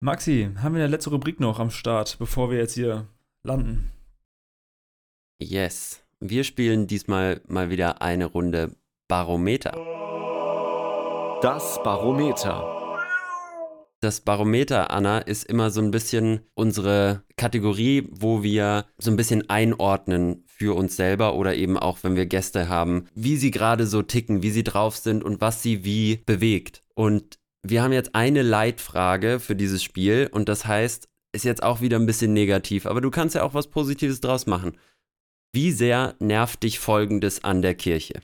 Maxi, 0.00 0.50
haben 0.56 0.74
wir 0.74 0.82
eine 0.82 0.90
letzte 0.90 1.10
Rubrik 1.10 1.40
noch 1.40 1.58
am 1.58 1.70
Start, 1.70 2.18
bevor 2.18 2.50
wir 2.50 2.58
jetzt 2.58 2.74
hier 2.74 3.06
landen? 3.42 3.90
Yes. 5.40 6.01
Wir 6.24 6.44
spielen 6.44 6.86
diesmal 6.86 7.40
mal 7.48 7.68
wieder 7.68 8.00
eine 8.00 8.26
Runde 8.26 8.76
Barometer. 9.08 9.72
Das 11.42 11.82
Barometer. 11.82 12.64
Das 14.00 14.20
Barometer, 14.20 14.92
Anna, 14.92 15.18
ist 15.18 15.42
immer 15.42 15.70
so 15.72 15.80
ein 15.80 15.90
bisschen 15.90 16.42
unsere 16.54 17.24
Kategorie, 17.36 18.06
wo 18.08 18.44
wir 18.44 18.84
so 18.98 19.10
ein 19.10 19.16
bisschen 19.16 19.50
einordnen 19.50 20.44
für 20.46 20.76
uns 20.76 20.94
selber 20.94 21.34
oder 21.34 21.56
eben 21.56 21.76
auch, 21.76 21.98
wenn 22.02 22.14
wir 22.14 22.26
Gäste 22.26 22.68
haben, 22.68 23.08
wie 23.16 23.36
sie 23.36 23.50
gerade 23.50 23.84
so 23.88 24.02
ticken, 24.02 24.44
wie 24.44 24.52
sie 24.52 24.62
drauf 24.62 24.96
sind 24.96 25.24
und 25.24 25.40
was 25.40 25.60
sie 25.60 25.84
wie 25.84 26.22
bewegt. 26.24 26.84
Und 26.94 27.40
wir 27.64 27.82
haben 27.82 27.92
jetzt 27.92 28.14
eine 28.14 28.42
Leitfrage 28.42 29.40
für 29.40 29.56
dieses 29.56 29.82
Spiel 29.82 30.28
und 30.30 30.48
das 30.48 30.66
heißt, 30.66 31.08
ist 31.32 31.44
jetzt 31.44 31.62
auch 31.62 31.80
wieder 31.80 31.98
ein 31.98 32.06
bisschen 32.06 32.32
negativ, 32.32 32.86
aber 32.86 33.00
du 33.00 33.10
kannst 33.10 33.34
ja 33.34 33.42
auch 33.42 33.54
was 33.54 33.70
Positives 33.70 34.20
draus 34.20 34.46
machen. 34.46 34.76
Wie 35.54 35.70
sehr 35.70 36.14
nervt 36.18 36.62
dich 36.62 36.78
Folgendes 36.78 37.44
an 37.44 37.60
der 37.60 37.74
Kirche? 37.74 38.22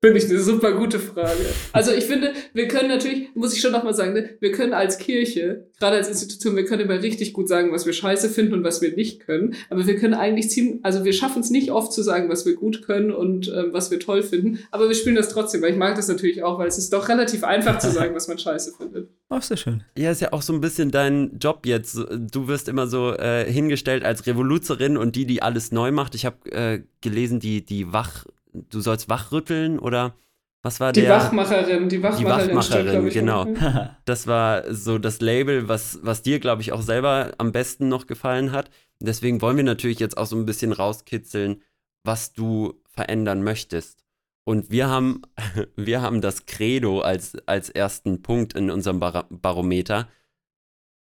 Finde 0.00 0.18
ich 0.18 0.28
eine 0.28 0.38
super 0.38 0.72
gute 0.72 0.98
Frage. 0.98 1.46
Also 1.72 1.90
ich 1.90 2.04
finde, 2.04 2.34
wir 2.52 2.68
können 2.68 2.90
natürlich, 2.90 3.34
muss 3.34 3.54
ich 3.54 3.62
schon 3.62 3.72
nochmal 3.72 3.94
sagen, 3.94 4.12
ne, 4.12 4.36
wir 4.38 4.52
können 4.52 4.74
als 4.74 4.98
Kirche, 4.98 5.68
gerade 5.78 5.96
als 5.96 6.08
Institution, 6.08 6.56
wir 6.56 6.66
können 6.66 6.82
immer 6.82 7.00
richtig 7.00 7.32
gut 7.32 7.48
sagen, 7.48 7.72
was 7.72 7.86
wir 7.86 7.94
scheiße 7.94 8.28
finden 8.28 8.52
und 8.52 8.64
was 8.64 8.82
wir 8.82 8.94
nicht 8.94 9.20
können. 9.20 9.54
Aber 9.70 9.86
wir 9.86 9.96
können 9.96 10.12
eigentlich 10.12 10.50
ziemlich, 10.50 10.84
also 10.84 11.06
wir 11.06 11.14
schaffen 11.14 11.40
es 11.40 11.48
nicht 11.48 11.70
oft 11.70 11.90
zu 11.90 12.02
sagen, 12.02 12.28
was 12.28 12.44
wir 12.44 12.54
gut 12.54 12.82
können 12.82 13.12
und 13.12 13.48
ähm, 13.48 13.68
was 13.72 13.90
wir 13.90 13.98
toll 13.98 14.22
finden. 14.22 14.58
Aber 14.70 14.88
wir 14.88 14.94
spielen 14.94 15.16
das 15.16 15.30
trotzdem, 15.30 15.62
weil 15.62 15.70
ich 15.70 15.78
mag 15.78 15.96
das 15.96 16.08
natürlich 16.08 16.42
auch, 16.42 16.58
weil 16.58 16.68
es 16.68 16.76
ist 16.76 16.92
doch 16.92 17.08
relativ 17.08 17.42
einfach 17.42 17.78
zu 17.78 17.90
sagen, 17.90 18.14
was 18.14 18.28
man 18.28 18.36
scheiße 18.36 18.74
findet. 18.76 19.08
Ach, 19.30 19.42
sehr 19.42 19.56
schön. 19.56 19.84
Ja, 19.96 20.10
ist 20.10 20.20
ja 20.20 20.32
auch 20.34 20.42
so 20.42 20.52
ein 20.52 20.60
bisschen 20.60 20.90
dein 20.90 21.38
Job 21.38 21.64
jetzt. 21.64 21.96
Du 21.96 22.46
wirst 22.46 22.68
immer 22.68 22.86
so 22.86 23.14
äh, 23.14 23.50
hingestellt 23.50 24.04
als 24.04 24.26
Revoluzerin 24.26 24.98
und 24.98 25.16
die, 25.16 25.24
die 25.24 25.40
alles 25.40 25.72
neu 25.72 25.92
macht. 25.92 26.14
Ich 26.14 26.26
habe 26.26 26.52
äh, 26.52 26.82
gelesen, 27.00 27.40
die, 27.40 27.64
die 27.64 27.92
Wach 27.92 28.26
du 28.54 28.80
sollst 28.80 29.08
wachrütteln 29.08 29.78
oder 29.78 30.14
was 30.62 30.80
war 30.80 30.92
die 30.92 31.02
der? 31.02 31.10
Wachmacherin, 31.10 31.90
die 31.90 32.02
Wachmacherin, 32.02 32.48
die 32.48 32.56
Wachmacherin 32.56 33.08
genau. 33.10 33.46
das 34.06 34.26
war 34.26 34.72
so 34.72 34.96
das 34.96 35.20
Label, 35.20 35.68
was, 35.68 35.98
was 36.02 36.22
dir, 36.22 36.40
glaube 36.40 36.62
ich, 36.62 36.72
auch 36.72 36.80
selber 36.80 37.32
am 37.36 37.52
besten 37.52 37.88
noch 37.88 38.06
gefallen 38.06 38.50
hat. 38.50 38.70
Deswegen 38.98 39.42
wollen 39.42 39.58
wir 39.58 39.64
natürlich 39.64 39.98
jetzt 39.98 40.16
auch 40.16 40.24
so 40.24 40.36
ein 40.36 40.46
bisschen 40.46 40.72
rauskitzeln, 40.72 41.60
was 42.02 42.32
du 42.32 42.80
verändern 42.86 43.42
möchtest. 43.42 44.04
Und 44.44 44.70
wir 44.70 44.88
haben, 44.88 45.20
wir 45.76 46.00
haben 46.00 46.22
das 46.22 46.46
Credo 46.46 47.00
als, 47.00 47.36
als 47.46 47.68
ersten 47.68 48.22
Punkt 48.22 48.54
in 48.54 48.70
unserem 48.70 49.00
Bar 49.00 49.26
Barometer. 49.28 50.08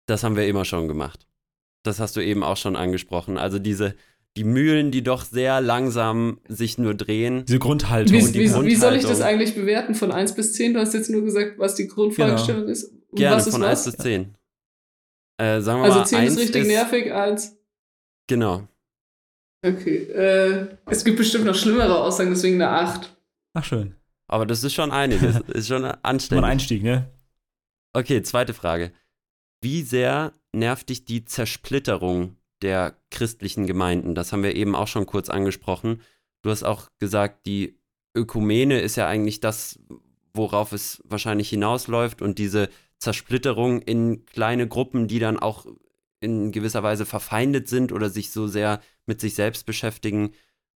Das 0.06 0.24
haben 0.24 0.36
wir 0.36 0.48
immer 0.48 0.66
schon 0.66 0.90
gemacht. 0.90 1.28
Das 1.84 2.02
hast 2.02 2.18
du 2.18 2.20
eben 2.20 2.44
auch 2.44 2.58
schon 2.58 2.76
angesprochen. 2.76 3.38
Also 3.38 3.60
diese, 3.60 3.96
die 4.38 4.44
Mühlen, 4.44 4.92
die 4.92 5.02
doch 5.02 5.24
sehr 5.24 5.62
langsam 5.62 6.40
sich 6.48 6.78
nur 6.78 6.94
drehen. 6.94 7.46
Diese 7.46 7.60
Grundhaltung. 7.60 8.14
Wie, 8.14 8.20
die 8.20 8.40
wie, 8.40 8.46
Grundhaltung. 8.46 8.66
wie 8.66 8.76
soll 8.76 8.96
ich 8.96 9.06
das 9.06 9.22
eigentlich 9.22 9.56
bewerten 9.56 9.96
von 9.96 10.12
1 10.12 10.36
bis 10.36 10.54
10? 10.54 10.74
Du 10.74 10.80
hast 10.80 10.94
jetzt 10.94 11.10
nur 11.10 11.24
gesagt, 11.24 11.58
was 11.58 11.76
die 11.76 11.88
Grundfragestellung 11.88 12.62
genau. 12.62 12.72
ist. 12.72 12.86
Und 12.86 13.16
Gerne, 13.16 13.38
was 13.38 13.48
ist 13.48 13.54
von 13.54 13.62
was? 13.62 13.86
1 13.88 13.96
bis 13.96 14.04
10. 14.04 14.36
Äh, 15.38 15.62
sagen 15.62 15.80
wir 15.80 15.86
also 15.86 16.00
mal, 16.00 16.06
10 16.06 16.24
ist 16.24 16.38
richtig 16.38 16.62
ist, 16.64 16.68
nervig, 16.68 17.14
1. 17.14 17.58
Genau. 18.28 18.68
Okay. 19.66 19.98
Äh, 19.98 20.68
es 20.86 21.04
gibt 21.04 21.18
bestimmt 21.18 21.46
noch 21.46 21.56
schlimmere 21.56 21.98
Aussagen, 22.02 22.30
deswegen 22.30 22.62
eine 22.62 22.70
8. 22.70 23.16
Ach, 23.54 23.64
schön. 23.64 23.96
Aber 24.28 24.46
das 24.46 24.64
ist 24.64 24.74
schon 24.74 24.92
einiges. 24.92 25.40
ist 25.54 25.68
schon 25.68 25.86
anständig. 25.86 26.44
Ein 26.44 26.52
Einstieg, 26.52 26.84
ne? 26.84 27.10
Okay, 27.94 28.22
zweite 28.22 28.54
Frage. 28.54 28.92
Wie 29.62 29.82
sehr 29.82 30.34
nervt 30.52 30.90
dich 30.90 31.06
die 31.06 31.26
Zersplitterung 31.26 32.36
der 32.66 32.98
christlichen 33.12 33.68
Gemeinden. 33.68 34.16
Das 34.16 34.34
haben 34.34 34.44
wir 34.44 34.56
eben 34.56 34.76
auch 34.76 34.88
schon 34.88 35.06
kurz 35.06 35.30
angesprochen. 35.30 36.02
Du 36.42 36.50
hast 36.50 36.64
auch 36.64 36.90
gesagt, 37.00 37.46
die 37.46 37.80
Ökumene 38.16 38.82
ist 38.82 38.96
ja 38.96 39.08
eigentlich 39.08 39.40
das, 39.40 39.80
worauf 40.34 40.72
es 40.72 41.02
wahrscheinlich 41.06 41.50
hinausläuft 41.50 42.24
und 42.24 42.40
diese 42.40 42.70
Zersplitterung 42.98 43.84
in 43.84 44.26
kleine 44.26 44.68
Gruppen, 44.68 45.08
die 45.08 45.20
dann 45.20 45.38
auch 45.38 45.68
in 46.22 46.52
gewisser 46.52 46.82
Weise 46.82 47.06
verfeindet 47.06 47.68
sind 47.68 47.92
oder 47.92 48.10
sich 48.10 48.32
so 48.32 48.48
sehr 48.48 48.82
mit 49.06 49.22
sich 49.22 49.36
selbst 49.36 49.68
beschäftigen, 49.68 50.32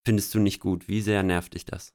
findest 0.05 0.35
du 0.35 0.39
nicht 0.39 0.59
gut. 0.59 0.87
Wie 0.87 1.01
sehr 1.01 1.23
nervt 1.23 1.55
dich 1.55 1.65
das? 1.65 1.93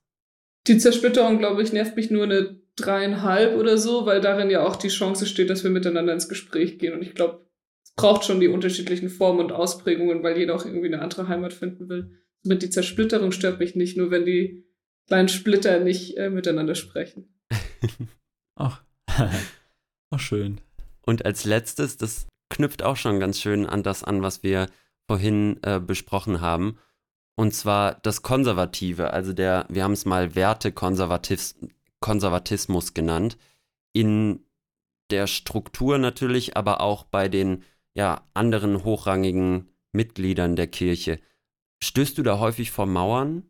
Die 0.67 0.79
Zersplitterung, 0.79 1.39
glaube 1.39 1.63
ich, 1.63 1.73
nervt 1.73 1.95
mich 1.95 2.11
nur 2.11 2.25
eine 2.25 2.59
dreieinhalb 2.75 3.57
oder 3.57 3.79
so, 3.79 4.07
weil 4.07 4.21
darin 4.21 4.51
ja 4.51 4.67
auch 4.67 4.77
die 4.77 4.89
Chance 4.89 5.27
steht, 5.27 5.51
dass 5.51 5.63
wir 5.63 5.71
miteinander 5.71 6.13
ins 6.13 6.29
Gespräch 6.29 6.79
gehen. 6.79 6.95
Und 6.95 7.03
ich 7.03 7.15
glaube, 7.15 7.44
es 7.85 7.93
braucht 7.93 8.25
schon 8.25 8.41
die 8.41 8.49
unterschiedlichen 8.49 9.11
Formen 9.11 9.41
und 9.41 9.53
Ausprägungen, 9.53 10.23
weil 10.23 10.39
jeder 10.39 10.57
auch 10.57 10.65
irgendwie 10.65 10.87
eine 10.87 11.03
andere 11.03 11.29
Heimat 11.29 11.53
finden 11.53 11.89
will. 11.89 12.19
Mit 12.43 12.63
die 12.63 12.71
Zersplitterung 12.71 13.31
stört 13.31 13.61
mich 13.61 13.77
nicht, 13.77 13.97
nur 13.97 14.11
wenn 14.11 14.25
die 14.25 14.67
kleinen 15.07 15.29
Splitter 15.29 15.79
nicht 15.81 16.17
äh, 16.17 16.31
miteinander 16.31 16.75
sprechen. 16.75 17.29
Ach. 18.57 18.83
Ach, 20.11 20.19
schön. 20.19 20.61
Und 21.03 21.25
als 21.25 21.45
letztes, 21.45 21.99
das 21.99 22.27
knüpft 22.51 22.83
auch 22.83 22.97
schon 22.97 23.21
ganz 23.21 23.41
schön 23.41 23.67
an 23.67 23.83
das 23.83 24.03
an, 24.03 24.23
was 24.23 24.43
wir 24.43 24.69
vorhin 25.07 25.59
äh, 25.63 25.81
besprochen 25.81 26.41
haben. 26.41 26.79
Und 27.37 27.53
zwar 27.53 27.97
das 28.03 28.23
Konservative, 28.23 29.13
also 29.13 29.33
der, 29.33 29.67
wir 29.69 29.83
haben 29.85 29.93
es 29.93 30.07
mal 30.07 30.35
Wertekonservatismus 30.35 32.95
genannt, 32.95 33.37
in 33.93 34.41
der 35.11 35.27
Struktur 35.27 35.99
natürlich, 35.99 36.57
aber 36.57 36.81
auch 36.81 37.05
bei 37.05 37.29
den 37.29 37.63
ja, 37.95 38.29
anderen 38.35 38.85
hochrangigen 38.85 39.69
Mitgliedern 39.93 40.57
der 40.57 40.67
Kirche. 40.67 41.21
Stößt 41.83 42.19
du 42.19 42.23
da 42.23 42.39
häufig 42.39 42.71
vor 42.71 42.87
Mauern? 42.87 43.45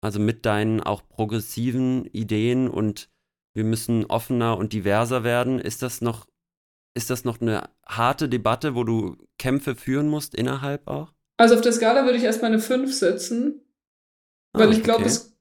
Also 0.00 0.20
mit 0.20 0.44
deinen 0.44 0.80
auch 0.80 1.08
progressiven 1.08 2.06
Ideen 2.06 2.68
und 2.68 3.08
wir 3.54 3.64
müssen 3.64 4.04
offener 4.06 4.58
und 4.58 4.72
diverser 4.72 5.24
werden. 5.24 5.58
Ist 5.58 5.82
das 5.82 6.00
noch, 6.00 6.26
ist 6.94 7.10
das 7.10 7.24
noch 7.24 7.40
eine 7.40 7.70
harte 7.86 8.28
Debatte, 8.28 8.74
wo 8.74 8.84
du 8.84 9.16
Kämpfe 9.38 9.74
führen 9.74 10.08
musst 10.08 10.34
innerhalb 10.34 10.86
auch? 10.86 11.12
Also 11.38 11.54
auf 11.54 11.60
der 11.60 11.72
Skala 11.72 12.04
würde 12.04 12.18
ich 12.18 12.24
erstmal 12.24 12.52
eine 12.52 12.60
5 12.60 12.92
setzen, 12.94 13.62
weil 14.52 14.68
ah, 14.68 14.72
ich 14.72 14.82
glaube, 14.82 15.00
okay. 15.00 15.08
es 15.08 15.35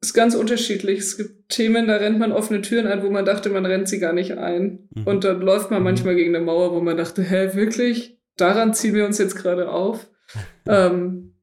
ist 0.00 0.14
ganz 0.14 0.34
unterschiedlich. 0.34 1.00
Es 1.00 1.16
gibt 1.16 1.48
Themen, 1.48 1.88
da 1.88 1.96
rennt 1.96 2.18
man 2.18 2.32
offene 2.32 2.60
Türen 2.60 2.86
ein, 2.86 3.02
wo 3.02 3.10
man 3.10 3.24
dachte, 3.24 3.50
man 3.50 3.66
rennt 3.66 3.88
sie 3.88 3.98
gar 3.98 4.12
nicht 4.12 4.38
ein. 4.38 4.88
Mhm. 4.94 5.06
Und 5.06 5.24
dann 5.24 5.40
läuft 5.40 5.70
man 5.70 5.80
mhm. 5.80 5.84
manchmal 5.84 6.14
gegen 6.14 6.34
eine 6.34 6.44
Mauer, 6.44 6.72
wo 6.72 6.80
man 6.80 6.96
dachte, 6.96 7.22
hä, 7.22 7.54
wirklich? 7.54 8.18
Daran 8.36 8.74
ziehen 8.74 8.94
wir 8.94 9.04
uns 9.04 9.18
jetzt 9.18 9.34
gerade 9.34 9.70
auf. 9.70 10.08
ähm, 10.66 11.34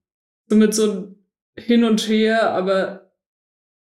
so 0.48 0.56
mit 0.56 0.74
so 0.74 0.92
ein 0.92 1.16
Hin 1.58 1.84
und 1.84 2.08
Her, 2.08 2.52
aber 2.52 3.12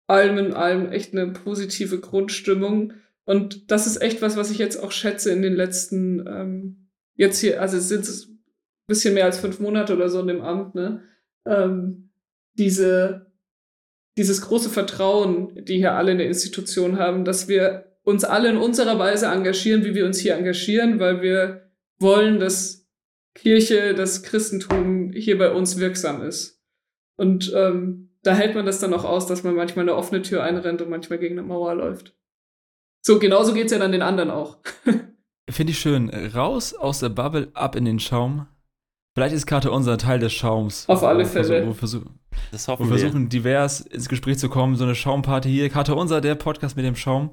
allem 0.06 0.38
in 0.38 0.54
allem 0.54 0.92
echt 0.92 1.12
eine 1.12 1.32
positive 1.32 1.98
Grundstimmung. 1.98 2.92
Und 3.24 3.70
das 3.70 3.86
ist 3.86 4.00
echt 4.00 4.22
was, 4.22 4.36
was 4.36 4.50
ich 4.50 4.58
jetzt 4.58 4.82
auch 4.82 4.92
schätze 4.92 5.30
in 5.30 5.42
den 5.42 5.54
letzten, 5.54 6.26
ähm, 6.26 6.90
jetzt 7.14 7.38
hier, 7.38 7.60
also 7.60 7.78
es 7.78 7.88
sind 7.88 8.06
ein 8.06 8.38
bisschen 8.86 9.14
mehr 9.14 9.24
als 9.24 9.38
fünf 9.38 9.60
Monate 9.60 9.94
oder 9.94 10.08
so 10.08 10.20
in 10.20 10.26
dem 10.26 10.42
Amt, 10.42 10.74
ne? 10.74 11.02
Ähm, 11.46 12.10
diese, 12.54 13.32
dieses 14.16 14.42
große 14.42 14.70
Vertrauen, 14.70 15.64
die 15.64 15.76
hier 15.76 15.94
alle 15.94 16.12
in 16.12 16.18
der 16.18 16.28
Institution 16.28 16.98
haben, 16.98 17.24
dass 17.24 17.48
wir 17.48 17.96
uns 18.02 18.24
alle 18.24 18.50
in 18.50 18.56
unserer 18.56 18.98
Weise 18.98 19.26
engagieren, 19.26 19.84
wie 19.84 19.94
wir 19.94 20.06
uns 20.06 20.18
hier 20.18 20.36
engagieren, 20.36 21.00
weil 21.00 21.22
wir 21.22 21.70
wollen, 21.98 22.38
dass 22.38 22.86
Kirche, 23.34 23.94
das 23.94 24.22
Christentum 24.22 25.12
hier 25.12 25.38
bei 25.38 25.50
uns 25.50 25.78
wirksam 25.78 26.22
ist. 26.22 26.62
Und 27.16 27.52
ähm, 27.54 28.10
da 28.22 28.34
hält 28.34 28.54
man 28.54 28.66
das 28.66 28.78
dann 28.78 28.94
auch 28.94 29.04
aus, 29.04 29.26
dass 29.26 29.42
man 29.42 29.54
manchmal 29.54 29.84
eine 29.84 29.96
offene 29.96 30.22
Tür 30.22 30.42
einrennt 30.42 30.82
und 30.82 30.90
manchmal 30.90 31.18
gegen 31.18 31.38
eine 31.38 31.46
Mauer 31.46 31.74
läuft. 31.74 32.14
So, 33.02 33.18
genauso 33.18 33.52
geht's 33.52 33.72
ja 33.72 33.78
dann 33.78 33.92
den 33.92 34.02
anderen 34.02 34.30
auch. 34.30 34.58
Finde 35.50 35.72
ich 35.72 35.78
schön. 35.78 36.08
Raus 36.08 36.74
aus 36.74 37.00
der 37.00 37.10
Bubble, 37.10 37.50
ab 37.52 37.76
in 37.76 37.84
den 37.84 37.98
Schaum. 37.98 38.46
Vielleicht 39.14 39.34
ist 39.34 39.46
Karte 39.46 39.70
unser 39.70 39.96
Teil 39.96 40.18
des 40.18 40.32
Schaums. 40.32 40.88
Auf 40.88 41.04
alle 41.04 41.24
Fälle. 41.24 41.64
Wir 41.64 41.74
versuchen, 41.74 42.18
das 42.50 42.66
hoffen 42.66 42.90
wir 42.90 42.98
versuchen 42.98 43.28
divers 43.28 43.80
ins 43.80 44.08
Gespräch 44.08 44.38
zu 44.38 44.48
kommen. 44.48 44.74
So 44.74 44.82
eine 44.84 44.96
Schaumparty 44.96 45.48
hier. 45.48 45.68
Karte 45.68 45.94
unser, 45.94 46.20
der 46.20 46.34
Podcast 46.34 46.76
mit 46.76 46.84
dem 46.84 46.96
Schaum. 46.96 47.30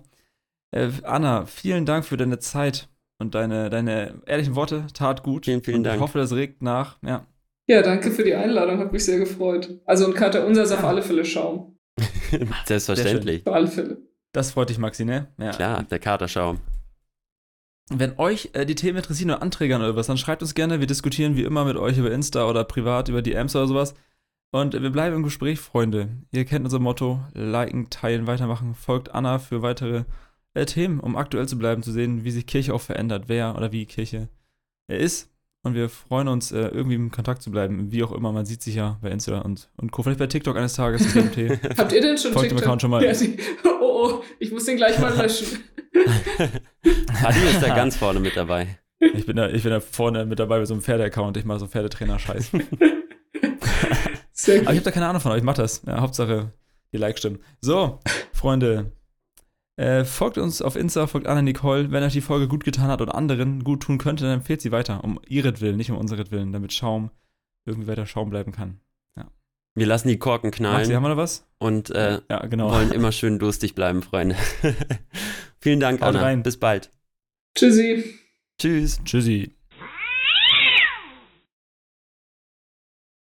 Äh, 0.70 0.90
Anna, 1.04 1.46
vielen 1.48 1.88
Dank 1.88 2.06
für 2.06 2.18
deine 2.18 2.38
Zeit 2.38 2.88
und 3.18 3.34
deine, 3.34 3.72
deine 3.72 4.22
ehrlichen 4.28 4.56
Worte. 4.56 4.86
Tat 4.94 5.24
gut. 5.24 5.46
Vielen, 5.46 5.64
vielen 5.64 5.78
und 5.78 5.84
Dank. 5.86 5.96
Ich 5.96 6.02
hoffe, 6.02 6.20
das 6.20 6.34
regt 6.34 6.62
nach. 6.62 6.98
Ja. 7.02 7.26
Ja, 7.68 7.82
danke 7.82 8.12
für 8.12 8.24
die 8.24 8.36
Einladung, 8.36 8.78
hat 8.78 8.92
mich 8.92 9.06
sehr 9.06 9.18
gefreut. 9.18 9.80
Also 9.86 10.06
und 10.06 10.14
Kater 10.14 10.46
unser 10.46 10.64
ist 10.64 10.72
auf 10.72 10.84
alle 10.84 11.02
Fälle 11.02 11.26
Schaum. 11.26 11.78
Selbstverständlich. 12.66 13.48
Auf 13.48 13.54
alle 13.54 13.68
Fälle. 13.68 13.98
Das 14.34 14.52
freut 14.52 14.70
dich, 14.70 14.78
Maxi, 14.78 15.04
ne? 15.04 15.28
Ja. 15.40 15.50
Klar, 15.52 15.84
der 15.84 16.00
Katerschaum. 16.00 16.60
Wenn 17.94 18.18
euch 18.18 18.52
äh, 18.54 18.66
die 18.66 18.76
Themen 18.76 18.98
interessieren 18.98 19.32
oder 19.32 19.42
Anträge 19.42 19.76
oder 19.76 19.96
was, 19.96 20.08
dann 20.08 20.18
schreibt 20.18 20.42
uns 20.42 20.56
gerne. 20.56 20.80
Wir 20.80 20.88
diskutieren 20.88 21.36
wie 21.36 21.44
immer 21.44 21.66
mit 21.66 21.76
euch 21.76 21.98
über 21.98 22.12
Insta 22.12 22.48
oder 22.50 22.64
privat 22.64 23.10
über 23.10 23.22
DMs 23.22 23.56
oder 23.56 23.68
sowas. 23.68 23.96
Und 24.52 24.74
wir 24.74 24.90
bleiben 24.90 25.18
im 25.18 25.24
Gespräch, 25.24 25.60
Freunde. 25.60 26.10
Ihr 26.32 26.46
kennt 26.46 26.66
unser 26.66 26.80
Motto: 26.80 27.20
liken, 27.34 27.90
teilen, 27.90 28.28
weitermachen. 28.28 28.76
Folgt 28.76 29.14
Anna 29.14 29.40
für 29.40 29.62
weitere 29.62 30.06
äh, 30.54 30.66
Themen, 30.66 31.00
um 31.00 31.16
aktuell 31.18 31.48
zu 31.48 31.58
bleiben, 31.58 31.84
zu 31.84 31.92
sehen, 31.92 32.24
wie 32.24 32.32
sich 32.32 32.48
Kirche 32.48 32.74
auch 32.74 32.82
verändert, 32.82 33.26
wer 33.28 33.56
oder 33.58 33.72
wie 33.72 33.86
Kirche 33.86 34.30
äh, 34.88 35.04
ist. 35.04 35.31
Und 35.64 35.76
wir 35.76 35.90
freuen 35.90 36.28
uns, 36.28 36.52
äh, 36.52 36.70
irgendwie 36.70 36.96
im 36.96 37.12
Kontakt 37.12 37.44
zu 37.44 37.52
bleiben. 37.52 37.92
Wie 37.92 38.04
auch 38.04 38.12
immer, 38.12 38.32
man 38.32 38.46
sieht 38.46 38.64
sich 38.64 38.76
ja 38.76 38.98
bei 39.02 39.12
Insta 39.12 39.42
und, 39.42 39.70
und 39.78 39.92
Co. 39.92 40.02
Vielleicht 40.02 40.18
bei 40.18 40.26
TikTok 40.26 40.58
eines 40.58 40.74
Tages. 40.74 41.14
Habt 41.16 41.38
ihr 41.38 42.02
denn 42.02 42.18
schon 42.18 42.34
Folgt 42.34 42.50
TikTok? 42.50 42.50
Dem 42.50 42.58
Account 42.58 42.82
schon 42.82 42.90
mal. 42.90 43.04
Ja, 43.04 43.14
die, 43.14 43.38
oh, 43.64 43.80
oh, 43.82 44.24
ich 44.40 44.52
muss 44.52 44.66
den 44.66 44.78
gleich 44.78 44.98
mal 44.98 45.16
löschen. 45.16 45.60
Adi 47.24 47.40
ist 47.48 47.62
da 47.62 47.76
ganz 47.76 47.96
vorne 47.96 48.20
mit 48.20 48.36
dabei. 48.36 48.80
Ich 49.00 49.26
bin 49.28 49.36
da, 49.36 49.50
ich 49.50 49.62
bin 49.62 49.72
da 49.72 49.80
vorne 49.80 50.26
mit 50.26 50.40
dabei 50.40 50.58
bei 50.58 50.66
so 50.66 50.74
einem 50.74 50.82
Pferde-Account. 50.82 51.38
Ich 51.38 51.46
mache 51.46 51.60
so 51.60 51.68
Pferdetrainer-Scheiß. 51.68 52.52
Aber 52.54 52.64
ich 54.44 54.68
habe 54.68 54.82
da 54.82 54.92
keine 54.92 55.08
Ahnung 55.08 55.22
von, 55.22 55.32
aber 55.32 55.38
ich 55.38 55.44
mache 55.44 55.62
das. 55.62 55.84
Ja, 55.86 56.02
Hauptsache, 56.02 56.54
die 56.92 56.98
Likes 56.98 57.20
stimmen. 57.20 57.40
So, 57.60 58.00
Freunde, 58.34 58.92
äh, 59.78 60.04
folgt 60.04 60.38
uns 60.38 60.62
auf 60.62 60.76
Insta, 60.76 61.08
folgt 61.08 61.28
Anna 61.28 61.42
Nicole. 61.42 61.92
Wenn 61.92 62.04
euch 62.04 62.14
die 62.14 62.22
Folge 62.22 62.48
gut 62.48 62.64
getan 62.64 62.88
hat 62.88 63.02
oder 63.02 63.16
anderen 63.16 63.64
gut 63.64 63.84
tun 63.84 63.98
könnte, 63.98 64.24
dann 64.24 64.34
empfehlt 64.34 64.62
sie 64.62 64.72
weiter. 64.72 65.04
Um 65.04 65.20
ihretwillen, 65.28 65.78
nicht 65.78 65.92
um 65.92 65.98
unseretwillen, 65.98 66.52
damit 66.52 66.74
Schaum 66.74 67.12
irgendwie 67.66 67.88
weiter 67.88 68.06
Schaum 68.06 68.30
bleiben 68.30 68.52
kann. 68.52 68.80
Ja. 69.16 69.28
Wir 69.76 69.86
lassen 69.86 70.08
die 70.08 70.18
Korken 70.18 70.52
knallen. 70.52 70.78
Maxi, 70.78 70.94
haben 70.94 71.04
wir 71.04 71.10
noch 71.10 71.18
was? 71.18 71.48
Und 71.58 71.90
äh, 71.92 72.22
ja, 72.30 72.46
genau. 72.48 72.72
wollen 72.72 72.92
immer 72.92 73.12
schön 73.12 73.40
durstig 73.40 73.76
bleiben, 73.76 74.02
Freunde. 74.02 74.36
Vielen 75.60 75.80
Dank, 75.80 76.02
Haut 76.02 76.10
Anna. 76.10 76.22
rein. 76.22 76.44
Bis 76.44 76.58
bald. 76.58 76.92
Tschüssi. 77.56 78.04
Tschüss. 78.58 79.02
Tschüssi. 79.06 79.56